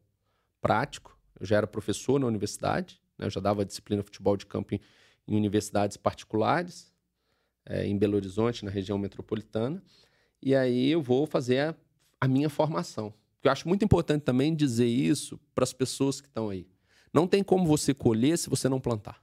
prático. 0.62 1.18
Eu 1.38 1.44
já 1.44 1.56
era 1.56 1.66
professor 1.66 2.18
na 2.18 2.26
universidade, 2.26 3.00
né? 3.18 3.26
eu 3.26 3.30
já 3.30 3.40
dava 3.40 3.64
disciplina 3.64 4.02
de 4.02 4.06
futebol 4.06 4.36
de 4.36 4.46
campo 4.46 4.74
em, 4.74 4.80
em 5.26 5.36
universidades 5.36 5.96
particulares, 5.96 6.92
é, 7.66 7.86
em 7.86 7.96
Belo 7.96 8.16
Horizonte, 8.16 8.64
na 8.64 8.70
região 8.70 8.98
metropolitana. 8.98 9.82
E 10.42 10.54
aí 10.54 10.90
eu 10.90 11.00
vou 11.00 11.26
fazer 11.26 11.60
a, 11.60 11.74
a 12.20 12.28
minha 12.28 12.50
formação. 12.50 13.12
Eu 13.42 13.50
acho 13.50 13.68
muito 13.68 13.84
importante 13.84 14.22
também 14.22 14.54
dizer 14.54 14.86
isso 14.86 15.38
para 15.54 15.64
as 15.64 15.72
pessoas 15.72 16.20
que 16.20 16.28
estão 16.28 16.48
aí. 16.48 16.66
Não 17.12 17.26
tem 17.26 17.42
como 17.42 17.66
você 17.66 17.94
colher 17.94 18.36
se 18.38 18.48
você 18.48 18.68
não 18.68 18.80
plantar. 18.80 19.22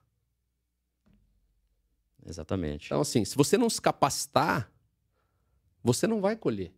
Exatamente. 2.26 2.86
Então, 2.86 3.02
assim, 3.02 3.26
se 3.26 3.36
você 3.36 3.58
não 3.58 3.70
se 3.70 3.82
capacitar, 3.82 4.72
você 5.84 6.06
não 6.06 6.22
vai 6.22 6.36
colher. 6.36 6.72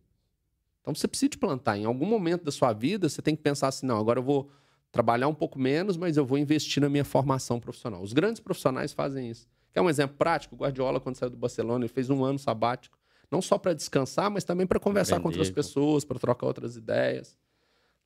Então, 0.80 0.94
você 0.94 1.06
precisa 1.06 1.30
plantar. 1.38 1.76
Em 1.78 1.84
algum 1.84 2.06
momento 2.06 2.44
da 2.44 2.50
sua 2.50 2.72
vida, 2.72 3.08
você 3.08 3.22
tem 3.22 3.36
que 3.36 3.42
pensar 3.42 3.68
assim: 3.68 3.86
não, 3.86 3.98
agora 3.98 4.18
eu 4.18 4.22
vou 4.22 4.50
trabalhar 4.94 5.26
um 5.26 5.34
pouco 5.34 5.58
menos, 5.58 5.96
mas 5.96 6.16
eu 6.16 6.24
vou 6.24 6.38
investir 6.38 6.80
na 6.80 6.88
minha 6.88 7.04
formação 7.04 7.58
profissional. 7.58 8.00
Os 8.00 8.12
grandes 8.12 8.40
profissionais 8.40 8.92
fazem 8.92 9.28
isso. 9.28 9.48
Quer 9.72 9.80
um 9.80 9.90
exemplo 9.90 10.16
prático? 10.16 10.54
O 10.54 10.58
Guardiola, 10.58 11.00
quando 11.00 11.16
saiu 11.16 11.30
do 11.30 11.36
Barcelona, 11.36 11.84
ele 11.84 11.92
fez 11.92 12.10
um 12.10 12.24
ano 12.24 12.38
sabático, 12.38 12.96
não 13.28 13.42
só 13.42 13.58
para 13.58 13.74
descansar, 13.74 14.30
mas 14.30 14.44
também 14.44 14.68
para 14.68 14.78
conversar 14.78 15.18
com 15.18 15.26
outras 15.26 15.50
pessoas, 15.50 16.04
para 16.04 16.16
trocar 16.16 16.46
outras 16.46 16.76
ideias. 16.76 17.36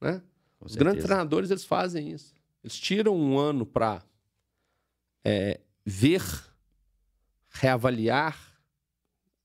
Né? 0.01 0.22
Os 0.59 0.72
certeza. 0.72 0.79
grandes 0.79 1.05
treinadores, 1.05 1.51
eles 1.51 1.64
fazem 1.66 2.11
isso. 2.11 2.35
Eles 2.64 2.74
tiram 2.74 3.14
um 3.14 3.38
ano 3.38 3.66
para 3.66 4.03
é, 5.22 5.61
ver, 5.85 6.22
reavaliar 7.51 8.59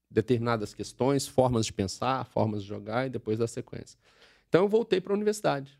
determinadas 0.09 0.73
questões, 0.73 1.27
formas 1.27 1.65
de 1.65 1.73
pensar, 1.73 2.25
formas 2.25 2.63
de 2.63 2.69
jogar 2.69 3.05
e 3.05 3.09
depois 3.09 3.37
da 3.37 3.47
sequência. 3.47 3.99
Então 4.47 4.61
eu 4.61 4.69
voltei 4.69 5.01
para 5.01 5.11
a 5.11 5.15
universidade 5.15 5.77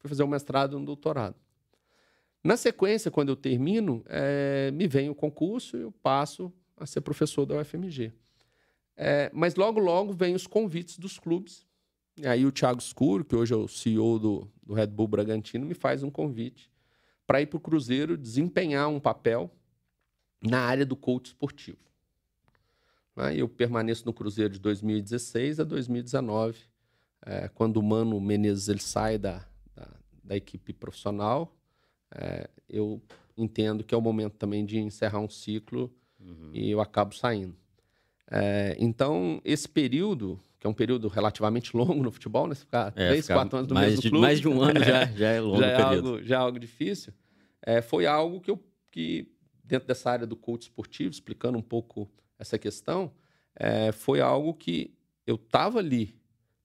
fui 0.00 0.08
fazer 0.08 0.22
o 0.22 0.28
mestrado 0.28 0.72
e 0.72 0.76
um 0.76 0.84
doutorado. 0.84 1.36
Na 2.42 2.56
sequência, 2.56 3.10
quando 3.10 3.28
eu 3.28 3.36
termino, 3.36 4.02
é, 4.06 4.70
me 4.72 4.88
vem 4.88 5.10
o 5.10 5.14
concurso 5.14 5.76
e 5.76 5.82
eu 5.82 5.92
passo 5.92 6.52
a 6.76 6.86
ser 6.86 7.02
professor 7.02 7.44
da 7.44 7.60
UFMG. 7.60 8.12
É, 8.96 9.30
mas 9.32 9.54
logo, 9.54 9.78
logo 9.78 10.12
vem 10.12 10.34
os 10.34 10.46
convites 10.46 10.98
dos 10.98 11.18
clubes. 11.18 11.66
E 12.16 12.26
aí 12.26 12.44
o 12.46 12.52
Thiago 12.52 12.80
Scuro, 12.80 13.24
que 13.24 13.36
hoje 13.36 13.52
é 13.52 13.56
o 13.56 13.68
CEO 13.68 14.18
do, 14.18 14.48
do 14.62 14.74
Red 14.74 14.88
Bull 14.88 15.06
Bragantino, 15.06 15.66
me 15.66 15.74
faz 15.74 16.02
um 16.02 16.10
convite 16.10 16.70
para 17.26 17.42
ir 17.42 17.46
para 17.46 17.58
o 17.58 17.60
Cruzeiro 17.60 18.16
desempenhar 18.16 18.88
um 18.88 18.98
papel 18.98 19.50
na 20.42 20.60
área 20.60 20.84
do 20.84 20.96
coach 20.96 21.26
esportivo. 21.26 21.78
Né? 23.14 23.36
Eu 23.36 23.48
permaneço 23.48 24.04
no 24.06 24.12
Cruzeiro 24.12 24.54
de 24.54 24.58
2016 24.58 25.60
a 25.60 25.64
2019, 25.64 26.58
é, 27.22 27.48
quando 27.48 27.76
o 27.76 27.82
Mano 27.82 28.20
Menezes 28.20 28.68
ele 28.68 28.80
sai 28.80 29.18
da, 29.18 29.46
da 30.30 30.36
equipe 30.36 30.72
profissional. 30.72 31.52
É, 32.14 32.48
eu 32.68 33.02
entendo 33.36 33.82
que 33.82 33.92
é 33.92 33.98
o 33.98 34.00
momento 34.00 34.34
também 34.34 34.64
de 34.64 34.78
encerrar 34.78 35.18
um 35.18 35.28
ciclo 35.28 35.92
uhum. 36.20 36.50
e 36.54 36.70
eu 36.70 36.80
acabo 36.80 37.16
saindo. 37.16 37.56
É, 38.30 38.76
então, 38.78 39.40
esse 39.44 39.68
período, 39.68 40.38
que 40.60 40.68
é 40.68 40.70
um 40.70 40.74
período 40.74 41.08
relativamente 41.08 41.74
longo 41.76 42.00
no 42.00 42.12
futebol, 42.12 42.46
né? 42.46 42.54
Você 42.54 42.60
ficar 42.60 42.92
é, 42.94 43.08
três, 43.08 43.26
quatro 43.26 43.58
anos 43.58 43.68
no 43.68 43.74
mais 43.74 43.88
mesmo 43.88 44.02
de, 44.02 44.10
clube. 44.10 44.22
Mais 44.22 44.40
de 44.40 44.48
um 44.48 44.62
ano 44.62 44.84
já, 44.84 45.06
já 45.10 45.28
é 45.30 45.40
longo 45.40 45.58
já 45.58 45.66
é 45.66 45.76
período. 45.76 46.08
Algo, 46.10 46.22
já 46.22 46.36
é 46.36 46.38
algo 46.38 46.58
difícil. 46.60 47.12
É, 47.60 47.82
foi 47.82 48.06
algo 48.06 48.40
que 48.40 48.52
eu, 48.52 48.64
que, 48.88 49.26
dentro 49.64 49.88
dessa 49.88 50.12
área 50.12 50.28
do 50.28 50.36
coach 50.36 50.62
esportivo, 50.62 51.10
explicando 51.10 51.58
um 51.58 51.62
pouco 51.62 52.08
essa 52.38 52.56
questão, 52.56 53.10
é, 53.56 53.90
foi 53.90 54.20
algo 54.20 54.54
que 54.54 54.94
eu 55.26 55.34
estava 55.34 55.80
ali 55.80 56.14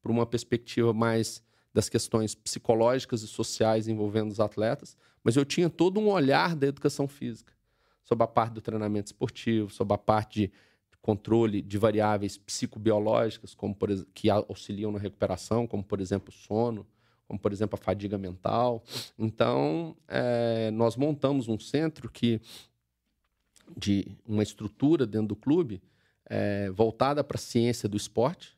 por 0.04 0.12
uma 0.12 0.26
perspectiva 0.28 0.94
mais 0.94 1.44
das 1.76 1.90
questões 1.90 2.34
psicológicas 2.34 3.22
e 3.22 3.28
sociais 3.28 3.90
envolvendo 3.90 4.32
os 4.32 4.40
atletas, 4.40 4.96
mas 5.22 5.36
eu 5.36 5.44
tinha 5.44 5.70
todo 5.70 6.00
um 6.00 6.08
olhar 6.08 6.56
da 6.56 6.68
educação 6.68 7.06
física 7.06 7.52
sobre 8.02 8.24
a 8.24 8.28
parte 8.28 8.54
do 8.54 8.62
treinamento 8.62 9.08
esportivo, 9.08 9.70
sobre 9.70 9.94
a 9.94 9.98
parte 9.98 10.44
de 10.44 10.52
controle 11.02 11.62
de 11.62 11.78
variáveis 11.78 12.38
psicobiológicas, 12.38 13.54
como 13.54 13.76
por, 13.76 13.90
que 14.14 14.30
auxiliam 14.30 14.90
na 14.90 15.00
recuperação, 15.00 15.68
como 15.68 15.84
por 15.84 16.00
exemplo 16.00 16.30
o 16.30 16.32
sono, 16.32 16.88
como 17.28 17.38
por 17.38 17.52
exemplo 17.52 17.78
a 17.78 17.84
fadiga 17.84 18.18
mental. 18.18 18.82
Então, 19.20 19.98
é, 20.08 20.72
nós 20.72 20.96
montamos 20.96 21.50
um 21.50 21.60
centro 21.60 22.10
que 22.10 22.40
de 23.76 24.16
uma 24.26 24.44
estrutura 24.44 25.06
dentro 25.06 25.28
do 25.28 25.36
clube 25.36 25.82
é, 26.26 26.70
voltada 26.70 27.22
para 27.22 27.36
a 27.36 27.40
ciência 27.40 27.90
do 27.90 27.98
esporte, 27.98 28.58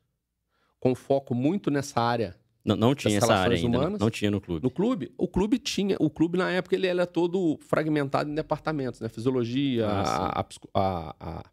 com 0.80 0.94
foco 0.94 1.34
muito 1.34 1.72
nessa 1.72 2.00
área 2.00 2.38
não, 2.68 2.76
não 2.76 2.96
tinha 2.96 3.18
essa 3.18 3.34
área 3.34 3.56
ainda, 3.56 3.78
humanas. 3.78 4.00
Não, 4.00 4.10
tinha 4.10 4.30
no 4.30 4.42
clube. 4.42 4.64
No 4.64 4.70
clube, 4.70 5.12
o 5.18 5.28
clube 5.28 5.58
tinha. 5.58 5.96
O 6.00 6.10
clube, 6.10 6.38
na 6.38 6.52
época, 6.52 6.76
ele 6.76 6.88
era 6.88 7.06
todo 7.06 7.58
fragmentado 7.62 8.30
em 8.30 8.36
departamentos, 8.36 9.00
né? 9.00 9.08
Fisiologia, 9.08 9.88
ah, 9.88 10.42
a, 10.42 10.46
a, 10.74 11.16
a, 11.20 11.46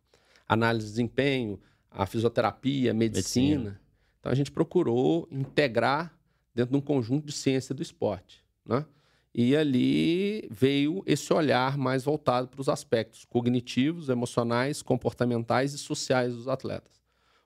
análise 0.48 0.87
de 0.87 0.92
desempenho, 0.92 1.61
a 1.90 2.05
fisioterapia, 2.05 2.90
a 2.90 2.94
medicina. 2.94 3.57
medicina. 3.57 3.81
Então 4.18 4.33
a 4.33 4.35
gente 4.35 4.50
procurou 4.50 5.29
integrar 5.31 6.16
dentro 6.55 6.72
de 6.72 6.79
um 6.79 6.81
conjunto 6.81 7.27
de 7.27 7.33
ciência 7.33 7.74
do 7.74 7.83
esporte. 7.83 8.42
Né? 8.64 8.85
E 9.35 9.55
ali 9.57 10.48
veio 10.50 11.03
esse 11.07 11.33
olhar 11.33 11.77
mais 11.77 12.05
voltado 12.05 12.48
para 12.48 12.61
os 12.61 12.68
aspectos 12.68 13.24
cognitivos, 13.24 14.09
emocionais, 14.09 14.81
comportamentais 14.81 15.74
e 15.74 15.79
sociais 15.79 16.35
dos 16.35 16.48
atletas. 16.48 17.03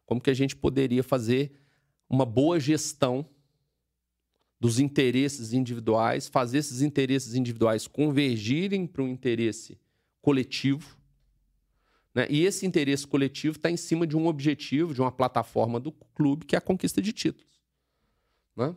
Como 0.07 0.21
que 0.21 0.31
a 0.31 0.35
gente 0.35 0.55
poderia 0.55 1.03
fazer 1.03 1.53
uma 2.09 2.25
boa 2.25 2.61
gestão 2.61 3.27
dos 4.61 4.79
interesses 4.79 5.53
individuais, 5.53 6.29
fazer 6.29 6.59
esses 6.59 6.83
interesses 6.83 7.35
individuais 7.35 7.87
convergirem 7.87 8.87
para 8.87 9.03
um 9.03 9.09
interesse 9.09 9.79
coletivo 10.21 10.99
né? 12.19 12.27
E 12.29 12.45
esse 12.45 12.67
interesse 12.67 13.07
coletivo 13.07 13.57
está 13.57 13.71
em 13.71 13.77
cima 13.77 14.05
de 14.05 14.17
um 14.17 14.27
objetivo, 14.27 14.93
de 14.93 15.01
uma 15.01 15.13
plataforma 15.13 15.79
do 15.79 15.93
clube, 15.93 16.47
que 16.47 16.57
é 16.57 16.59
a 16.59 16.61
conquista 16.61 17.01
de 17.01 17.13
títulos. 17.13 17.61
Né? 18.57 18.75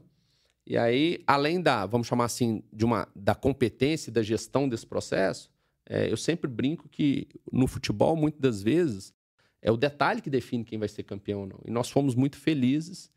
E 0.67 0.77
aí, 0.77 1.23
além 1.25 1.59
da, 1.59 1.87
vamos 1.87 2.05
chamar 2.05 2.25
assim, 2.25 2.61
de 2.71 2.85
uma, 2.85 3.07
da 3.15 3.33
competência 3.33 4.11
e 4.11 4.13
da 4.13 4.21
gestão 4.21 4.69
desse 4.69 4.85
processo, 4.85 5.51
é, 5.89 6.11
eu 6.11 6.17
sempre 6.17 6.47
brinco 6.47 6.87
que 6.87 7.27
no 7.51 7.65
futebol, 7.65 8.15
muitas 8.15 8.39
das 8.39 8.61
vezes, 8.61 9.11
é 9.59 9.71
o 9.71 9.77
detalhe 9.77 10.21
que 10.21 10.29
define 10.29 10.63
quem 10.63 10.77
vai 10.77 10.87
ser 10.87 11.01
campeão 11.01 11.41
ou 11.41 11.47
não. 11.47 11.59
E 11.65 11.71
nós 11.71 11.89
fomos 11.89 12.13
muito 12.13 12.37
felizes 12.37 13.09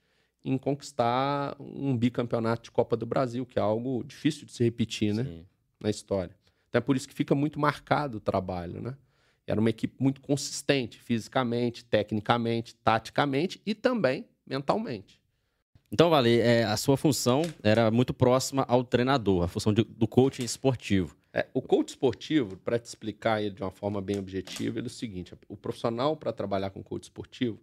em 0.44 0.59
conquistar 0.59 1.57
um 1.59 1.96
bicampeonato 1.96 2.64
de 2.64 2.70
Copa 2.70 2.96
do 2.96 3.07
Brasil, 3.07 3.46
que 3.46 3.59
é 3.59 3.62
algo 3.62 4.04
difícil 4.04 4.46
de 4.46 4.52
se 4.52 4.62
repetir 4.62 5.14
né? 5.14 5.42
na 5.80 5.88
história. 5.88 6.37
Então 6.68 6.78
é 6.78 6.83
por 6.83 6.96
isso 6.96 7.09
que 7.09 7.14
fica 7.14 7.35
muito 7.35 7.59
marcado 7.59 8.18
o 8.18 8.20
trabalho. 8.20 8.83
Né? 8.83 8.94
Era 9.46 9.59
uma 9.59 9.70
equipe 9.70 9.94
muito 9.98 10.20
consistente, 10.20 10.98
fisicamente, 10.98 11.85
tecnicamente, 11.85 12.74
taticamente 12.76 13.61
e 13.64 13.74
também 13.74 14.26
mentalmente. 14.46 15.20
Então, 15.90 16.11
Vale, 16.11 16.40
é, 16.40 16.64
a 16.64 16.76
sua 16.76 16.96
função 16.96 17.42
era 17.62 17.90
muito 17.90 18.12
próxima 18.12 18.64
ao 18.66 18.83
treinador, 18.83 19.44
a 19.44 19.48
função 19.48 19.72
de, 19.72 19.85
do 19.85 20.09
coaching 20.09 20.42
esportivo. 20.42 21.16
É, 21.33 21.46
o 21.54 21.62
coach 21.62 21.90
esportivo, 21.90 22.57
para 22.57 22.78
te 22.78 22.87
explicar 22.87 23.40
ele 23.40 23.54
de 23.54 23.62
uma 23.62 23.70
forma 23.70 24.00
bem 24.00 24.18
objetiva, 24.18 24.80
é 24.80 24.83
o 24.83 24.90
seguinte: 24.90 25.35
o 25.48 25.57
profissional 25.57 26.16
para 26.16 26.33
trabalhar 26.33 26.70
com 26.70 26.83
coach 26.83 27.04
esportivo, 27.04 27.61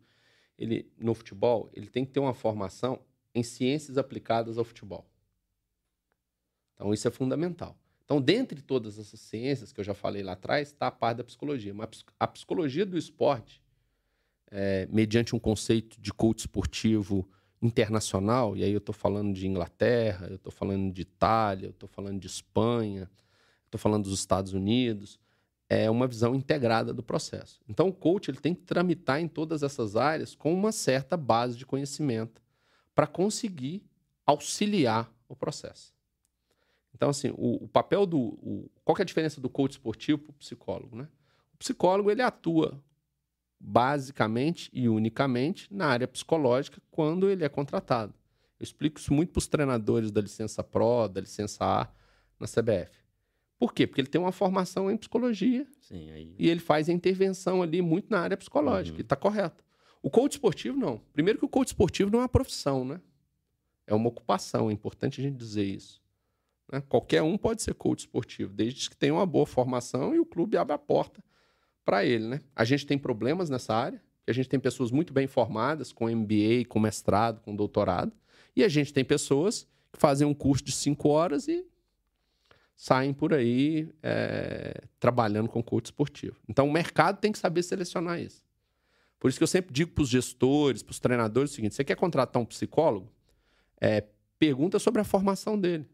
ele 0.62 0.88
no 0.97 1.15
futebol, 1.15 1.69
ele 1.74 1.88
tem 1.88 2.06
que 2.06 2.12
ter 2.12 2.19
uma 2.19 2.36
formação 2.36 3.00
em 3.34 3.41
ciências 3.41 3.97
aplicadas 3.97 4.60
ao 4.60 4.63
futebol. 4.63 5.10
Então, 6.76 6.93
isso 6.93 7.08
é 7.08 7.12
fundamental. 7.12 7.76
Então, 8.06 8.21
dentre 8.21 8.62
todas 8.62 9.00
essas 9.00 9.19
ciências 9.19 9.71
que 9.71 9.80
eu 9.80 9.84
já 9.84 9.95
falei 9.95 10.21
lá 10.21 10.34
atrás, 10.34 10.67
está 10.67 10.88
a 10.88 10.91
parte 10.91 11.17
da 11.17 11.24
psicologia. 11.24 11.74
Mas 11.74 12.06
a 12.19 12.28
psicologia 12.28 12.86
do 12.86 12.97
esporte, 12.97 13.62
é, 14.52 14.88
mediante 14.91 15.36
um 15.36 15.39
conceito 15.39 16.00
de 16.00 16.13
coach 16.13 16.41
esportivo 16.41 17.28
internacional, 17.62 18.56
e 18.56 18.63
aí 18.63 18.71
eu 18.71 18.80
estou 18.80 18.93
falando 18.93 19.34
de 19.34 19.47
Inglaterra, 19.47 20.28
eu 20.28 20.36
estou 20.36 20.52
falando 20.52 20.93
de 20.93 21.02
Itália, 21.02 21.67
eu 21.67 21.71
estou 21.71 21.89
falando 21.89 22.19
de 22.19 22.28
Espanha, 22.28 23.10
estou 23.65 23.80
falando 23.80 24.04
dos 24.04 24.19
Estados 24.19 24.54
Unidos, 24.54 25.19
é 25.73 25.89
uma 25.89 26.05
visão 26.05 26.36
integrada 26.36 26.93
do 26.93 27.01
processo. 27.01 27.62
Então, 27.65 27.88
o 27.88 27.93
coach 27.93 28.29
ele 28.29 28.39
tem 28.39 28.53
que 28.53 28.62
tramitar 28.63 29.21
em 29.21 29.27
todas 29.29 29.63
essas 29.63 29.95
áreas 29.95 30.36
com 30.36 30.53
uma 30.53 30.69
certa 30.69 31.15
base 31.15 31.55
de 31.55 31.65
conhecimento 31.65 32.41
para 32.93 33.07
conseguir 33.07 33.81
auxiliar 34.25 35.10
o 35.29 35.36
processo. 35.36 35.93
Então, 36.93 37.10
assim, 37.10 37.29
o, 37.38 37.63
o 37.63 37.69
papel 37.69 38.05
do. 38.05 38.19
O, 38.19 38.69
qual 38.84 38.97
é 38.97 39.01
a 39.01 39.05
diferença 39.05 39.39
do 39.39 39.49
coach 39.49 39.71
esportivo 39.71 40.17
para 40.17 40.31
o 40.31 40.34
psicólogo? 40.34 40.93
Né? 40.93 41.07
O 41.53 41.57
psicólogo 41.57 42.12
ele 42.12 42.21
atua 42.21 42.77
basicamente 43.57 44.69
e 44.73 44.89
unicamente 44.89 45.73
na 45.73 45.86
área 45.86 46.07
psicológica 46.07 46.81
quando 46.91 47.29
ele 47.29 47.45
é 47.45 47.49
contratado. 47.49 48.13
Eu 48.60 48.63
explico 48.65 48.99
isso 48.99 49.13
muito 49.13 49.31
para 49.31 49.39
os 49.39 49.47
treinadores 49.47 50.12
da 50.12 50.19
licença 50.19 50.62
Pro, 50.62 51.07
da 51.07 51.21
licença 51.21 51.63
A 51.63 51.88
na 52.38 52.45
CBF. 52.45 53.01
Por 53.62 53.76
quê? 53.76 53.86
Porque 53.86 54.02
ele 54.02 54.08
tem 54.08 54.19
uma 54.19 54.32
formação 54.32 54.89
em 54.89 54.97
psicologia 54.97 55.67
Sim, 55.82 56.10
aí... 56.10 56.34
e 56.39 56.50
ele 56.50 56.60
faz 56.60 56.89
a 56.89 56.91
intervenção 56.91 57.62
ali 57.62 57.80
muito 57.80 58.08
na 58.10 58.19
área 58.19 58.36
psicológica, 58.36 58.95
uhum. 58.95 59.02
e 59.02 59.04
está 59.04 59.15
correto. 59.15 59.63
O 60.02 60.10
coach 60.10 60.32
esportivo, 60.32 60.76
não. 60.76 61.00
Primeiro 61.13 61.38
que 61.38 61.45
o 61.45 61.47
coach 61.47 61.67
esportivo 61.67 62.10
não 62.10 62.17
é 62.17 62.21
uma 62.24 62.28
profissão, 62.28 62.84
né? 62.84 63.00
É 63.86 63.93
uma 63.93 64.10
ocupação, 64.10 64.71
é 64.71 64.74
importante 64.74 65.21
a 65.21 65.24
gente 65.24 65.38
dizer 65.38 65.63
isso. 65.63 66.02
Né? 66.71 66.82
Qualquer 66.89 67.21
um 67.21 67.38
pode 67.38 67.62
ser 67.62 67.76
coach 67.76 68.00
esportivo, 68.00 68.52
desde 68.52 68.89
que 68.89 68.97
tenha 68.97 69.13
uma 69.13 69.28
boa 69.28 69.45
formação 69.45 70.15
e 70.15 70.19
o 70.19 70.26
clube 70.26 70.58
abre 70.58 70.74
a 70.74 70.80
porta 70.80 71.24
para 71.86 72.04
ele. 72.04 72.30
Né? 72.30 72.39
A 72.56 72.65
gente 72.65 72.88
tem 72.88 72.97
problemas 72.97 73.47
nessa 73.47 73.76
área, 73.76 74.02
a 74.26 74.32
gente 74.32 74.50
tem 74.50 74.60
pessoas 74.60 74.89
muito 74.89 75.13
bem 75.13 75.28
formadas, 75.28 75.93
com 75.93 76.10
MBA, 76.10 76.65
com 76.67 76.80
mestrado, 76.80 77.39
com 77.41 77.56
doutorado, 77.56 78.12
e 78.56 78.63
a 78.63 78.67
gente 78.67 78.91
tem 78.91 79.06
pessoas 79.06 79.67
que 79.93 80.00
fazem 80.00 80.26
um 80.26 80.34
curso 80.34 80.63
de 80.63 80.71
cinco 80.71 81.10
horas 81.10 81.47
e 81.47 81.63
saem 82.82 83.13
por 83.13 83.32
aí 83.32 83.88
é, 84.02 84.82
trabalhando 85.00 85.48
com 85.48 85.62
coach 85.62 85.86
esportivo. 85.86 86.36
Então 86.50 86.67
o 86.67 86.72
mercado 86.72 87.20
tem 87.20 87.32
que 87.32 87.38
saber 87.38 87.62
selecionar 87.62 88.20
isso. 88.20 88.44
Por 89.20 89.30
isso 89.30 89.38
que 89.38 89.44
eu 89.44 89.48
sempre 89.48 89.72
digo 89.72 89.91
para 89.91 90.02
os 90.02 90.10
gestores, 90.10 90.82
para 90.82 90.89
os 90.89 91.00
treinadores 91.00 91.52
o 91.52 91.54
seguinte: 91.54 91.76
você 91.76 91.84
quer 91.84 91.96
contratar 91.96 92.41
um 92.41 92.46
psicólogo? 92.46 93.08
É, 93.80 94.04
pergunta 94.39 94.80
sobre 94.80 95.00
a 95.00 95.04
formação 95.04 95.60
dele 95.60 95.88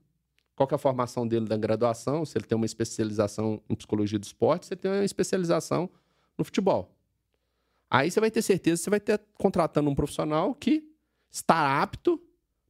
qual 0.56 0.68
é 0.72 0.76
a 0.76 0.78
formação 0.78 1.28
dele 1.28 1.46
da 1.46 1.58
graduação, 1.58 2.26
se 2.26 2.38
ele 2.38 2.46
tem 2.46 2.56
uma 2.56 2.66
especialização 2.66 3.62
em 3.70 3.76
psicologia 3.76 4.18
do 4.18 4.24
esporte, 4.24 4.66
se 4.66 4.74
ele 4.74 4.82
tem 4.82 4.90
uma 4.90 5.04
especialização 5.04 5.90
no 6.38 6.44
futebol. 6.44 6.96
Aí 7.90 8.10
você 8.10 8.20
vai 8.20 8.32
ter 8.32 8.42
certeza 8.42 8.80
que 8.80 8.84
você 8.86 8.90
vai 8.90 9.00
ter 9.00 9.22
contratando 9.36 9.90
um 9.90 9.94
profissional 9.94 10.56
que 10.56 10.90
está 11.30 11.80
apto 11.80 12.20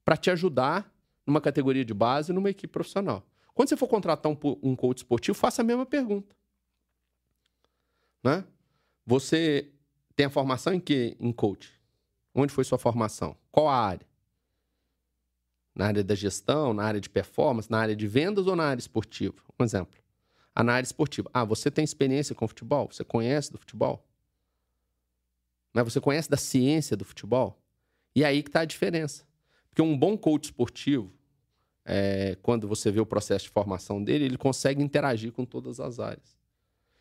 para 0.03 0.17
te 0.17 0.32
ajudar 0.32 0.91
numa 1.25 1.39
categoria 1.39 1.85
de 1.85 1.94
base, 1.94 2.33
numa 2.33 2.50
equipe 2.50 2.73
profissional. 2.73 3.23
Quando 3.58 3.69
você 3.69 3.75
for 3.75 3.87
contratar 3.87 4.31
um, 4.31 4.37
um 4.62 4.75
coach 4.75 4.99
esportivo, 4.99 5.35
faça 5.35 5.63
a 5.63 5.65
mesma 5.65 5.83
pergunta. 5.83 6.35
Né? 8.23 8.45
Você 9.03 9.71
tem 10.15 10.27
a 10.27 10.29
formação 10.29 10.73
em 10.73 10.79
que 10.79 11.17
em 11.19 11.33
coach? 11.33 11.73
Onde 12.35 12.53
foi 12.53 12.63
sua 12.63 12.77
formação? 12.77 13.35
Qual 13.51 13.67
a 13.67 13.75
área? 13.75 14.08
na 15.73 15.85
área 15.85 16.03
da 16.03 16.15
gestão, 16.15 16.73
na 16.73 16.83
área 16.83 16.99
de 16.99 17.10
performance, 17.10 17.69
na 17.69 17.77
área 17.79 17.95
de 17.95 18.08
vendas 18.08 18.47
ou 18.47 18.55
na 18.55 18.65
área 18.65 18.79
esportiva? 18.79 19.35
Um 19.60 19.63
exemplo. 19.63 19.99
Ah, 20.53 20.63
na 20.63 20.73
área 20.73 20.85
esportiva. 20.85 21.29
Ah, 21.31 21.43
você 21.43 21.69
tem 21.69 21.83
experiência 21.83 22.33
com 22.33 22.47
futebol? 22.47 22.89
Você 22.91 23.03
conhece 23.03 23.51
do 23.51 23.60
futebol? 23.60 24.03
Né? 25.73 25.83
Você 25.83 26.01
conhece 26.01 26.29
da 26.29 26.37
ciência 26.37 26.97
do 26.97 27.05
futebol? 27.05 27.60
E 28.15 28.25
aí 28.25 28.41
que 28.41 28.49
está 28.49 28.62
a 28.62 28.65
diferença. 28.65 29.23
Porque 29.69 29.81
um 29.81 29.95
bom 29.95 30.17
coach 30.17 30.45
esportivo, 30.45 31.13
é, 31.90 32.38
quando 32.42 32.67
você 32.67 32.92
vê 32.92 33.00
o 33.00 33.06
processo 33.06 33.46
de 33.46 33.52
formação 33.52 34.04
dele, 34.04 34.25
ele 34.25 34.38
consegue 34.38 34.83
interagir 34.83 35.31
com 35.31 35.46
todas 35.46 35.79
as 35.79 36.00
áreas. 36.00 36.38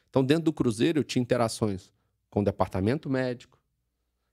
Então, 0.09 0.24
dentro 0.24 0.45
do 0.45 0.53
Cruzeiro, 0.53 1.01
eu 1.01 1.05
tinha 1.05 1.20
interações 1.20 1.93
com 2.30 2.41
o 2.41 2.45
departamento 2.45 3.11
médico, 3.11 3.59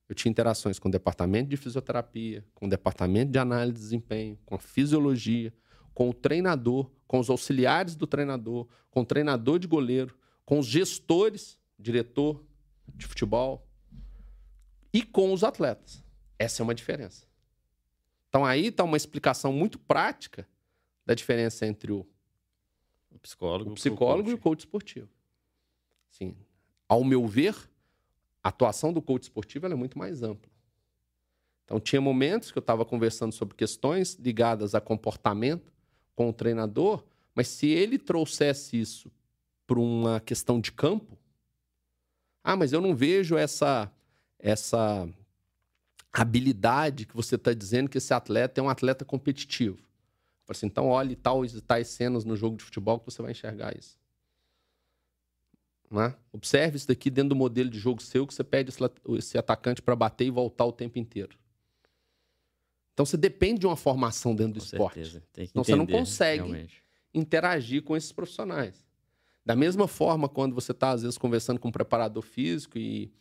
eu 0.07 0.13
tinha 0.13 0.29
interações 0.29 0.77
com 0.77 0.89
o 0.89 0.91
departamento 0.91 1.49
de 1.49 1.57
fisioterapia, 1.57 2.45
com 2.53 2.67
o 2.67 2.69
departamento 2.69 3.31
de 3.31 3.39
análise 3.39 3.73
de 3.73 3.79
desempenho, 3.79 4.37
com 4.45 4.53
a 4.53 4.59
fisiologia, 4.59 5.51
com 5.91 6.07
o 6.07 6.13
treinador, 6.13 6.91
com 7.07 7.19
os 7.19 7.31
auxiliares 7.31 7.95
do 7.95 8.05
treinador, 8.05 8.67
com 8.91 9.01
o 9.01 9.05
treinador 9.05 9.57
de 9.57 9.67
goleiro, 9.67 10.15
com 10.45 10.59
os 10.59 10.67
gestores, 10.67 11.57
diretor 11.79 12.45
de 12.93 13.07
futebol 13.07 13.67
e 14.93 15.01
com 15.01 15.33
os 15.33 15.43
atletas. 15.43 16.03
Essa 16.37 16.61
é 16.61 16.63
uma 16.63 16.75
diferença. 16.75 17.32
Então 18.33 18.43
aí 18.43 18.69
está 18.69 18.83
uma 18.83 18.97
explicação 18.97 19.53
muito 19.53 19.77
prática 19.77 20.49
da 21.05 21.13
diferença 21.13 21.67
entre 21.67 21.91
o, 21.91 22.03
o 23.11 23.19
psicólogo, 23.19 23.69
o 23.69 23.73
psicólogo 23.75 24.31
e 24.31 24.33
o 24.33 24.39
coach 24.39 24.61
esportivo. 24.61 25.07
Sim, 26.09 26.35
ao 26.89 27.03
meu 27.03 27.27
ver, 27.27 27.55
a 28.43 28.49
atuação 28.49 28.91
do 28.91 29.03
coach 29.03 29.21
esportivo 29.21 29.67
é 29.67 29.75
muito 29.75 29.99
mais 29.99 30.23
ampla. 30.23 30.51
Então, 31.63 31.79
tinha 31.79 32.01
momentos 32.01 32.49
que 32.51 32.57
eu 32.57 32.61
estava 32.61 32.83
conversando 32.83 33.31
sobre 33.31 33.55
questões 33.55 34.15
ligadas 34.15 34.73
a 34.73 34.81
comportamento 34.81 35.71
com 36.15 36.27
o 36.29 36.33
treinador, 36.33 37.03
mas 37.35 37.47
se 37.47 37.67
ele 37.67 37.99
trouxesse 37.99 38.81
isso 38.81 39.11
para 39.67 39.79
uma 39.79 40.19
questão 40.19 40.59
de 40.59 40.71
campo, 40.71 41.19
ah, 42.43 42.55
mas 42.55 42.73
eu 42.73 42.81
não 42.81 42.95
vejo 42.95 43.37
essa 43.37 43.91
essa 44.39 45.07
habilidade 46.21 47.05
que 47.05 47.15
você 47.15 47.35
está 47.35 47.53
dizendo 47.53 47.89
que 47.89 47.97
esse 47.97 48.13
atleta 48.13 48.61
é 48.61 48.63
um 48.63 48.69
atleta 48.69 49.03
competitivo. 49.03 49.79
Assim, 50.47 50.67
então, 50.67 50.87
olhe 50.87 51.15
tais, 51.15 51.59
tais 51.61 51.87
cenas 51.87 52.23
no 52.23 52.35
jogo 52.35 52.57
de 52.57 52.63
futebol 52.63 52.99
que 52.99 53.05
você 53.05 53.21
vai 53.21 53.31
enxergar 53.31 53.75
isso. 53.75 53.97
Né? 55.89 56.13
Observe 56.31 56.77
isso 56.77 56.87
daqui 56.87 57.09
dentro 57.09 57.29
do 57.29 57.35
modelo 57.35 57.69
de 57.69 57.79
jogo 57.79 58.01
seu 58.01 58.27
que 58.27 58.33
você 58.33 58.43
pede 58.43 58.71
esse 59.17 59.37
atacante 59.37 59.81
para 59.81 59.95
bater 59.95 60.25
e 60.25 60.31
voltar 60.31 60.65
o 60.65 60.71
tempo 60.71 60.99
inteiro. 60.99 61.37
Então 62.93 63.05
você 63.05 63.17
depende 63.17 63.61
de 63.61 63.67
uma 63.67 63.75
formação 63.75 64.35
dentro 64.35 64.53
do 64.53 64.59
com 64.59 64.65
esporte. 64.65 65.23
então 65.37 65.63
você 65.63 65.75
não 65.75 65.87
consegue 65.87 66.43
realmente. 66.43 66.83
interagir 67.13 67.83
com 67.83 67.95
esses 67.95 68.11
profissionais. 68.11 68.83
Da 69.45 69.55
mesma 69.55 69.87
forma, 69.87 70.29
quando 70.29 70.53
você 70.53 70.71
está, 70.71 70.91
às 70.91 71.01
vezes, 71.01 71.17
conversando 71.17 71.59
com 71.59 71.67
um 71.67 71.71
preparador 71.71 72.23
físico 72.23 72.77
e, 72.77 73.11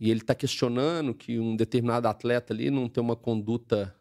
e 0.00 0.10
ele 0.10 0.20
está 0.20 0.34
questionando 0.34 1.14
que 1.14 1.38
um 1.38 1.54
determinado 1.54 2.08
atleta 2.08 2.54
ali 2.54 2.70
não 2.70 2.88
tem 2.88 3.02
uma 3.04 3.14
conduta 3.14 3.94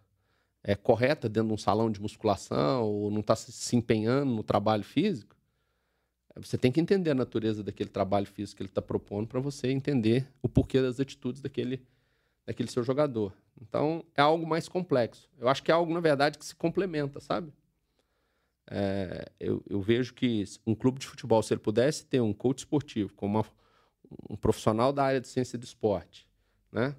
é, 0.64 0.74
correta 0.74 1.28
dentro 1.28 1.50
de 1.50 1.54
um 1.54 1.58
salão 1.58 1.92
de 1.92 2.02
musculação 2.02 2.84
ou 2.86 3.12
não 3.12 3.20
está 3.20 3.36
se 3.36 3.76
empenhando 3.76 4.32
no 4.32 4.42
trabalho 4.42 4.84
físico, 4.84 5.36
você 6.36 6.58
tem 6.58 6.72
que 6.72 6.80
entender 6.80 7.12
a 7.12 7.16
natureza 7.16 7.64
daquele 7.64 7.90
trabalho 7.90 8.26
físico 8.26 8.58
que 8.58 8.64
ele 8.64 8.70
está 8.70 8.82
propondo 8.82 9.28
para 9.28 9.40
você 9.40 9.70
entender 9.70 10.28
o 10.42 10.48
porquê 10.48 10.82
das 10.82 11.00
atitudes 11.00 11.42
daquele, 11.42 11.82
daquele 12.46 12.70
seu 12.70 12.82
jogador. 12.82 13.34
Então, 13.62 14.06
é 14.16 14.22
algo 14.22 14.48
mais 14.48 14.70
complexo. 14.70 15.30
Eu 15.38 15.50
acho 15.50 15.62
que 15.62 15.70
é 15.70 15.74
algo, 15.74 15.94
na 15.94 16.00
verdade, 16.00 16.38
que 16.38 16.46
se 16.46 16.56
complementa, 16.56 17.20
sabe? 17.20 17.52
É, 18.72 19.30
eu, 19.40 19.62
eu, 19.68 19.82
vejo 19.82 20.14
que 20.14 20.46
um 20.66 20.76
clube 20.76 21.00
de 21.00 21.08
futebol, 21.08 21.42
se 21.42 21.54
ele 21.54 21.60
pudesse 21.60 22.06
ter 22.06 22.22
um 22.22 22.32
coach 22.32 22.60
esportivo, 22.60 23.12
como 23.16 23.40
uma, 23.40 23.46
um 24.30 24.36
profissional 24.36 24.92
da 24.92 25.04
área 25.04 25.22
de 25.22 25.28
ciência 25.28 25.58
do 25.58 25.64
esporte, 25.64 26.28
né? 26.72 26.96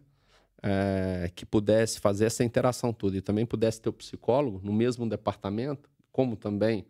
É, 0.63 1.31
que 1.35 1.47
pudesse 1.47 1.99
fazer 1.99 2.27
essa 2.27 2.45
interação 2.45 2.93
toda 2.93 3.17
e 3.17 3.23
também 3.23 3.47
pudesse 3.47 3.81
ter 3.81 3.89
o 3.89 3.93
psicólogo 3.95 4.61
no 4.63 4.73
mesmo 4.73 5.09
departamento, 5.09 5.89
como 6.13 6.37
também 6.37 6.87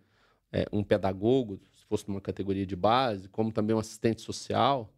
é, 0.51 0.66
um 0.73 0.83
pedagogo, 0.83 1.61
se 1.73 1.85
fosse 1.85 2.09
numa 2.09 2.21
categoria 2.21 2.66
de 2.66 2.75
base, 2.75 3.29
como 3.29 3.53
também 3.53 3.77
um 3.77 3.79
assistente 3.79 4.23
social, 4.23 4.93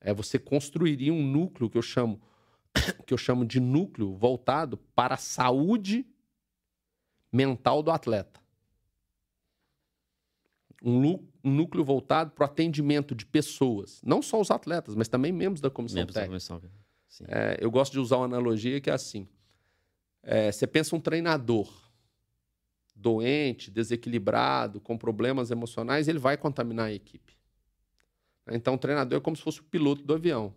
é, 0.00 0.12
você 0.12 0.36
construiria 0.36 1.12
um 1.12 1.22
núcleo 1.22 1.70
que 1.70 1.78
eu 1.78 1.82
chamo 1.82 2.20
que 3.06 3.14
eu 3.14 3.18
chamo 3.18 3.44
de 3.44 3.60
núcleo 3.60 4.14
voltado 4.14 4.76
para 4.94 5.14
a 5.14 5.18
saúde 5.18 6.06
mental 7.32 7.82
do 7.82 7.90
atleta. 7.90 8.40
Um, 10.82 11.18
núcleo 11.42 11.84
voltado 11.84 12.30
para 12.30 12.42
o 12.42 12.46
atendimento 12.46 13.14
de 13.14 13.26
pessoas, 13.26 14.00
não 14.04 14.22
só 14.22 14.40
os 14.40 14.50
atletas, 14.50 14.94
mas 14.94 15.08
também 15.08 15.32
membros 15.32 15.60
da 15.60 15.70
comissão 15.70 15.96
membros 15.96 16.14
técnica. 16.14 16.38
Da 16.38 16.60
comissão. 16.60 16.70
É, 17.26 17.58
eu 17.60 17.70
gosto 17.70 17.92
de 17.92 17.98
usar 17.98 18.18
uma 18.18 18.26
analogia 18.26 18.80
que 18.80 18.90
é 18.90 18.92
assim: 18.92 19.26
é, 20.22 20.52
você 20.52 20.66
pensa 20.66 20.94
um 20.94 21.00
treinador 21.00 21.68
doente, 22.94 23.70
desequilibrado, 23.70 24.80
com 24.80 24.98
problemas 24.98 25.50
emocionais, 25.50 26.08
ele 26.08 26.18
vai 26.18 26.36
contaminar 26.36 26.86
a 26.86 26.92
equipe. 26.92 27.38
Então, 28.50 28.74
o 28.74 28.78
treinador 28.78 29.18
é 29.18 29.20
como 29.20 29.36
se 29.36 29.42
fosse 29.42 29.60
o 29.60 29.64
piloto 29.64 30.02
do 30.02 30.14
avião. 30.14 30.54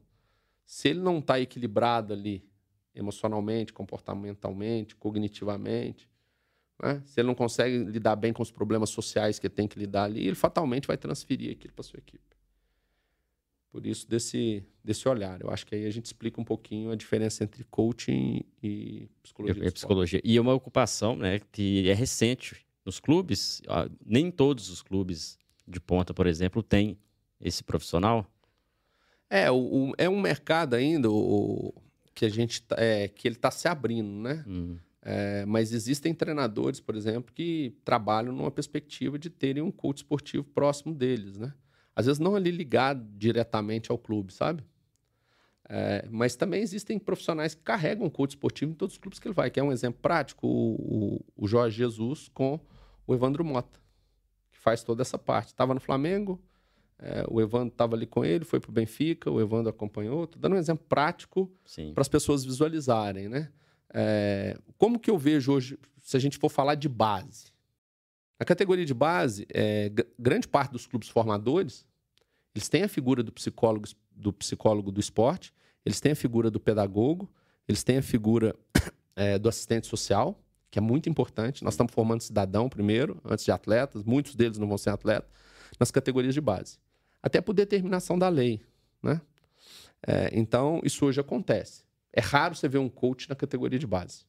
Se 0.65 0.89
ele 0.89 1.01
não 1.01 1.19
está 1.19 1.39
equilibrado 1.39 2.13
ali, 2.13 2.43
emocionalmente, 2.95 3.73
comportamentalmente, 3.73 4.95
cognitivamente, 4.95 6.09
né? 6.81 7.01
se 7.05 7.19
ele 7.19 7.27
não 7.27 7.35
consegue 7.35 7.77
lidar 7.77 8.15
bem 8.15 8.33
com 8.33 8.41
os 8.41 8.51
problemas 8.51 8.89
sociais 8.89 9.39
que 9.39 9.47
ele 9.47 9.53
tem 9.53 9.67
que 9.67 9.77
lidar 9.77 10.03
ali, 10.03 10.27
ele 10.27 10.35
fatalmente 10.35 10.87
vai 10.87 10.97
transferir 10.97 11.51
aquilo 11.51 11.73
para 11.73 11.83
sua 11.83 11.99
equipe. 11.99 12.23
Por 13.71 13.85
isso, 13.85 14.07
desse, 14.07 14.65
desse 14.83 15.07
olhar. 15.07 15.39
Eu 15.39 15.49
acho 15.49 15.65
que 15.65 15.73
aí 15.73 15.85
a 15.85 15.89
gente 15.89 16.05
explica 16.05 16.41
um 16.41 16.43
pouquinho 16.43 16.91
a 16.91 16.95
diferença 16.95 17.43
entre 17.43 17.63
coaching 17.65 18.43
e 18.61 19.07
psicologia. 19.23 19.65
É, 19.65 19.71
psicologia. 19.71 20.21
E 20.25 20.37
uma 20.39 20.53
ocupação 20.53 21.15
né, 21.15 21.39
que 21.51 21.89
é 21.89 21.93
recente 21.93 22.65
nos 22.85 22.99
clubes, 22.99 23.61
nem 24.05 24.29
todos 24.29 24.69
os 24.69 24.81
clubes 24.81 25.39
de 25.65 25.79
ponta, 25.79 26.13
por 26.13 26.27
exemplo, 26.27 26.61
têm 26.61 26.97
esse 27.39 27.63
profissional. 27.63 28.29
É, 29.29 29.49
o, 29.49 29.55
o, 29.55 29.93
é 29.97 30.09
um 30.09 30.19
mercado 30.19 30.73
ainda 30.73 31.09
o, 31.09 31.73
que 32.13 32.25
a 32.25 32.29
gente 32.29 32.61
tá, 32.63 32.75
é, 32.77 33.07
que 33.07 33.27
ele 33.27 33.35
está 33.35 33.49
se 33.49 33.67
abrindo, 33.67 34.09
né? 34.09 34.43
Uhum. 34.45 34.77
É, 35.03 35.45
mas 35.45 35.73
existem 35.73 36.13
treinadores, 36.13 36.79
por 36.79 36.95
exemplo, 36.95 37.33
que 37.33 37.75
trabalham 37.83 38.31
numa 38.31 38.51
perspectiva 38.51 39.17
de 39.17 39.29
terem 39.29 39.63
um 39.63 39.71
coach 39.71 39.97
esportivo 39.97 40.43
próximo 40.43 40.93
deles, 40.93 41.37
né? 41.37 41.53
Às 41.95 42.05
vezes 42.05 42.19
não 42.19 42.35
ali 42.35 42.51
ligado 42.51 43.03
diretamente 43.17 43.91
ao 43.91 43.97
clube, 43.97 44.31
sabe? 44.31 44.63
É, 45.67 46.05
mas 46.09 46.35
também 46.35 46.61
existem 46.61 46.99
profissionais 46.99 47.55
que 47.55 47.61
carregam 47.61 48.09
coach 48.09 48.31
esportivo 48.31 48.71
em 48.71 48.75
todos 48.75 48.95
os 48.95 48.99
clubes 48.99 49.19
que 49.19 49.27
ele 49.27 49.33
vai, 49.33 49.49
que 49.49 49.59
é 49.59 49.63
um 49.63 49.71
exemplo 49.71 49.99
prático, 50.01 50.45
o, 50.45 50.75
o, 50.75 51.25
o 51.35 51.47
Jorge 51.47 51.77
Jesus 51.77 52.29
com 52.33 52.59
o 53.07 53.15
Evandro 53.15 53.43
Mota, 53.43 53.79
que 54.51 54.57
faz 54.57 54.83
toda 54.83 55.01
essa 55.01 55.17
parte. 55.17 55.47
Estava 55.47 55.73
no 55.73 55.79
Flamengo, 55.79 56.39
é, 56.99 57.25
o 57.27 57.41
Evandro 57.41 57.69
estava 57.69 57.95
ali 57.95 58.05
com 58.05 58.23
ele, 58.23 58.45
foi 58.45 58.59
para 58.59 58.69
o 58.69 58.73
Benfica, 58.73 59.31
o 59.31 59.41
Evandro 59.41 59.69
acompanhou. 59.69 60.25
Estou 60.25 60.39
dando 60.39 60.55
um 60.55 60.59
exemplo 60.59 60.85
prático 60.87 61.51
para 61.93 62.01
as 62.01 62.07
pessoas 62.07 62.45
visualizarem, 62.45 63.27
né? 63.27 63.49
É, 63.93 64.57
como 64.77 64.99
que 64.99 65.09
eu 65.09 65.17
vejo 65.17 65.51
hoje, 65.51 65.77
se 66.01 66.15
a 66.17 66.19
gente 66.19 66.37
for 66.37 66.49
falar 66.49 66.75
de 66.75 66.89
base? 66.89 67.51
Na 68.39 68.45
categoria 68.45 68.85
de 68.85 68.93
base, 68.93 69.45
é, 69.53 69.91
grande 70.17 70.47
parte 70.47 70.71
dos 70.71 70.87
clubes 70.87 71.09
formadores, 71.09 71.85
eles 72.55 72.67
têm 72.67 72.83
a 72.83 72.87
figura 72.87 73.21
do 73.21 73.31
psicólogo, 73.31 73.87
do 74.11 74.33
psicólogo 74.33 74.91
do 74.91 74.99
esporte, 74.99 75.53
eles 75.85 75.99
têm 75.99 76.11
a 76.13 76.15
figura 76.15 76.49
do 76.49 76.59
pedagogo, 76.59 77.31
eles 77.67 77.83
têm 77.83 77.97
a 77.97 78.01
figura 78.01 78.55
é, 79.15 79.37
do 79.37 79.47
assistente 79.47 79.87
social, 79.87 80.39
que 80.69 80.79
é 80.79 80.81
muito 80.81 81.09
importante. 81.09 81.63
Nós 81.63 81.73
estamos 81.73 81.93
formando 81.93 82.21
cidadão 82.21 82.67
primeiro, 82.67 83.21
antes 83.23 83.45
de 83.45 83.51
atletas, 83.51 84.03
muitos 84.03 84.35
deles 84.35 84.57
não 84.57 84.67
vão 84.67 84.77
ser 84.77 84.89
atletas, 84.89 85.29
nas 85.79 85.91
categorias 85.91 86.33
de 86.33 86.41
base 86.41 86.79
até 87.21 87.39
por 87.39 87.53
determinação 87.53 88.17
da 88.17 88.29
lei. 88.29 88.61
Né? 89.01 89.21
É, 90.05 90.29
então, 90.33 90.81
isso 90.83 91.05
hoje 91.05 91.19
acontece. 91.19 91.83
É 92.13 92.21
raro 92.21 92.55
você 92.55 92.67
ver 92.67 92.77
um 92.77 92.89
coach 92.89 93.29
na 93.29 93.35
categoria 93.35 93.79
de 93.79 93.87
base. 93.87 94.25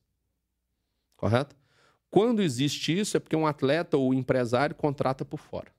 Correto? 1.16 1.57
Quando 2.11 2.43
existe 2.43 2.99
isso, 2.99 3.16
é 3.16 3.20
porque 3.20 3.35
um 3.35 3.47
atleta 3.47 3.97
ou 3.97 4.12
empresário 4.12 4.74
contrata 4.74 5.24
por 5.24 5.39
fora. 5.39 5.72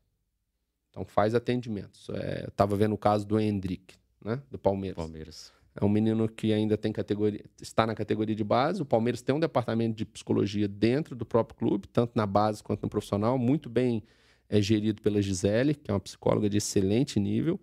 Então, 0.89 1.06
faz 1.06 1.36
atendimentos. 1.36 2.10
É, 2.10 2.45
Estava 2.47 2.76
vendo 2.76 2.93
o 2.93 2.97
caso 2.97 3.26
do 3.26 3.39
Hendrick, 3.39 3.95
né? 4.24 4.41
do 4.49 4.58
Palmeiras. 4.58 4.97
Palmeiras. 4.97 5.54
É 5.76 5.84
um 5.84 5.89
menino 5.89 6.30
que 6.30 6.54
ainda 6.54 6.78
tem 6.78 6.91
categoria, 6.91 7.43
está 7.60 7.88
na 7.88 7.95
categoria 7.95 8.36
de 8.36 8.43
base. 8.43 8.82
O 8.82 8.86
Palmeiras 8.86 9.22
tem 9.22 9.34
um 9.34 9.39
departamento 9.39 9.95
de 9.95 10.06
psicologia 10.06 10.68
dentro 10.68 11.16
do 11.16 11.26
próprio 11.26 11.58
clube, 11.58 11.88
tanto 11.88 12.12
na 12.16 12.28
base 12.28 12.62
quanto 12.62 12.84
no 12.84 12.89
profissional, 12.89 13.38
muito 13.38 13.70
bem 13.70 14.04
é 14.49 14.62
gerido 14.62 15.01
pela 15.01 15.20
Gisele, 15.20 15.74
que 15.74 15.89
é 15.89 15.93
uma 15.93 15.99
psicóloga 15.99 16.47
de 16.47 16.58
excelente 16.58 17.20
nível. 17.20 17.60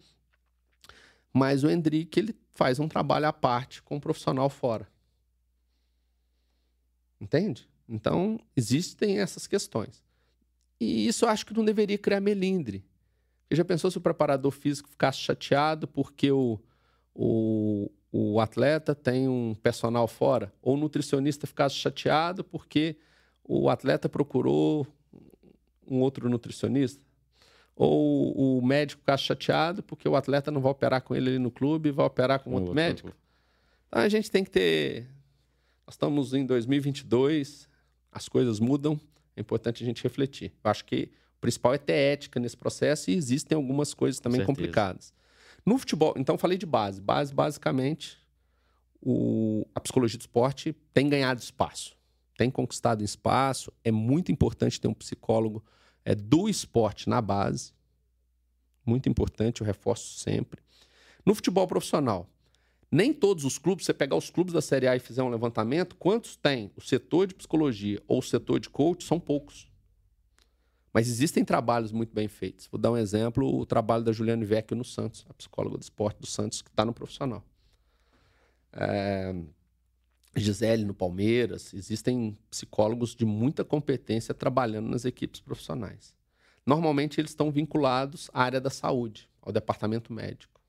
Mas 1.33 1.63
o 1.63 1.71
Hendrick, 1.71 2.19
ele 2.19 2.35
faz 2.61 2.79
um 2.79 2.87
trabalho 2.87 3.25
à 3.25 3.33
parte 3.33 3.81
com 3.83 3.97
um 3.97 4.01
profissional 4.01 4.51
fora. 4.51 4.87
Entende? 7.19 7.67
Então, 7.89 8.39
existem 8.55 9.19
essas 9.19 9.47
questões. 9.47 10.05
E 10.79 11.07
isso 11.07 11.25
eu 11.25 11.31
acho 11.31 11.47
que 11.47 11.55
não 11.55 11.65
deveria 11.65 11.97
criar 11.97 12.21
melindre. 12.21 12.85
Você 13.49 13.57
já 13.57 13.65
pensou 13.65 13.91
se 13.91 13.97
o 13.97 14.01
preparador 14.03 14.51
físico 14.51 14.91
ficasse 14.91 15.17
chateado 15.21 15.89
porque 15.89 16.31
o, 16.31 16.61
o, 17.15 17.91
o 18.13 18.39
atleta 18.41 18.95
tem 18.95 19.27
um 19.27 19.55
personal 19.55 20.07
fora? 20.07 20.53
Ou 20.61 20.75
o 20.75 20.79
nutricionista 20.79 21.47
ficasse 21.47 21.77
chateado 21.77 22.45
porque 22.45 22.99
o 23.43 23.71
atleta 23.71 24.07
procurou 24.07 24.87
um 25.87 26.01
outro 26.01 26.29
nutricionista? 26.29 27.03
Ou 27.77 28.59
o 28.59 28.67
médico 28.67 29.01
ficar 29.01 29.17
chateado 29.17 29.83
porque 29.83 30.09
o 30.09 30.15
atleta 30.15 30.51
não 30.51 30.61
vai 30.61 30.73
operar 30.73 31.03
com 31.03 31.15
ele 31.15 31.31
ali 31.31 31.39
no 31.39 31.51
clube 31.51 31.91
vai 31.91 32.05
operar 32.05 32.41
com 32.41 32.51
outro, 32.51 32.69
outro 32.69 32.75
médico? 32.75 33.13
Então 33.89 34.03
a 34.03 34.09
gente 34.09 34.31
tem 34.31 34.45
que 34.45 34.51
ter. 34.51 35.09
Nós 35.87 35.95
estamos 35.95 36.35
em 36.35 36.45
2022, 36.45 37.69
as 38.13 38.29
coisas 38.29 38.61
mudam, 38.61 39.01
É 39.37 39.41
importante 39.41 39.83
a 39.83 39.87
gente 39.87 40.03
refletir. 40.03 40.53
Eu 40.63 40.71
acho 40.71 40.85
que 40.85 41.11
o 41.39 41.41
principal 41.41 41.75
é 41.75 41.79
ter 41.79 41.93
ética 41.93 42.39
nesse 42.39 42.57
processo 42.57 43.11
e 43.11 43.15
existem 43.15 43.57
algumas 43.57 43.95
coisas 43.95 44.21
também 44.21 44.45
complicadas. 44.45 45.13
No 45.65 45.79
futebol, 45.79 46.15
então 46.17 46.39
falei 46.39 46.59
de 46.59 46.67
base. 46.67 47.01
Base, 47.01 47.35
basicamente, 47.35 48.19
o, 49.01 49.67
a 49.75 49.81
psicologia 49.81 50.19
do 50.19 50.23
esporte 50.23 50.75
tem 50.93 51.09
ganhado 51.09 51.41
espaço, 51.41 51.97
tem 52.37 52.51
conquistado 52.51 53.03
espaço. 53.03 53.73
É 53.85 53.91
muito 53.91 54.31
importante 54.31 54.81
ter 54.81 54.89
um 54.89 54.95
psicólogo 54.95 55.65
é, 56.05 56.15
do 56.15 56.49
esporte 56.49 57.09
na 57.09 57.21
base. 57.21 57.73
Muito 58.85 59.09
importante, 59.09 59.61
eu 59.61 59.67
reforço 59.67 60.19
sempre. 60.19 60.63
No 61.25 61.35
futebol 61.35 61.67
profissional, 61.67 62.29
nem 62.91 63.13
todos 63.13 63.45
os 63.45 63.57
clubes, 63.57 63.87
você 63.87 63.95
pegar 63.95 64.17
os 64.17 64.31
clubes 64.31 64.53
da 64.53 64.61
Série 64.61 64.89
A 64.89 64.97
e 64.97 65.01
fizer 65.01 65.23
um 65.23 65.29
levantamento, 65.29 65.95
quantos 65.97 66.35
tem 66.35 66.73
o 66.77 66.81
setor 66.81 67.27
de 67.27 67.35
psicologia 67.35 68.03
ou 68.09 68.19
o 68.19 68.23
setor 68.23 68.59
de 68.59 68.69
coach? 68.69 69.05
São 69.05 69.21
poucos. 69.21 69.71
Mas 70.93 71.09
existem 71.09 71.45
trabalhos 71.45 71.93
muito 71.93 72.13
bem 72.13 72.27
feitos. 72.27 72.67
Vou 72.67 72.81
dar 72.81 72.91
um 72.91 72.97
exemplo: 72.97 73.47
o 73.47 73.65
trabalho 73.65 74.03
da 74.03 74.13
Juliane 74.13 74.45
Vecchio 74.45 74.77
no 74.77 74.85
Santos, 74.85 75.25
a 75.29 75.35
psicóloga 75.35 75.79
do 75.79 75.83
esporte 75.83 76.19
do 76.19 76.27
Santos, 76.27 76.63
que 76.63 76.69
está 76.69 76.85
no 76.85 76.93
profissional. 76.93 77.45
É... 78.73 79.33
Gisele 80.35 80.85
no 80.85 80.95
Palmeiras. 80.95 81.75
Existem 81.75 82.37
psicólogos 82.51 83.15
de 83.15 83.25
muita 83.25 83.65
competência 83.65 84.35
trabalhando 84.35 84.89
nas 84.89 85.05
equipes 85.05 85.41
profissionais. 85.41 86.15
Normalmente 86.65 87.21
eles 87.21 87.31
estão 87.31 87.51
vinculados 87.51 88.31
à 88.33 88.43
área 88.43 88.61
da 88.61 88.71
saúde, 88.71 89.29
ao 89.43 89.53
departamento 89.53 90.13
médico. 90.13 90.61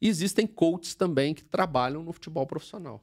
E 0.00 0.08
existem 0.08 0.46
coaches 0.46 0.94
também 0.94 1.34
que 1.34 1.44
trabalham 1.44 2.02
no 2.02 2.12
futebol 2.12 2.46
profissional. 2.46 3.02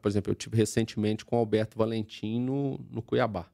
Por 0.00 0.08
exemplo, 0.08 0.30
eu 0.30 0.36
tive 0.36 0.56
recentemente 0.56 1.24
com 1.24 1.36
o 1.36 1.38
Alberto 1.38 1.76
Valentim 1.76 2.40
no, 2.40 2.78
no 2.90 3.02
Cuiabá 3.02 3.50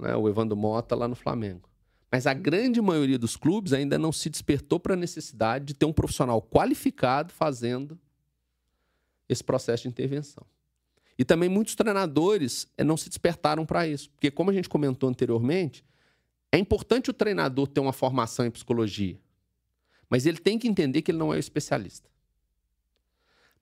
né? 0.00 0.16
o 0.16 0.28
Evandro 0.28 0.56
Mota 0.56 0.96
lá 0.96 1.06
no 1.06 1.14
Flamengo. 1.14 1.68
Mas 2.10 2.26
a 2.26 2.34
grande 2.34 2.80
maioria 2.80 3.18
dos 3.18 3.36
clubes 3.36 3.72
ainda 3.72 3.98
não 3.98 4.10
se 4.10 4.28
despertou 4.28 4.80
para 4.80 4.94
a 4.94 4.96
necessidade 4.96 5.66
de 5.66 5.74
ter 5.74 5.86
um 5.86 5.92
profissional 5.92 6.42
qualificado 6.42 7.32
fazendo 7.32 7.98
esse 9.30 9.44
processo 9.44 9.84
de 9.84 9.88
intervenção. 9.88 10.44
E 11.16 11.24
também 11.24 11.48
muitos 11.48 11.74
treinadores 11.74 12.66
eh, 12.76 12.82
não 12.82 12.96
se 12.96 13.08
despertaram 13.08 13.64
para 13.64 13.86
isso. 13.86 14.10
Porque, 14.10 14.30
como 14.30 14.50
a 14.50 14.52
gente 14.52 14.68
comentou 14.68 15.08
anteriormente, 15.08 15.84
é 16.50 16.58
importante 16.58 17.10
o 17.10 17.14
treinador 17.14 17.68
ter 17.68 17.78
uma 17.78 17.92
formação 17.92 18.44
em 18.44 18.50
psicologia. 18.50 19.18
Mas 20.08 20.26
ele 20.26 20.38
tem 20.38 20.58
que 20.58 20.66
entender 20.66 21.02
que 21.02 21.12
ele 21.12 21.18
não 21.18 21.32
é 21.32 21.36
o 21.36 21.38
especialista. 21.38 22.10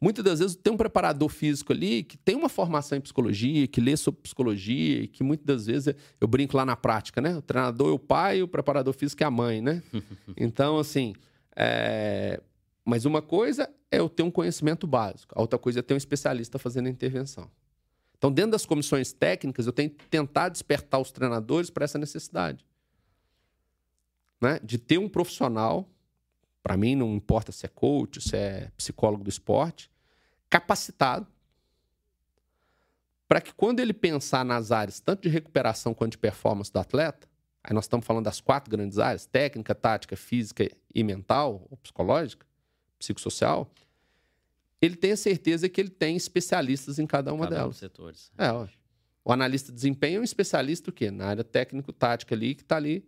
Muitas 0.01 0.25
das 0.25 0.39
vezes 0.39 0.57
tem 0.57 0.73
um 0.73 0.77
preparador 0.77 1.29
físico 1.29 1.73
ali 1.73 2.05
que 2.05 2.17
tem 2.17 2.37
uma 2.37 2.49
formação 2.49 2.97
em 2.97 3.01
psicologia, 3.01 3.67
que 3.67 3.81
lê 3.81 3.97
sobre 3.97 4.23
psicologia, 4.23 5.03
e 5.03 5.09
que 5.09 5.25
muitas 5.25 5.45
das 5.45 5.67
vezes 5.67 5.95
eu 6.21 6.29
brinco 6.29 6.57
lá 6.57 6.65
na 6.65 6.77
prática, 6.77 7.21
né? 7.21 7.37
O 7.37 7.43
treinador 7.43 7.91
é 7.91 7.93
o 7.93 7.99
pai, 7.99 8.41
o 8.41 8.49
preparador 8.49 8.95
físico 8.95 9.23
é 9.23 9.27
a 9.27 9.31
mãe, 9.31 9.61
né? 9.61 9.83
então, 10.37 10.79
assim, 10.79 11.13
é... 11.57 12.41
mas 12.89 13.05
uma 13.05 13.21
coisa 13.21 13.69
é 13.91 13.99
eu 13.99 14.09
ter 14.09 14.23
um 14.23 14.31
conhecimento 14.31 14.87
básico, 14.87 15.35
a 15.37 15.43
outra 15.43 15.59
coisa 15.59 15.81
é 15.81 15.83
ter 15.83 15.93
um 15.93 15.99
especialista 15.99 16.59
fazendo 16.59 16.87
a 16.87 16.91
intervenção. 16.91 17.51
Então, 18.17 18.33
dentro 18.33 18.53
das 18.53 18.65
comissões 18.65 19.13
técnicas, 19.13 19.67
eu 19.67 19.75
tenho 19.75 19.91
que 19.91 20.07
tentar 20.07 20.49
despertar 20.49 20.99
os 20.99 21.11
treinadores 21.11 21.69
para 21.69 21.85
essa 21.85 21.99
necessidade. 21.99 22.65
Né? 24.41 24.59
De 24.65 24.79
ter 24.79 24.97
um 24.97 25.07
profissional 25.07 25.87
para 26.63 26.79
mim, 26.79 26.97
não 26.97 27.15
importa 27.15 27.53
se 27.53 27.67
é 27.67 27.69
coach, 27.69 28.23
se 28.23 28.35
é 28.35 28.71
psicólogo 28.75 29.23
do 29.23 29.29
esporte, 29.29 29.91
capacitado 30.49 31.27
para 33.29 33.43
que 33.43 33.53
quando 33.53 33.81
ele 33.81 33.93
pensar 33.93 34.47
nas 34.47 34.73
áreas 34.73 34.99
tanto 34.99 35.25
de 35.25 35.29
recuperação 35.29 35.93
quanto 35.93 36.13
de 36.13 36.19
performance 36.19 36.73
do 36.73 36.79
atleta, 36.79 37.29
aí 37.63 37.75
nós 37.75 37.85
estamos 37.85 38.07
falando 38.07 38.25
das 38.25 38.41
quatro 38.41 38.71
grandes 38.71 38.99
áreas, 38.99 39.27
técnica, 39.27 39.75
tática, 39.75 40.17
física 40.17 40.67
e 40.95 41.05
mental, 41.05 41.67
ou 41.71 41.77
psicológica, 41.77 42.48
psicossocial, 42.99 43.71
ele 44.81 44.97
tenha 44.97 45.17
certeza 45.17 45.69
que 45.69 45.81
ele 45.81 45.91
tem 45.91 46.17
especialistas 46.17 46.99
em 46.99 47.07
cada 47.07 47.33
uma 47.33 47.45
cada 47.45 47.57
delas. 47.57 47.77
Um 47.77 47.79
setores. 47.79 48.33
É, 48.39 48.51
ó. 48.51 48.67
O 49.25 49.33
analista 49.33 49.71
de 49.71 49.77
desempenho 49.77 50.19
é 50.19 50.21
um 50.21 50.25
especialista 50.25 50.91
o 50.91 50.93
quê? 50.93 51.11
Na 51.11 51.27
área 51.27 51.45
técnico-tática 51.45 52.35
ali, 52.35 52.55
que 52.55 52.63
está 52.63 52.77
ali 52.77 53.05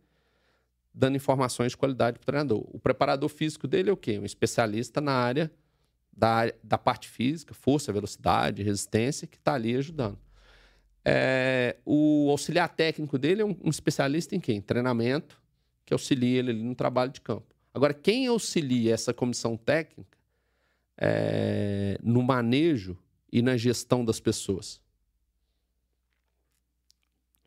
dando 0.92 1.16
informações 1.16 1.72
de 1.72 1.76
qualidade 1.76 2.18
para 2.18 2.24
o 2.24 2.26
treinador. 2.26 2.64
O 2.68 2.78
preparador 2.78 3.28
físico 3.28 3.66
dele 3.66 3.90
é 3.90 3.92
o 3.92 3.96
quê? 3.96 4.18
Um 4.18 4.24
especialista 4.24 5.00
na 5.00 5.12
área 5.12 5.50
da, 6.12 6.52
da 6.62 6.76
parte 6.76 7.08
física, 7.08 7.54
força, 7.54 7.92
velocidade, 7.92 8.62
resistência, 8.62 9.26
que 9.26 9.36
está 9.36 9.54
ali 9.54 9.76
ajudando. 9.76 10.18
É, 11.04 11.76
o 11.84 12.28
auxiliar 12.30 12.68
técnico 12.68 13.16
dele 13.16 13.42
é 13.42 13.44
um, 13.44 13.56
um, 13.62 13.70
especialista 13.70 14.36
em 14.36 14.40
quê? 14.40 14.52
Em 14.52 14.60
treinamento, 14.60 15.40
que 15.86 15.94
auxilia 15.94 16.40
ele 16.40 16.50
ali 16.50 16.62
no 16.62 16.74
trabalho 16.74 17.10
de 17.10 17.20
campo. 17.20 17.54
Agora, 17.72 17.94
quem 17.94 18.26
auxilia 18.26 18.94
essa 18.94 19.14
comissão 19.14 19.56
técnica 19.56 20.18
é, 20.96 21.98
no 22.02 22.22
manejo 22.22 22.98
e 23.32 23.40
na 23.42 23.56
gestão 23.56 24.04
das 24.04 24.18
pessoas? 24.18 24.80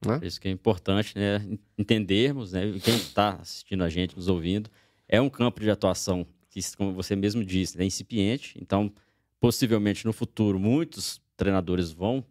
Né? 0.06 0.20
Isso 0.24 0.40
que 0.40 0.48
é 0.48 0.52
importante, 0.52 1.18
né? 1.18 1.58
Entendermos, 1.78 2.52
né? 2.52 2.62
Quem 2.84 2.96
está 2.96 3.36
assistindo 3.36 3.84
a 3.84 3.90
gente, 3.90 4.16
nos 4.16 4.28
ouvindo, 4.28 4.70
é 5.08 5.22
um 5.22 5.30
campo 5.30 5.62
de 5.62 5.70
atuação 5.70 6.26
que, 6.50 6.60
como 6.76 6.94
você 6.94 7.16
mesmo 7.16 7.44
disse, 7.44 7.82
é 7.82 7.86
incipiente. 7.86 8.58
Então, 8.62 8.92
possivelmente 9.40 10.06
no 10.06 10.14
futuro, 10.14 10.60
muitos 10.60 11.22
treinadores 11.36 11.92
vão 11.92 12.24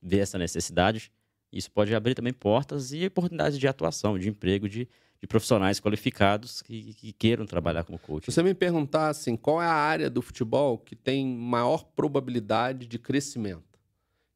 ver 0.00 0.18
essa 0.18 0.38
necessidade. 0.38 1.12
Isso 1.52 1.70
pode 1.70 1.94
abrir 1.94 2.14
também 2.14 2.32
portas 2.32 2.92
e 2.92 3.06
oportunidades 3.06 3.58
de 3.58 3.66
atuação, 3.66 4.18
de 4.18 4.28
emprego, 4.28 4.68
de, 4.68 4.88
de 5.20 5.26
profissionais 5.26 5.80
qualificados 5.80 6.62
que, 6.62 6.94
que, 6.94 7.12
queiram 7.12 7.44
trabalhar 7.44 7.84
como 7.84 7.98
coach. 7.98 8.24
Se 8.26 8.32
você 8.32 8.42
me 8.42 8.54
perguntar 8.54 9.08
assim, 9.08 9.36
qual 9.36 9.60
é 9.60 9.66
a 9.66 9.72
área 9.72 10.08
do 10.08 10.22
futebol 10.22 10.78
que 10.78 10.94
tem 10.94 11.26
maior 11.26 11.84
probabilidade 11.84 12.86
de 12.86 12.98
crescimento? 12.98 13.68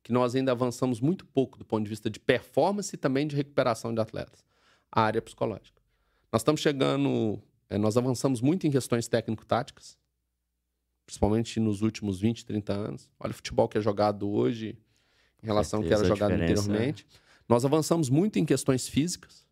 que 0.02 0.12
nós 0.12 0.34
ainda 0.34 0.52
avançamos 0.52 1.00
muito 1.00 1.24
pouco 1.24 1.58
do 1.58 1.64
ponto 1.64 1.84
de 1.84 1.88
vista 1.88 2.10
de 2.10 2.18
performance 2.18 2.94
e 2.94 2.98
também 2.98 3.26
de 3.26 3.36
recuperação 3.36 3.94
de 3.94 4.00
atletas, 4.00 4.44
a 4.90 5.02
área 5.02 5.22
psicológica. 5.22 5.80
Nós 6.32 6.42
estamos 6.42 6.60
chegando, 6.60 7.40
é, 7.70 7.78
nós 7.78 7.96
avançamos 7.96 8.40
muito 8.40 8.66
em 8.66 8.70
questões 8.70 9.06
técnico-táticas, 9.06 9.96
principalmente 11.06 11.60
nos 11.60 11.82
últimos 11.82 12.20
20, 12.20 12.44
30 12.44 12.72
anos. 12.72 13.10
Olha 13.18 13.30
o 13.30 13.34
futebol 13.34 13.68
que 13.68 13.78
é 13.78 13.80
jogado 13.80 14.28
hoje 14.28 14.76
em 15.42 15.46
relação 15.46 15.80
ao 15.80 15.86
que 15.86 15.92
era 15.92 16.04
jogado 16.04 16.32
anteriormente. 16.32 17.06
É. 17.08 17.18
Nós 17.48 17.64
avançamos 17.64 18.08
muito 18.08 18.38
em 18.38 18.44
questões 18.44 18.88
físicas, 18.88 19.46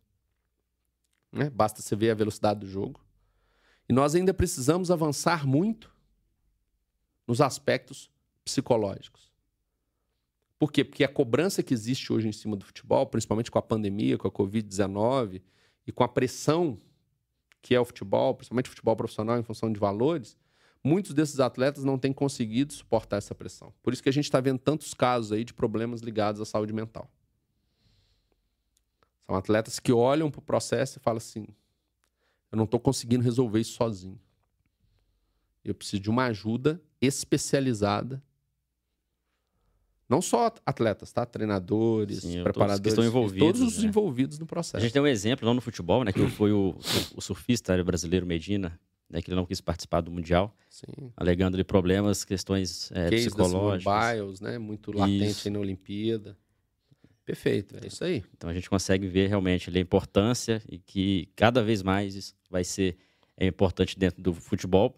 né? 1.31 1.49
basta 1.49 1.81
você 1.81 1.95
ver 1.95 2.11
a 2.11 2.15
velocidade 2.15 2.59
do 2.59 2.67
jogo. 2.67 2.99
E 3.87 3.93
nós 3.93 4.15
ainda 4.15 4.33
precisamos 4.33 4.91
avançar 4.91 5.45
muito 5.45 5.93
nos 7.27 7.41
aspectos 7.41 8.09
psicológicos. 8.43 9.31
Por 10.57 10.71
quê? 10.71 10.83
Porque 10.83 11.03
a 11.03 11.07
cobrança 11.07 11.63
que 11.63 11.73
existe 11.73 12.13
hoje 12.13 12.27
em 12.27 12.31
cima 12.31 12.55
do 12.55 12.65
futebol, 12.65 13.05
principalmente 13.07 13.49
com 13.49 13.57
a 13.57 13.61
pandemia, 13.61 14.17
com 14.17 14.27
a 14.27 14.31
Covid-19 14.31 15.41
e 15.87 15.91
com 15.91 16.03
a 16.03 16.07
pressão 16.07 16.79
que 17.61 17.75
é 17.75 17.79
o 17.79 17.85
futebol, 17.85 18.33
principalmente 18.33 18.67
o 18.67 18.69
futebol 18.69 18.95
profissional 18.95 19.39
em 19.39 19.43
função 19.43 19.71
de 19.71 19.79
valores, 19.79 20.35
muitos 20.83 21.13
desses 21.13 21.39
atletas 21.39 21.83
não 21.83 21.97
têm 21.97 22.11
conseguido 22.11 22.73
suportar 22.73 23.17
essa 23.17 23.35
pressão. 23.35 23.73
Por 23.83 23.93
isso 23.93 24.01
que 24.01 24.09
a 24.09 24.13
gente 24.13 24.25
está 24.25 24.41
vendo 24.41 24.59
tantos 24.59 24.93
casos 24.93 25.31
aí 25.31 25.43
de 25.43 25.53
problemas 25.53 26.01
ligados 26.01 26.41
à 26.41 26.45
saúde 26.45 26.73
mental. 26.73 27.09
São 29.31 29.37
atletas 29.37 29.79
que 29.79 29.93
olham 29.93 30.29
para 30.29 30.39
o 30.39 30.41
processo 30.41 30.97
e 30.97 31.01
falam 31.01 31.17
assim: 31.17 31.47
eu 32.51 32.57
não 32.57 32.65
estou 32.65 32.81
conseguindo 32.81 33.23
resolver 33.23 33.61
isso 33.61 33.75
sozinho. 33.75 34.19
Eu 35.63 35.73
preciso 35.73 36.01
de 36.01 36.09
uma 36.09 36.25
ajuda 36.25 36.81
especializada 36.99 38.21
não 40.09 40.21
só 40.21 40.53
atletas, 40.65 41.13
tá? 41.13 41.25
Treinadores, 41.25 42.23
Sim, 42.23 42.43
preparadores. 42.43 42.81
Que 42.81 42.89
estão 42.89 43.05
envolvidos. 43.05 43.47
Todos 43.47 43.61
os 43.61 43.81
né? 43.81 43.87
envolvidos 43.87 44.37
no 44.37 44.45
processo. 44.45 44.75
A 44.75 44.79
gente 44.81 44.91
tem 44.91 45.01
um 45.01 45.07
exemplo 45.07 45.47
lá 45.47 45.53
no 45.53 45.61
futebol, 45.61 46.03
né? 46.03 46.11
Que 46.11 46.27
foi 46.27 46.51
o, 46.51 46.75
o 47.15 47.21
surfista 47.21 47.81
brasileiro 47.85 48.25
Medina, 48.25 48.77
né, 49.09 49.21
que 49.21 49.29
ele 49.29 49.37
não 49.37 49.45
quis 49.45 49.61
participar 49.61 50.01
do 50.01 50.11
Mundial, 50.11 50.53
Sim. 50.69 51.13
alegando 51.15 51.55
ali 51.55 51.63
problemas, 51.63 52.25
questões 52.25 52.91
é, 52.91 53.09
psicológicas. 53.09 54.17
Biles, 54.17 54.41
né? 54.41 54.57
Muito 54.57 54.91
latente 54.91 55.49
na 55.49 55.59
Olimpíada. 55.59 56.37
Perfeito, 57.25 57.75
é 57.81 57.87
isso 57.87 58.03
aí. 58.03 58.23
Então 58.35 58.49
a 58.49 58.53
gente 58.53 58.69
consegue 58.69 59.07
ver 59.07 59.27
realmente 59.27 59.75
a 59.75 59.79
importância 59.79 60.61
e 60.67 60.77
que 60.77 61.29
cada 61.35 61.63
vez 61.63 61.83
mais 61.83 62.15
isso 62.15 62.35
vai 62.49 62.63
ser 62.63 62.97
é, 63.37 63.45
importante 63.45 63.97
dentro 63.97 64.21
do 64.21 64.33
futebol 64.33 64.95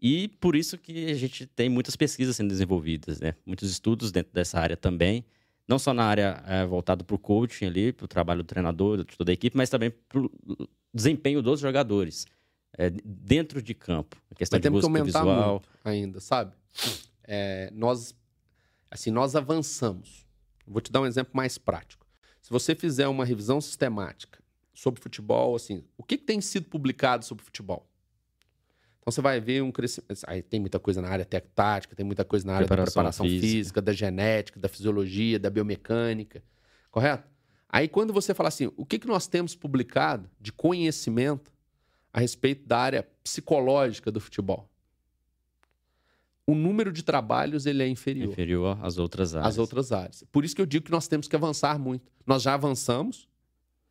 e 0.00 0.28
por 0.28 0.54
isso 0.54 0.76
que 0.76 1.10
a 1.10 1.14
gente 1.14 1.46
tem 1.46 1.68
muitas 1.68 1.96
pesquisas 1.96 2.36
sendo 2.36 2.48
desenvolvidas, 2.48 3.20
né? 3.20 3.34
Muitos 3.44 3.70
estudos 3.70 4.12
dentro 4.12 4.32
dessa 4.32 4.58
área 4.58 4.76
também, 4.76 5.24
não 5.66 5.78
só 5.78 5.94
na 5.94 6.04
área 6.04 6.42
é, 6.46 6.66
voltada 6.66 7.02
para 7.02 7.16
o 7.16 7.18
coaching 7.18 7.66
ali, 7.66 7.92
para 7.92 8.04
o 8.04 8.08
trabalho 8.08 8.42
do 8.42 8.46
treinador, 8.46 8.98
de 8.98 9.16
toda 9.16 9.32
a 9.32 9.34
equipe, 9.34 9.56
mas 9.56 9.70
também 9.70 9.90
para 9.90 10.20
o 10.20 10.30
desempenho 10.92 11.42
dos 11.42 11.60
jogadores 11.60 12.26
é, 12.76 12.90
dentro 13.04 13.62
de 13.62 13.74
campo. 13.74 14.16
A 14.30 14.34
questão 14.34 14.60
mas 14.62 14.80
de 14.80 14.86
aumentar 14.86 15.20
visual. 15.20 15.62
Ainda, 15.82 16.20
sabe? 16.20 16.52
É, 17.24 17.70
nós, 17.72 18.14
assim, 18.90 19.10
nós 19.10 19.34
avançamos. 19.34 20.25
Vou 20.66 20.80
te 20.80 20.90
dar 20.90 21.00
um 21.00 21.06
exemplo 21.06 21.32
mais 21.34 21.58
prático. 21.58 22.06
Se 22.42 22.50
você 22.50 22.74
fizer 22.74 23.08
uma 23.08 23.24
revisão 23.24 23.60
sistemática 23.60 24.38
sobre 24.72 25.00
futebol, 25.00 25.56
assim, 25.56 25.84
o 25.96 26.02
que, 26.02 26.18
que 26.18 26.24
tem 26.24 26.40
sido 26.40 26.68
publicado 26.68 27.24
sobre 27.24 27.44
futebol? 27.44 27.88
Então 29.00 29.12
você 29.12 29.20
vai 29.20 29.40
ver 29.40 29.62
um 29.62 29.70
crescimento. 29.70 30.20
Aí 30.26 30.42
tem 30.42 30.58
muita 30.58 30.80
coisa 30.80 31.00
na 31.00 31.08
área 31.08 31.24
tática, 31.24 31.94
tem 31.94 32.04
muita 32.04 32.24
coisa 32.24 32.46
na 32.46 32.54
área 32.54 32.66
preparação 32.66 33.04
da 33.04 33.10
preparação 33.10 33.26
física. 33.26 33.46
física, 33.46 33.82
da 33.82 33.92
genética, 33.92 34.60
da 34.60 34.68
fisiologia, 34.68 35.38
da 35.38 35.48
biomecânica. 35.48 36.42
Correto? 36.90 37.28
Aí 37.68 37.88
quando 37.88 38.12
você 38.12 38.34
fala 38.34 38.48
assim, 38.48 38.70
o 38.76 38.84
que, 38.84 38.98
que 38.98 39.06
nós 39.06 39.26
temos 39.26 39.54
publicado 39.54 40.28
de 40.40 40.52
conhecimento 40.52 41.52
a 42.12 42.20
respeito 42.20 42.66
da 42.66 42.78
área 42.78 43.02
psicológica 43.22 44.10
do 44.10 44.20
futebol? 44.20 44.68
O 46.46 46.54
número 46.54 46.92
de 46.92 47.02
trabalhos 47.02 47.66
ele 47.66 47.82
é 47.82 47.88
inferior. 47.88 48.30
Inferior 48.30 48.78
às 48.80 48.98
outras 48.98 49.34
áreas. 49.34 49.48
Às 49.48 49.58
outras 49.58 49.90
áreas. 49.90 50.24
Por 50.30 50.44
isso 50.44 50.54
que 50.54 50.62
eu 50.62 50.66
digo 50.66 50.84
que 50.84 50.92
nós 50.92 51.08
temos 51.08 51.26
que 51.26 51.34
avançar 51.34 51.78
muito. 51.78 52.08
Nós 52.24 52.42
já 52.42 52.54
avançamos, 52.54 53.28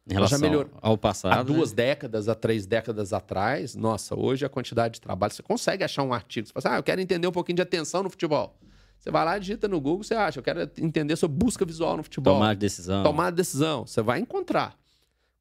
em 0.07 0.13
relação 0.13 0.37
já 0.37 0.47
melhorou. 0.47 0.71
ao 0.81 0.97
passado. 0.97 1.33
Há 1.33 1.43
duas 1.43 1.71
né? 1.71 1.77
décadas, 1.77 2.29
há 2.29 2.35
três 2.35 2.65
décadas 2.65 3.11
atrás, 3.11 3.75
nossa, 3.75 4.17
hoje 4.17 4.45
a 4.45 4.49
quantidade 4.49 4.95
de 4.95 5.01
trabalho. 5.01 5.33
Você 5.33 5.43
consegue 5.43 5.83
achar 5.83 6.03
um 6.03 6.13
artigo. 6.13 6.47
Você 6.47 6.53
fala 6.53 6.67
assim, 6.67 6.75
ah, 6.75 6.79
eu 6.79 6.83
quero 6.83 7.01
entender 7.01 7.27
um 7.27 7.31
pouquinho 7.31 7.57
de 7.57 7.61
atenção 7.61 8.03
no 8.03 8.09
futebol. 8.09 8.57
Você 8.99 9.11
vai 9.11 9.25
lá, 9.25 9.37
digita 9.37 9.67
no 9.67 9.81
Google, 9.81 10.03
você 10.03 10.13
acha, 10.13 10.39
eu 10.39 10.43
quero 10.43 10.61
entender 10.79 11.15
sobre 11.15 11.37
busca 11.37 11.65
visual 11.65 11.97
no 11.97 12.03
futebol. 12.03 12.35
Tomar 12.35 12.55
decisão. 12.55 13.03
Tomar 13.03 13.31
decisão. 13.31 13.85
Você 13.85 14.01
vai 14.01 14.19
encontrar. 14.19 14.77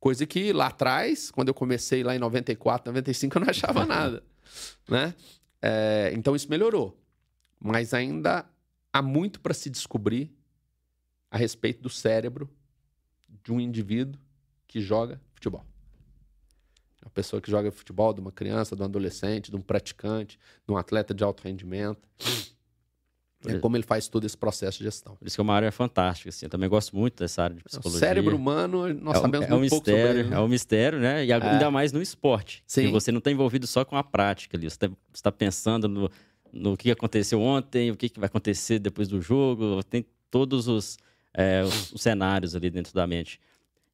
Coisa 0.01 0.27
que 0.27 0.53
lá 0.53 0.67
atrás, 0.67 1.31
quando 1.31 1.49
eu 1.49 1.55
comecei 1.55 2.03
lá 2.03 2.15
em 2.15 2.19
94, 2.19 2.91
95, 2.91 3.39
eu 3.39 3.41
não 3.41 3.49
achava 3.49 3.85
nada. 3.87 4.23
né? 4.89 5.15
É, 5.63 6.13
então 6.15 6.35
isso 6.37 6.51
melhorou. 6.51 6.99
Mas 7.67 7.95
ainda 7.95 8.45
há 8.93 9.01
muito 9.01 9.41
para 9.41 9.55
se 9.55 9.71
descobrir 9.71 10.31
a 11.31 11.39
respeito 11.39 11.81
do 11.81 11.89
cérebro 11.89 12.47
de 13.43 13.51
um 13.51 13.59
indivíduo 13.59 14.21
que 14.69 14.83
joga 14.83 15.19
futebol. 15.33 15.65
Uma 17.03 17.11
pessoa 17.11 17.41
que 17.41 17.51
joga 17.51 17.73
futebol, 17.73 18.13
de 18.13 18.21
uma 18.21 18.31
criança, 18.31 18.77
de 18.77 18.83
um 18.83 18.85
adolescente, 18.85 19.51
de 19.51 19.57
um 19.57 19.63
praticante, 19.63 20.39
de 20.67 20.75
um 20.75 20.77
atleta 20.77 21.15
de 21.15 21.25
alto 21.25 21.43
rendimento. 21.43 22.07
É 23.47 23.59
como 23.59 23.79
ele 23.79 23.85
faz 23.85 24.09
todo 24.09 24.27
esse 24.27 24.37
processo 24.37 24.79
de 24.79 24.85
gestão. 24.85 25.17
Por 25.17 25.27
isso 25.27 25.37
que 25.37 25.41
é 25.41 25.43
uma 25.45 25.55
área 25.55 25.73
fantástica. 25.73 26.29
Assim. 26.29 26.45
Eu 26.45 26.51
também 26.51 26.69
gosto 26.69 26.95
muito 26.95 27.19
dessa 27.19 27.45
área 27.45 27.57
de 27.57 27.65
psicologia. 27.65 27.97
O 27.97 28.01
cérebro 28.01 28.37
humano, 28.37 28.93
nós 28.93 29.17
é, 29.17 29.21
sabemos 29.21 29.49
é 29.49 29.55
um 29.55 29.59
muito 29.59 29.73
mistério, 29.73 30.01
pouco 30.01 30.07
sobre 30.07 30.21
ele. 30.21 30.35
É 30.35 30.41
um 30.41 30.49
mistério, 30.49 31.01
né? 31.01 31.25
E 31.25 31.33
é. 31.33 31.35
ainda 31.35 31.71
mais 31.71 31.93
no 31.93 32.03
esporte. 32.03 32.63
Sim. 32.67 32.91
Você 32.93 33.11
não 33.11 33.19
está 33.19 33.31
envolvido 33.31 33.67
só 33.67 33.87
com 33.87 33.97
a 33.97 34.05
prática 34.05 34.57
ali. 34.57 34.69
Você 34.69 34.77
está 34.77 34.91
tá 35.23 35.33
pensando 35.33 35.89
no, 35.89 36.11
no 36.55 36.77
que 36.77 36.91
aconteceu 36.91 37.41
ontem, 37.41 37.91
o 37.91 37.97
que, 37.97 38.09
que 38.09 38.21
vai 38.21 38.29
acontecer 38.29 38.79
depois 38.79 39.09
do 39.09 39.21
jogo. 39.21 39.83
Tem 39.83 40.07
todos 40.31 40.69
os, 40.69 40.97
é, 41.33 41.63
os, 41.63 41.93
os 41.93 42.01
cenários 42.01 42.55
ali 42.55 42.71
dentro 42.71 42.95
da 42.95 43.07
mente. 43.07 43.41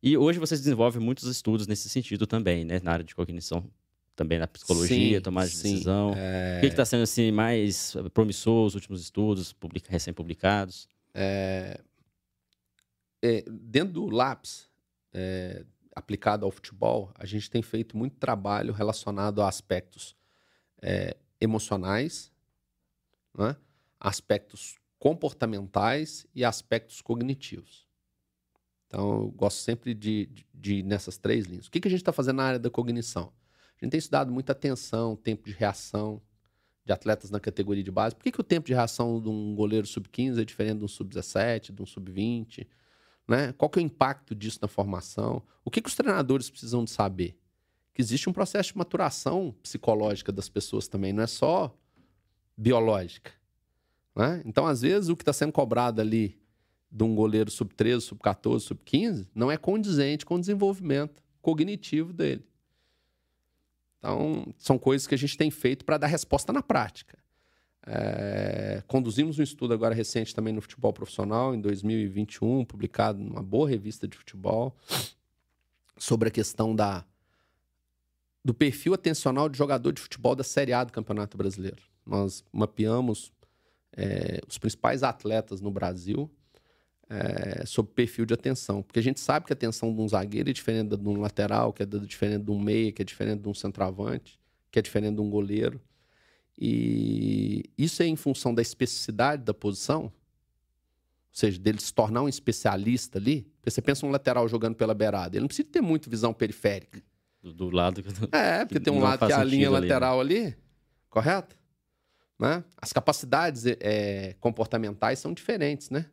E 0.03 0.17
hoje 0.17 0.39
você 0.39 0.55
desenvolve 0.57 0.99
muitos 0.99 1.25
estudos 1.25 1.67
nesse 1.67 1.89
sentido 1.89 2.27
também, 2.27 2.65
né? 2.65 2.81
Na 2.83 2.93
área 2.93 3.05
de 3.05 3.15
cognição, 3.15 3.65
também 4.15 4.39
na 4.39 4.47
psicologia, 4.47 5.19
sim, 5.19 5.23
tomada 5.23 5.49
de 5.49 5.55
sim. 5.55 5.73
decisão. 5.73 6.15
É... 6.17 6.59
O 6.59 6.61
que 6.61 6.67
está 6.67 6.85
sendo 6.85 7.03
assim, 7.03 7.31
mais 7.31 7.97
promissor, 8.13 8.67
os 8.67 8.75
últimos 8.75 9.01
estudos 9.01 9.53
publica, 9.53 9.91
recém-publicados? 9.91 10.89
É... 11.15 11.81
É, 13.23 13.45
dentro 13.47 13.93
do 13.93 14.07
LAPS, 14.07 14.71
é, 15.13 15.63
aplicado 15.95 16.47
ao 16.47 16.51
futebol, 16.51 17.13
a 17.15 17.27
gente 17.27 17.51
tem 17.51 17.61
feito 17.61 17.95
muito 17.95 18.17
trabalho 18.17 18.73
relacionado 18.73 19.43
a 19.43 19.49
aspectos 19.49 20.17
é, 20.81 21.15
emocionais, 21.39 22.30
né? 23.37 23.57
aspectos 23.99 24.79
comportamentais 24.99 26.27
e 26.35 26.45
aspectos 26.45 27.01
cognitivos. 27.01 27.89
Então, 28.87 29.23
eu 29.23 29.31
gosto 29.31 29.59
sempre 29.59 29.95
de, 29.95 30.27
de, 30.27 30.47
de 30.53 30.83
nessas 30.83 31.17
três 31.17 31.47
linhas. 31.47 31.67
O 31.67 31.71
que, 31.71 31.81
que 31.81 31.89
a 31.89 31.91
gente 31.91 32.01
está 32.01 32.13
fazendo 32.13 32.37
na 32.37 32.45
área 32.45 32.59
da 32.59 32.69
cognição? 32.69 33.33
A 33.81 33.85
gente 33.85 33.93
tem 33.93 33.99
estudado 33.99 34.33
muita 34.33 34.53
atenção, 34.53 35.17
tempo 35.17 35.47
de 35.47 35.53
reação 35.53 36.21
de 36.85 36.93
atletas 36.93 37.31
na 37.31 37.39
categoria 37.39 37.85
de 37.85 37.91
base. 37.91 38.17
Por 38.17 38.25
que, 38.25 38.33
que 38.33 38.41
o 38.41 38.45
tempo 38.45 38.67
de 38.67 38.75
reação 38.75 39.21
de 39.21 39.29
um 39.29 39.55
goleiro 39.55 39.87
sub-15 39.87 40.41
é 40.41 40.45
diferente 40.45 40.79
de 40.79 40.85
um 40.85 40.89
sub-17, 40.89 41.73
de 41.73 41.81
um 41.81 41.87
sub-20? 41.87 42.67
Né? 43.29 43.53
Qual 43.53 43.71
que 43.71 43.79
é 43.79 43.83
o 43.83 43.85
impacto 43.85 44.35
disso 44.35 44.59
na 44.61 44.69
formação? 44.69 45.43
O 45.65 45.71
que, 45.71 45.81
que 45.81 45.89
os 45.89 45.95
treinadores 45.95 46.51
precisam 46.51 46.85
de 46.85 46.91
saber? 46.91 47.39
Que 47.95 48.03
existe 48.03 48.29
um 48.29 48.33
processo 48.33 48.73
de 48.73 48.79
maturação 48.79 49.55
psicológica 49.63 50.33
das 50.33 50.49
pessoas 50.49 50.89
também, 50.89 51.13
não 51.13 51.23
é 51.23 51.27
só 51.27 51.75
biológica. 52.61 53.33
Né? 54.15 54.43
Então, 54.45 54.67
às 54.67 54.83
vezes, 54.83 55.09
o 55.09 55.17
que 55.17 55.23
está 55.23 55.33
sendo 55.33 55.53
cobrado 55.53 56.01
ali 56.01 56.39
de 56.93 57.03
um 57.03 57.15
goleiro 57.15 57.51
sub-13, 57.51 58.01
sub-14, 58.01 58.61
sub-15, 58.61 59.27
não 59.35 59.51
é 59.51 59.57
condizente 59.57 60.27
com 60.27 60.35
o 60.35 60.41
desenvolvimento 60.41 61.23
cognitivo 61.41 62.13
dele. 62.13 62.45
Então, 63.99 64.53
são 64.59 64.79
coisas 64.79 65.07
que 65.07 65.15
a 65.15 65.19
gente 65.19 65.39
tem 65.39 65.51
feito 65.51 65.85
para 65.85 65.97
dar 65.97 66.07
resposta 66.07 66.53
na 66.53 66.63
prática. 66.63 67.19
É, 67.87 68.83
conduzimos 68.87 69.39
um 69.39 69.43
estudo 69.43 69.73
agora 69.73 69.95
recente 69.95 70.35
também 70.35 70.53
no 70.53 70.61
futebol 70.61 70.93
profissional, 70.93 71.55
em 71.55 71.61
2021, 71.61 72.65
publicado 72.67 73.19
numa 73.19 73.43
boa 73.43 73.69
revista 73.69 74.07
de 74.07 74.19
futebol, 74.19 74.77
sobre 75.97 76.29
a 76.29 76.31
questão 76.31 76.77
da, 76.77 77.07
do 78.45 78.53
perfil 78.53 78.93
atencional 78.93 79.49
de 79.49 79.57
jogador 79.57 79.93
de 79.93 80.01
futebol 80.03 80.35
da 80.35 80.45
Série 80.45 80.75
A 80.75 80.85
do 80.85 80.93
Campeonato 80.93 81.39
Brasileiro. 81.39 81.90
Nós 82.11 82.45
mapeamos 82.53 83.33
é, 83.97 84.41
os 84.49 84.59
principais 84.59 85.05
atletas 85.05 85.61
no 85.61 85.71
Brasil 85.71 86.29
é, 87.09 87.65
sobre 87.65 87.93
perfil 87.93 88.27
de 88.27 88.35
atenção. 88.35 88.83
Porque 88.83 88.99
a 88.99 89.03
gente 89.03 89.21
sabe 89.21 89.47
que 89.47 89.53
a 89.53 89.55
atenção 89.55 89.95
de 89.95 90.01
um 90.01 90.09
zagueiro 90.09 90.51
é 90.51 90.53
diferente 90.53 90.97
de 90.97 91.09
um 91.09 91.21
lateral, 91.21 91.73
que 91.73 91.85
é 91.85 91.87
diferente 91.87 92.45
de 92.45 92.51
um 92.51 92.59
meia, 92.59 92.91
que 92.91 93.01
é 93.01 93.05
diferente 93.05 93.43
de 93.43 93.49
um 93.49 93.55
centroavante, 93.55 94.41
que 94.73 94.79
é 94.81 94.83
diferente 94.83 95.15
de 95.15 95.21
um 95.21 95.31
goleiro. 95.31 95.81
E 96.59 97.65
isso 97.79 98.03
é 98.03 98.07
em 98.07 98.17
função 98.17 98.53
da 98.53 98.61
especificidade 98.61 99.45
da 99.45 99.55
posição, 99.55 100.05
ou 100.05 100.13
seja, 101.31 101.61
dele 101.61 101.81
se 101.81 101.95
tornar 101.95 102.23
um 102.23 102.29
especialista 102.29 103.19
ali. 103.19 103.43
Porque 103.57 103.71
você 103.71 103.81
pensa 103.81 104.05
um 104.05 104.11
lateral 104.11 104.49
jogando 104.49 104.75
pela 104.75 104.95
beirada, 104.95 105.37
ele 105.37 105.43
não 105.43 105.49
precisa 105.49 105.69
ter 105.71 105.81
muito 105.81 106.11
visão 106.11 106.35
periférica. 106.35 107.01
Do, 107.41 107.53
do 107.53 107.71
lado 107.71 108.03
que. 108.03 108.09
É, 108.33 108.65
porque 108.65 108.79
tem 108.83 108.93
um 108.93 108.99
lado 108.99 109.27
que 109.27 109.33
é 109.33 109.37
a 109.37 109.45
linha 109.45 109.69
ali, 109.69 109.75
né? 109.75 109.81
lateral 109.81 110.17
né? 110.17 110.21
ali, 110.21 110.57
correto? 111.09 111.60
Né? 112.41 112.65
As 112.81 112.93
capacidades 112.93 113.67
é, 113.67 114.35
comportamentais 114.41 115.19
são 115.19 115.33
diferentes, 115.33 115.91
né? 115.91 116.07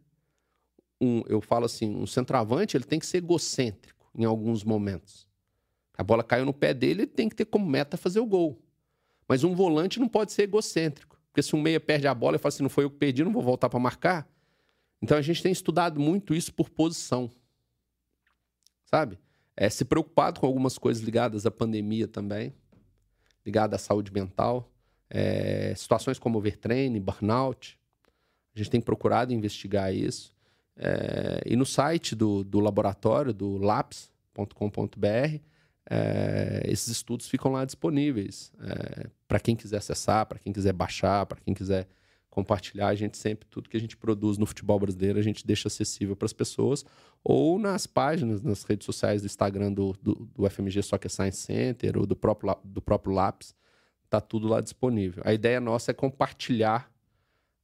um, 0.99 1.23
eu 1.27 1.41
falo 1.41 1.65
assim, 1.65 1.95
um 1.95 2.07
centroavante 2.07 2.75
ele 2.75 2.83
tem 2.83 2.99
que 2.99 3.05
ser 3.05 3.17
egocêntrico 3.17 4.09
em 4.15 4.25
alguns 4.25 4.63
momentos. 4.63 5.27
A 5.97 6.03
bola 6.03 6.23
caiu 6.23 6.45
no 6.45 6.53
pé 6.53 6.73
dele, 6.73 7.03
ele 7.03 7.07
tem 7.07 7.29
que 7.29 7.35
ter 7.35 7.45
como 7.45 7.65
meta 7.65 7.97
fazer 7.97 8.19
o 8.19 8.25
gol. 8.25 8.61
Mas 9.27 9.43
um 9.43 9.53
volante 9.53 9.99
não 9.99 10.07
pode 10.07 10.31
ser 10.31 10.43
egocêntrico. 10.43 11.19
Porque 11.27 11.41
se 11.41 11.55
um 11.55 11.61
meia 11.61 11.79
perde 11.79 12.07
a 12.07 12.13
bola 12.13 12.35
e 12.35 12.39
fala 12.39 12.49
assim, 12.49 12.63
não 12.63 12.69
foi 12.69 12.83
eu 12.83 12.89
que 12.89 12.97
perdi, 12.97 13.23
não 13.23 13.31
vou 13.31 13.43
voltar 13.43 13.69
para 13.69 13.79
marcar. 13.79 14.27
Então 15.01 15.17
a 15.17 15.21
gente 15.21 15.41
tem 15.41 15.51
estudado 15.51 15.99
muito 15.99 16.33
isso 16.33 16.53
por 16.53 16.69
posição. 16.69 17.29
Sabe? 18.85 19.19
É, 19.55 19.69
se 19.69 19.85
preocupado 19.85 20.39
com 20.39 20.45
algumas 20.45 20.77
coisas 20.77 21.03
ligadas 21.03 21.45
à 21.45 21.51
pandemia 21.51 22.07
também, 22.07 22.53
ligadas 23.45 23.81
à 23.81 23.83
saúde 23.83 24.11
mental, 24.11 24.71
é, 25.09 25.73
situações 25.75 26.19
como 26.19 26.37
overtraining, 26.37 26.99
burnout. 26.99 27.79
A 28.55 28.57
gente 28.57 28.69
tem 28.69 28.81
procurado 28.81 29.33
investigar 29.33 29.93
isso. 29.93 30.33
É, 30.75 31.41
e 31.45 31.55
no 31.55 31.65
site 31.65 32.15
do, 32.15 32.43
do 32.43 32.59
laboratório, 32.59 33.33
do 33.33 33.57
laps.com.br, 33.57 35.41
é, 35.89 36.63
esses 36.65 36.89
estudos 36.89 37.27
ficam 37.27 37.51
lá 37.51 37.63
disponíveis 37.63 38.51
é, 38.61 39.09
para 39.27 39.39
quem 39.39 39.55
quiser 39.55 39.77
acessar, 39.77 40.25
para 40.25 40.37
quem 40.37 40.51
quiser 40.51 40.73
baixar, 40.73 41.25
para 41.25 41.39
quem 41.39 41.53
quiser 41.53 41.87
compartilhar. 42.29 42.89
A 42.89 42.95
gente 42.95 43.17
sempre, 43.17 43.47
tudo 43.49 43.69
que 43.69 43.77
a 43.77 43.79
gente 43.79 43.97
produz 43.97 44.37
no 44.37 44.45
futebol 44.45 44.79
brasileiro, 44.79 45.17
a 45.17 45.21
gente 45.21 45.47
deixa 45.47 45.67
acessível 45.67 46.15
para 46.15 46.25
as 46.25 46.33
pessoas, 46.33 46.85
ou 47.23 47.57
nas 47.57 47.87
páginas, 47.87 48.41
nas 48.41 48.63
redes 48.63 48.85
sociais 48.85 49.21
do 49.21 49.25
Instagram 49.25 49.71
do, 49.71 49.93
do, 50.01 50.29
do 50.35 50.49
FMG 50.49 50.83
Soccer 50.83 51.09
Science 51.09 51.39
Center 51.39 51.97
ou 51.97 52.05
do 52.05 52.15
próprio, 52.15 52.55
do 52.63 52.81
próprio 52.81 53.13
Laps, 53.15 53.55
está 54.07 54.19
tudo 54.19 54.47
lá 54.47 54.61
disponível. 54.61 55.21
A 55.25 55.33
ideia 55.33 55.59
nossa 55.59 55.91
é 55.91 55.93
compartilhar 55.93 56.89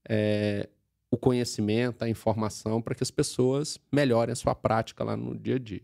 é, 0.07 0.69
o 1.09 1.17
conhecimento, 1.17 2.03
a 2.03 2.09
informação, 2.09 2.81
para 2.81 2.93
que 2.93 3.03
as 3.03 3.11
pessoas 3.11 3.79
melhorem 3.91 4.33
a 4.33 4.35
sua 4.35 4.53
prática 4.53 5.03
lá 5.03 5.17
no 5.17 5.35
dia 5.35 5.55
a 5.55 5.59
dia. 5.59 5.81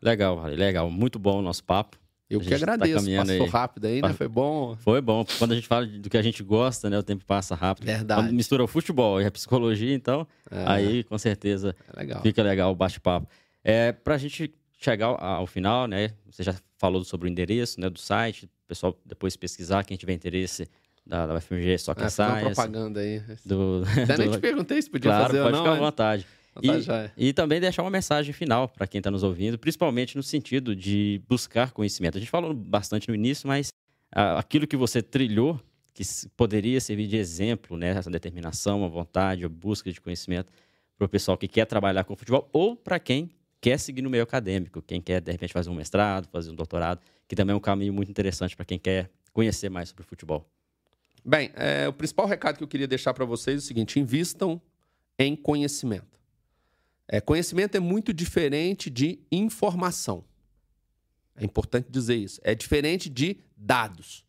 Legal, 0.00 0.42
legal. 0.46 0.90
Muito 0.90 1.18
bom 1.18 1.38
o 1.38 1.42
nosso 1.42 1.64
papo. 1.64 1.98
Eu 2.28 2.40
que 2.40 2.48
tá 2.48 2.56
agradeço. 2.56 3.10
Tá 3.10 3.16
Passou 3.18 3.44
aí. 3.44 3.48
rápido 3.48 3.84
aí, 3.86 4.02
né? 4.02 4.12
Foi 4.14 4.26
bom. 4.26 4.74
Foi 4.76 5.00
bom. 5.00 5.24
Quando 5.38 5.52
a 5.52 5.54
gente 5.54 5.68
fala 5.68 5.86
do 5.86 6.08
que 6.08 6.16
a 6.16 6.22
gente 6.22 6.42
gosta, 6.42 6.88
né? 6.88 6.98
O 6.98 7.02
tempo 7.02 7.24
passa 7.26 7.54
rápido. 7.54 7.84
Verdade. 7.84 8.22
Quando 8.22 8.34
mistura 8.34 8.64
o 8.64 8.66
futebol 8.66 9.20
e 9.20 9.26
a 9.26 9.30
psicologia, 9.30 9.94
então, 9.94 10.26
é. 10.50 10.64
aí 10.66 11.04
com 11.04 11.18
certeza 11.18 11.76
é 11.94 12.00
legal. 12.00 12.22
fica 12.22 12.42
legal 12.42 12.72
o 12.72 12.74
bate-papo. 12.74 13.28
É, 13.62 13.92
para 13.92 14.14
a 14.14 14.18
gente 14.18 14.52
chegar 14.80 15.08
ao 15.08 15.46
final, 15.46 15.86
né? 15.86 16.12
Você 16.30 16.42
já 16.42 16.54
falou 16.78 17.04
sobre 17.04 17.28
o 17.28 17.30
endereço 17.30 17.80
né, 17.80 17.88
do 17.88 17.98
site, 17.98 18.50
pessoal 18.72 18.98
depois 19.04 19.36
pesquisar, 19.36 19.84
quem 19.84 19.96
tiver 19.96 20.14
interesse 20.14 20.66
da, 21.06 21.26
da 21.26 21.34
UFMG 21.34 21.72
é, 21.72 21.78
Science. 21.78 22.16
propaganda 22.40 23.00
aí. 23.00 23.22
Do, 23.44 23.82
Até 24.02 24.16
do... 24.16 24.18
nem 24.18 24.30
te 24.30 24.38
perguntei 24.38 24.80
se 24.80 24.88
podia 24.88 25.10
claro, 25.10 25.26
fazer 25.26 25.40
ou 25.40 25.44
não. 25.44 25.52
Pode 25.52 25.62
ficar 25.62 25.72
à 25.72 25.86
vontade. 25.86 26.26
Tá 26.54 26.60
e, 27.16 27.28
e, 27.28 27.32
também 27.32 27.60
deixar 27.60 27.82
uma 27.82 27.90
mensagem 27.90 28.32
final 28.32 28.68
para 28.68 28.86
quem 28.86 28.98
está 28.98 29.10
nos 29.10 29.22
ouvindo, 29.22 29.58
principalmente 29.58 30.16
no 30.16 30.22
sentido 30.22 30.76
de 30.76 31.20
buscar 31.28 31.70
conhecimento. 31.72 32.18
A 32.18 32.20
gente 32.20 32.30
falou 32.30 32.52
bastante 32.52 33.08
no 33.08 33.14
início, 33.14 33.48
mas 33.48 33.72
ah, 34.14 34.38
aquilo 34.38 34.66
que 34.66 34.76
você 34.76 35.00
trilhou, 35.00 35.58
que 35.94 36.02
poderia 36.36 36.78
servir 36.78 37.06
de 37.06 37.16
exemplo, 37.16 37.76
né? 37.76 37.88
essa 37.90 38.10
determinação, 38.10 38.84
a 38.84 38.88
vontade, 38.88 39.44
a 39.44 39.48
busca 39.48 39.90
de 39.90 39.98
conhecimento 39.98 40.52
para 40.98 41.06
o 41.06 41.08
pessoal 41.08 41.38
que 41.38 41.48
quer 41.48 41.64
trabalhar 41.64 42.04
com 42.04 42.14
futebol 42.14 42.48
ou 42.52 42.76
para 42.76 42.98
quem 42.98 43.30
quer 43.62 43.78
seguir 43.78 44.02
no 44.02 44.10
meio 44.10 44.24
acadêmico, 44.24 44.82
quem 44.82 45.00
quer, 45.00 45.20
de 45.20 45.30
repente, 45.30 45.52
fazer 45.52 45.70
um 45.70 45.74
mestrado, 45.74 46.28
fazer 46.28 46.50
um 46.50 46.54
doutorado, 46.54 47.00
que 47.28 47.36
também 47.36 47.54
é 47.54 47.56
um 47.56 47.60
caminho 47.60 47.92
muito 47.92 48.10
interessante 48.10 48.56
para 48.56 48.64
quem 48.64 48.78
quer 48.78 49.08
conhecer 49.32 49.70
mais 49.70 49.88
sobre 49.88 50.02
futebol. 50.02 50.50
Bem, 51.24 51.52
é, 51.54 51.86
o 51.86 51.92
principal 51.92 52.26
recado 52.26 52.58
que 52.58 52.64
eu 52.64 52.68
queria 52.68 52.88
deixar 52.88 53.14
para 53.14 53.24
vocês 53.24 53.54
é 53.54 53.58
o 53.58 53.62
seguinte: 53.66 54.00
invistam 54.00 54.60
em 55.16 55.36
conhecimento. 55.36 56.18
É, 57.06 57.20
conhecimento 57.20 57.76
é 57.76 57.80
muito 57.80 58.12
diferente 58.12 58.90
de 58.90 59.20
informação. 59.30 60.24
É 61.36 61.44
importante 61.44 61.88
dizer 61.88 62.16
isso. 62.16 62.40
É 62.42 62.56
diferente 62.56 63.08
de 63.08 63.36
dados. 63.56 64.24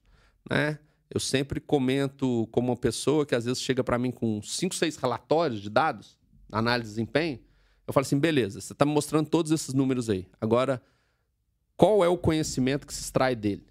Né? 0.48 0.78
Eu 1.10 1.20
sempre 1.20 1.60
comento 1.60 2.48
como 2.52 2.70
uma 2.72 2.78
pessoa 2.78 3.26
que 3.26 3.34
às 3.34 3.46
vezes 3.46 3.62
chega 3.62 3.84
para 3.84 3.98
mim 3.98 4.12
com 4.12 4.42
cinco, 4.44 4.76
seis 4.76 4.96
relatórios 4.96 5.62
de 5.62 5.70
dados, 5.70 6.18
análise 6.52 6.90
de 6.90 6.96
desempenho. 6.96 7.40
Eu 7.86 7.94
falo 7.94 8.06
assim: 8.06 8.20
beleza, 8.20 8.62
você 8.62 8.74
está 8.74 8.86
me 8.86 8.92
mostrando 8.92 9.30
todos 9.30 9.52
esses 9.52 9.74
números 9.74 10.10
aí. 10.10 10.28
Agora, 10.40 10.82
qual 11.76 12.04
é 12.04 12.08
o 12.08 12.18
conhecimento 12.18 12.88
que 12.88 12.94
se 12.94 13.02
extrai 13.02 13.36
dele? 13.36 13.66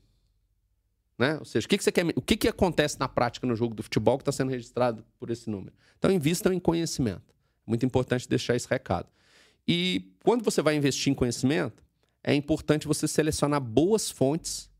Né? 1.18 1.38
Ou 1.38 1.44
seja, 1.44 1.66
o 1.66 1.68
que, 1.68 1.78
que 1.78 1.84
você 1.84 1.92
quer, 1.92 2.06
o 2.16 2.22
que, 2.22 2.36
que 2.36 2.48
acontece 2.48 2.98
na 2.98 3.08
prática 3.08 3.46
no 3.46 3.54
jogo 3.54 3.74
do 3.74 3.82
futebol 3.82 4.18
que 4.18 4.22
está 4.22 4.32
sendo 4.32 4.50
registrado 4.50 5.04
por 5.18 5.30
esse 5.30 5.48
número? 5.48 5.72
Então, 5.98 6.10
invistam 6.10 6.52
em 6.52 6.58
conhecimento. 6.58 7.34
Muito 7.66 7.86
importante 7.86 8.28
deixar 8.28 8.56
esse 8.56 8.68
recado. 8.68 9.08
E 9.66 10.12
quando 10.24 10.42
você 10.42 10.60
vai 10.60 10.74
investir 10.74 11.12
em 11.12 11.14
conhecimento, 11.14 11.82
é 12.24 12.34
importante 12.34 12.86
você 12.88 13.06
selecionar 13.06 13.60
boas 13.60 14.10
fontes 14.10 14.70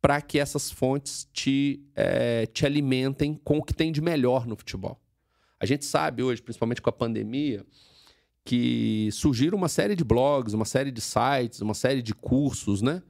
para 0.00 0.20
que 0.20 0.38
essas 0.38 0.70
fontes 0.70 1.28
te, 1.32 1.82
é, 1.94 2.46
te 2.46 2.66
alimentem 2.66 3.40
com 3.42 3.58
o 3.58 3.62
que 3.62 3.74
tem 3.74 3.90
de 3.90 4.00
melhor 4.00 4.46
no 4.46 4.56
futebol. 4.56 5.00
A 5.64 5.66
gente 5.66 5.86
sabe 5.86 6.22
hoje, 6.22 6.42
principalmente 6.42 6.82
com 6.82 6.90
a 6.90 6.92
pandemia, 6.92 7.64
que 8.44 9.08
surgiram 9.10 9.56
uma 9.56 9.66
série 9.66 9.96
de 9.96 10.04
blogs, 10.04 10.52
uma 10.52 10.66
série 10.66 10.90
de 10.90 11.00
sites, 11.00 11.62
uma 11.62 11.72
série 11.72 12.02
de 12.02 12.12
cursos, 12.12 12.82
né? 12.82 13.02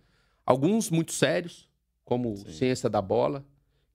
Alguns 0.46 0.88
muito 0.88 1.12
sérios, 1.12 1.68
como 2.04 2.36
Sim. 2.36 2.52
Ciência 2.52 2.88
da 2.88 3.02
Bola, 3.02 3.44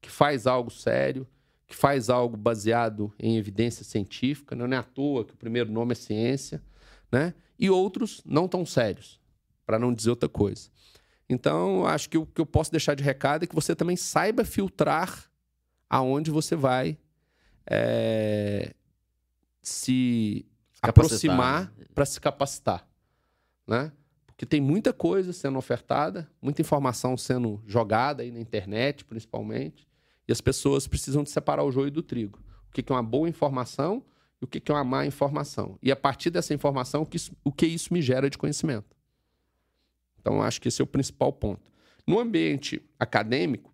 que 0.02 0.12
faz 0.12 0.46
algo 0.46 0.70
sério, 0.70 1.26
que 1.66 1.74
faz 1.74 2.10
algo 2.10 2.36
baseado 2.36 3.14
em 3.18 3.38
evidência 3.38 3.86
científica, 3.86 4.58
não 4.58 4.66
é 4.66 4.78
à 4.78 4.84
toa 4.84 5.24
que 5.24 5.34
o 5.34 5.38
primeiro 5.38 5.72
nome 5.72 5.94
é 5.94 5.96
ciência, 5.96 6.62
né? 7.10 7.34
E 7.58 7.70
outros 7.70 8.22
não 8.26 8.46
tão 8.46 8.66
sérios, 8.66 9.22
para 9.66 9.80
não 9.80 9.94
dizer 9.94 10.10
outra 10.10 10.28
coisa. 10.28 10.70
Então, 11.30 11.86
acho 11.86 12.10
que 12.10 12.18
o 12.18 12.26
que 12.26 12.42
eu 12.42 12.46
posso 12.46 12.72
deixar 12.72 12.94
de 12.94 13.06
recado 13.06 13.44
é 13.44 13.48
que 13.48 13.56
você 13.56 13.74
também 13.74 13.96
saiba 13.96 14.44
filtrar 14.44 15.32
aonde 15.90 16.30
você 16.30 16.58
vai 16.58 16.98
é, 17.70 18.74
se 19.62 20.46
aproximar 20.82 21.72
né? 21.78 21.86
para 21.94 22.06
se 22.06 22.20
capacitar, 22.20 22.88
né? 23.68 23.92
Porque 24.26 24.46
tem 24.46 24.62
muita 24.62 24.94
coisa 24.94 25.34
sendo 25.34 25.60
ofertada, 25.60 26.30
muita 26.42 26.62
informação 26.62 27.18
sendo 27.18 27.62
jogada 27.68 28.24
aí 28.24 28.32
na 28.32 28.40
internet, 28.40 29.04
principalmente, 29.04 29.86
e 30.28 30.32
as 30.32 30.40
pessoas 30.40 30.88
precisam 30.88 31.24
de 31.24 31.30
separar 31.30 31.64
o 31.64 31.72
joio 31.72 31.92
do 31.92 32.02
trigo. 32.02 32.40
O 32.70 32.72
que 32.72 32.90
é 32.90 32.96
uma 32.96 33.04
boa 33.04 33.28
informação 33.28 34.04
e 34.42 34.46
o 34.46 34.48
que 34.48 34.72
é 34.72 34.74
uma 34.74 34.84
má 34.84 35.06
informação. 35.06 35.78
E 35.84 35.92
a 35.92 35.96
partir 35.96 36.30
dessa 36.30 36.54
informação, 36.54 37.06
o 37.44 37.52
que 37.52 37.66
isso 37.66 37.94
me 37.94 38.02
gera 38.02 38.30
de 38.30 38.38
conhecimento. 38.38 38.96
Então, 40.22 40.42
acho 40.42 40.62
que 40.62 40.70
esse 40.70 40.82
é 40.82 40.84
o 40.84 40.88
principal 40.88 41.34
ponto. 41.34 41.70
No 42.08 42.20
ambiente 42.20 42.82
acadêmico, 42.98 43.69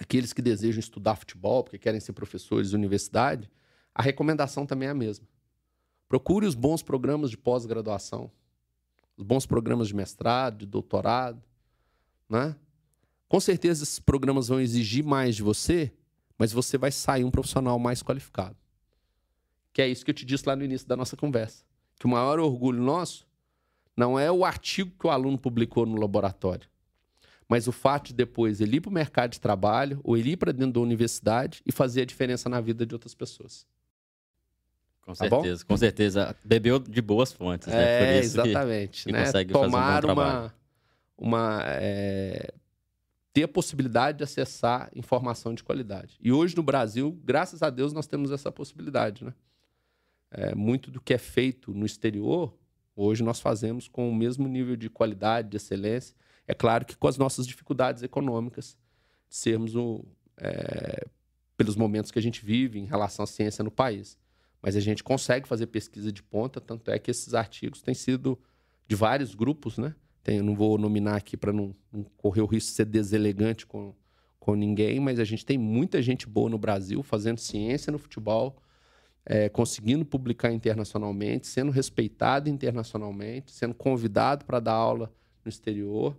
aqueles 0.00 0.32
que 0.32 0.42
desejam 0.42 0.80
estudar 0.80 1.16
futebol, 1.16 1.64
porque 1.64 1.78
querem 1.78 2.00
ser 2.00 2.12
professores 2.12 2.70
de 2.70 2.76
universidade, 2.76 3.50
a 3.94 4.02
recomendação 4.02 4.66
também 4.66 4.88
é 4.88 4.90
a 4.92 4.94
mesma. 4.94 5.26
Procure 6.08 6.46
os 6.46 6.54
bons 6.54 6.82
programas 6.82 7.30
de 7.30 7.38
pós-graduação, 7.38 8.30
os 9.16 9.24
bons 9.24 9.46
programas 9.46 9.88
de 9.88 9.96
mestrado, 9.96 10.58
de 10.58 10.66
doutorado, 10.66 11.42
né? 12.28 12.54
Com 13.28 13.40
certeza 13.40 13.82
esses 13.82 13.98
programas 13.98 14.48
vão 14.48 14.60
exigir 14.60 15.04
mais 15.04 15.34
de 15.34 15.42
você, 15.42 15.92
mas 16.38 16.52
você 16.52 16.78
vai 16.78 16.92
sair 16.92 17.24
um 17.24 17.30
profissional 17.30 17.78
mais 17.78 18.02
qualificado. 18.02 18.56
Que 19.72 19.82
é 19.82 19.88
isso 19.88 20.04
que 20.04 20.10
eu 20.10 20.14
te 20.14 20.24
disse 20.24 20.46
lá 20.46 20.54
no 20.54 20.64
início 20.64 20.86
da 20.86 20.96
nossa 20.96 21.16
conversa. 21.16 21.64
Que 21.98 22.06
o 22.06 22.08
maior 22.08 22.38
orgulho 22.38 22.80
nosso 22.80 23.26
não 23.96 24.18
é 24.18 24.30
o 24.30 24.44
artigo 24.44 24.92
que 24.98 25.06
o 25.06 25.10
aluno 25.10 25.38
publicou 25.38 25.86
no 25.86 25.98
laboratório, 25.98 26.68
mas 27.48 27.68
o 27.68 27.72
fato 27.72 28.08
de 28.08 28.14
depois 28.14 28.60
ele 28.60 28.76
ir 28.76 28.80
para 28.80 28.90
o 28.90 28.92
mercado 28.92 29.32
de 29.32 29.40
trabalho 29.40 30.00
ou 30.02 30.16
ele 30.16 30.32
ir 30.32 30.36
para 30.36 30.52
dentro 30.52 30.72
da 30.72 30.80
universidade 30.80 31.62
e 31.64 31.72
fazer 31.72 32.02
a 32.02 32.04
diferença 32.04 32.48
na 32.48 32.60
vida 32.60 32.84
de 32.84 32.94
outras 32.94 33.14
pessoas. 33.14 33.66
Com 35.02 35.12
tá 35.12 35.28
certeza, 35.28 35.62
bom? 35.62 35.68
com 35.68 35.76
certeza. 35.76 36.36
Bebeu 36.44 36.80
de 36.80 37.00
boas 37.00 37.32
fontes, 37.32 37.68
né? 37.68 38.16
É, 38.16 38.18
exatamente. 38.18 39.04
Que, 39.04 39.10
que 39.10 39.12
né? 39.12 39.24
consegue 39.24 39.52
Tomar 39.52 40.02
fazer 40.02 40.06
um 40.08 40.12
uma, 40.12 40.54
uma 41.16 41.62
é, 41.64 42.52
ter 43.32 43.44
a 43.44 43.48
possibilidade 43.48 44.18
de 44.18 44.24
acessar 44.24 44.90
informação 44.96 45.54
de 45.54 45.62
qualidade. 45.62 46.18
E 46.20 46.32
hoje 46.32 46.56
no 46.56 46.62
Brasil, 46.62 47.16
graças 47.24 47.62
a 47.62 47.70
Deus, 47.70 47.92
nós 47.92 48.08
temos 48.08 48.32
essa 48.32 48.50
possibilidade, 48.50 49.24
né? 49.24 49.32
É, 50.28 50.54
muito 50.56 50.90
do 50.90 51.00
que 51.00 51.14
é 51.14 51.18
feito 51.18 51.72
no 51.72 51.86
exterior, 51.86 52.52
hoje 52.96 53.22
nós 53.22 53.38
fazemos 53.38 53.86
com 53.86 54.10
o 54.10 54.14
mesmo 54.14 54.48
nível 54.48 54.74
de 54.74 54.90
qualidade, 54.90 55.50
de 55.50 55.56
excelência. 55.56 56.16
É 56.46 56.54
claro 56.54 56.84
que 56.84 56.96
com 56.96 57.08
as 57.08 57.16
nossas 57.18 57.46
dificuldades 57.46 58.02
econômicas, 58.02 58.76
sermos 59.28 59.72
é, 60.36 61.06
pelos 61.56 61.76
momentos 61.76 62.10
que 62.10 62.18
a 62.18 62.22
gente 62.22 62.44
vive 62.44 62.78
em 62.78 62.84
relação 62.84 63.24
à 63.24 63.26
ciência 63.26 63.64
no 63.64 63.70
país. 63.70 64.18
Mas 64.62 64.76
a 64.76 64.80
gente 64.80 65.02
consegue 65.02 65.46
fazer 65.46 65.66
pesquisa 65.66 66.10
de 66.12 66.22
ponta, 66.22 66.60
tanto 66.60 66.90
é 66.90 66.98
que 66.98 67.10
esses 67.10 67.34
artigos 67.34 67.82
têm 67.82 67.94
sido 67.94 68.38
de 68.86 68.94
vários 68.94 69.34
grupos, 69.34 69.78
né? 69.78 69.94
Tem, 70.22 70.42
não 70.42 70.54
vou 70.54 70.76
nominar 70.76 71.16
aqui 71.16 71.36
para 71.36 71.52
não, 71.52 71.74
não, 71.92 72.04
correr 72.16 72.40
o 72.40 72.46
risco 72.46 72.70
de 72.70 72.76
ser 72.76 72.84
deselegante 72.84 73.64
com, 73.64 73.94
com 74.40 74.54
ninguém, 74.54 74.98
mas 74.98 75.20
a 75.20 75.24
gente 75.24 75.46
tem 75.46 75.56
muita 75.56 76.02
gente 76.02 76.26
boa 76.26 76.50
no 76.50 76.58
Brasil 76.58 77.02
fazendo 77.02 77.38
ciência 77.38 77.92
no 77.92 77.98
futebol, 77.98 78.56
é, 79.24 79.48
conseguindo 79.48 80.04
publicar 80.04 80.52
internacionalmente, 80.52 81.46
sendo 81.46 81.70
respeitado 81.70 82.48
internacionalmente, 82.48 83.52
sendo 83.52 83.74
convidado 83.74 84.44
para 84.44 84.58
dar 84.58 84.72
aula 84.72 85.12
no 85.44 85.48
exterior. 85.48 86.16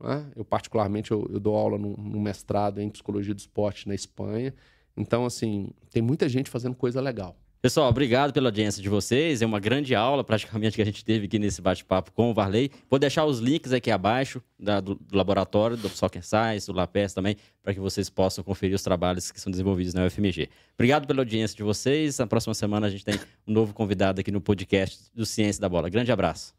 Né? 0.00 0.26
Eu, 0.36 0.44
particularmente, 0.44 1.10
eu, 1.10 1.28
eu 1.32 1.40
dou 1.40 1.56
aula 1.56 1.78
no, 1.78 1.96
no, 1.96 2.20
mestrado 2.20 2.80
em 2.80 2.88
Psicologia 2.88 3.34
do 3.34 3.38
Esporte 3.38 3.88
na 3.88 3.94
Espanha. 3.94 4.54
Então, 4.96 5.24
assim, 5.24 5.70
tem 5.90 6.02
muita 6.02 6.28
gente 6.28 6.50
fazendo 6.50 6.74
coisa 6.74 7.00
legal. 7.00 7.36
Pessoal, 7.60 7.88
obrigado 7.88 8.32
pela 8.32 8.48
audiência 8.48 8.80
de 8.80 8.88
vocês. 8.88 9.42
É 9.42 9.46
uma 9.46 9.58
grande 9.58 9.92
aula, 9.92 10.22
praticamente, 10.22 10.76
que 10.76 10.82
a 10.82 10.84
gente 10.84 11.04
teve 11.04 11.26
aqui 11.26 11.40
nesse 11.40 11.60
bate-papo 11.60 12.12
com 12.12 12.30
o 12.30 12.34
Varley. 12.34 12.70
Vou 12.88 13.00
deixar 13.00 13.24
os 13.24 13.40
links 13.40 13.72
aqui 13.72 13.90
abaixo 13.90 14.40
da, 14.56 14.80
do, 14.80 14.94
do, 14.94 15.16
laboratório, 15.16 15.76
do 15.76 15.88
Soccer 15.88 16.24
Science, 16.24 16.68
do 16.68 16.72
LAPES 16.72 17.14
também, 17.14 17.36
para 17.60 17.74
que 17.74 17.80
vocês 17.80 18.08
possam 18.08 18.44
conferir 18.44 18.76
os 18.76 18.82
trabalhos 18.82 19.32
que 19.32 19.40
são 19.40 19.50
desenvolvidos 19.50 19.92
na 19.92 20.06
UFMG. 20.06 20.48
Obrigado 20.74 21.08
pela 21.08 21.20
audiência 21.20 21.56
de 21.56 21.64
vocês. 21.64 22.18
Na 22.18 22.28
próxima 22.28 22.54
semana 22.54 22.86
a 22.86 22.90
gente 22.90 23.04
tem 23.04 23.18
um 23.44 23.52
novo 23.52 23.74
convidado 23.74 24.20
aqui 24.20 24.30
no 24.30 24.40
podcast 24.40 25.10
do 25.12 25.26
Ciência 25.26 25.60
da 25.60 25.68
Bola. 25.68 25.90
Grande 25.90 26.12
abraço. 26.12 26.57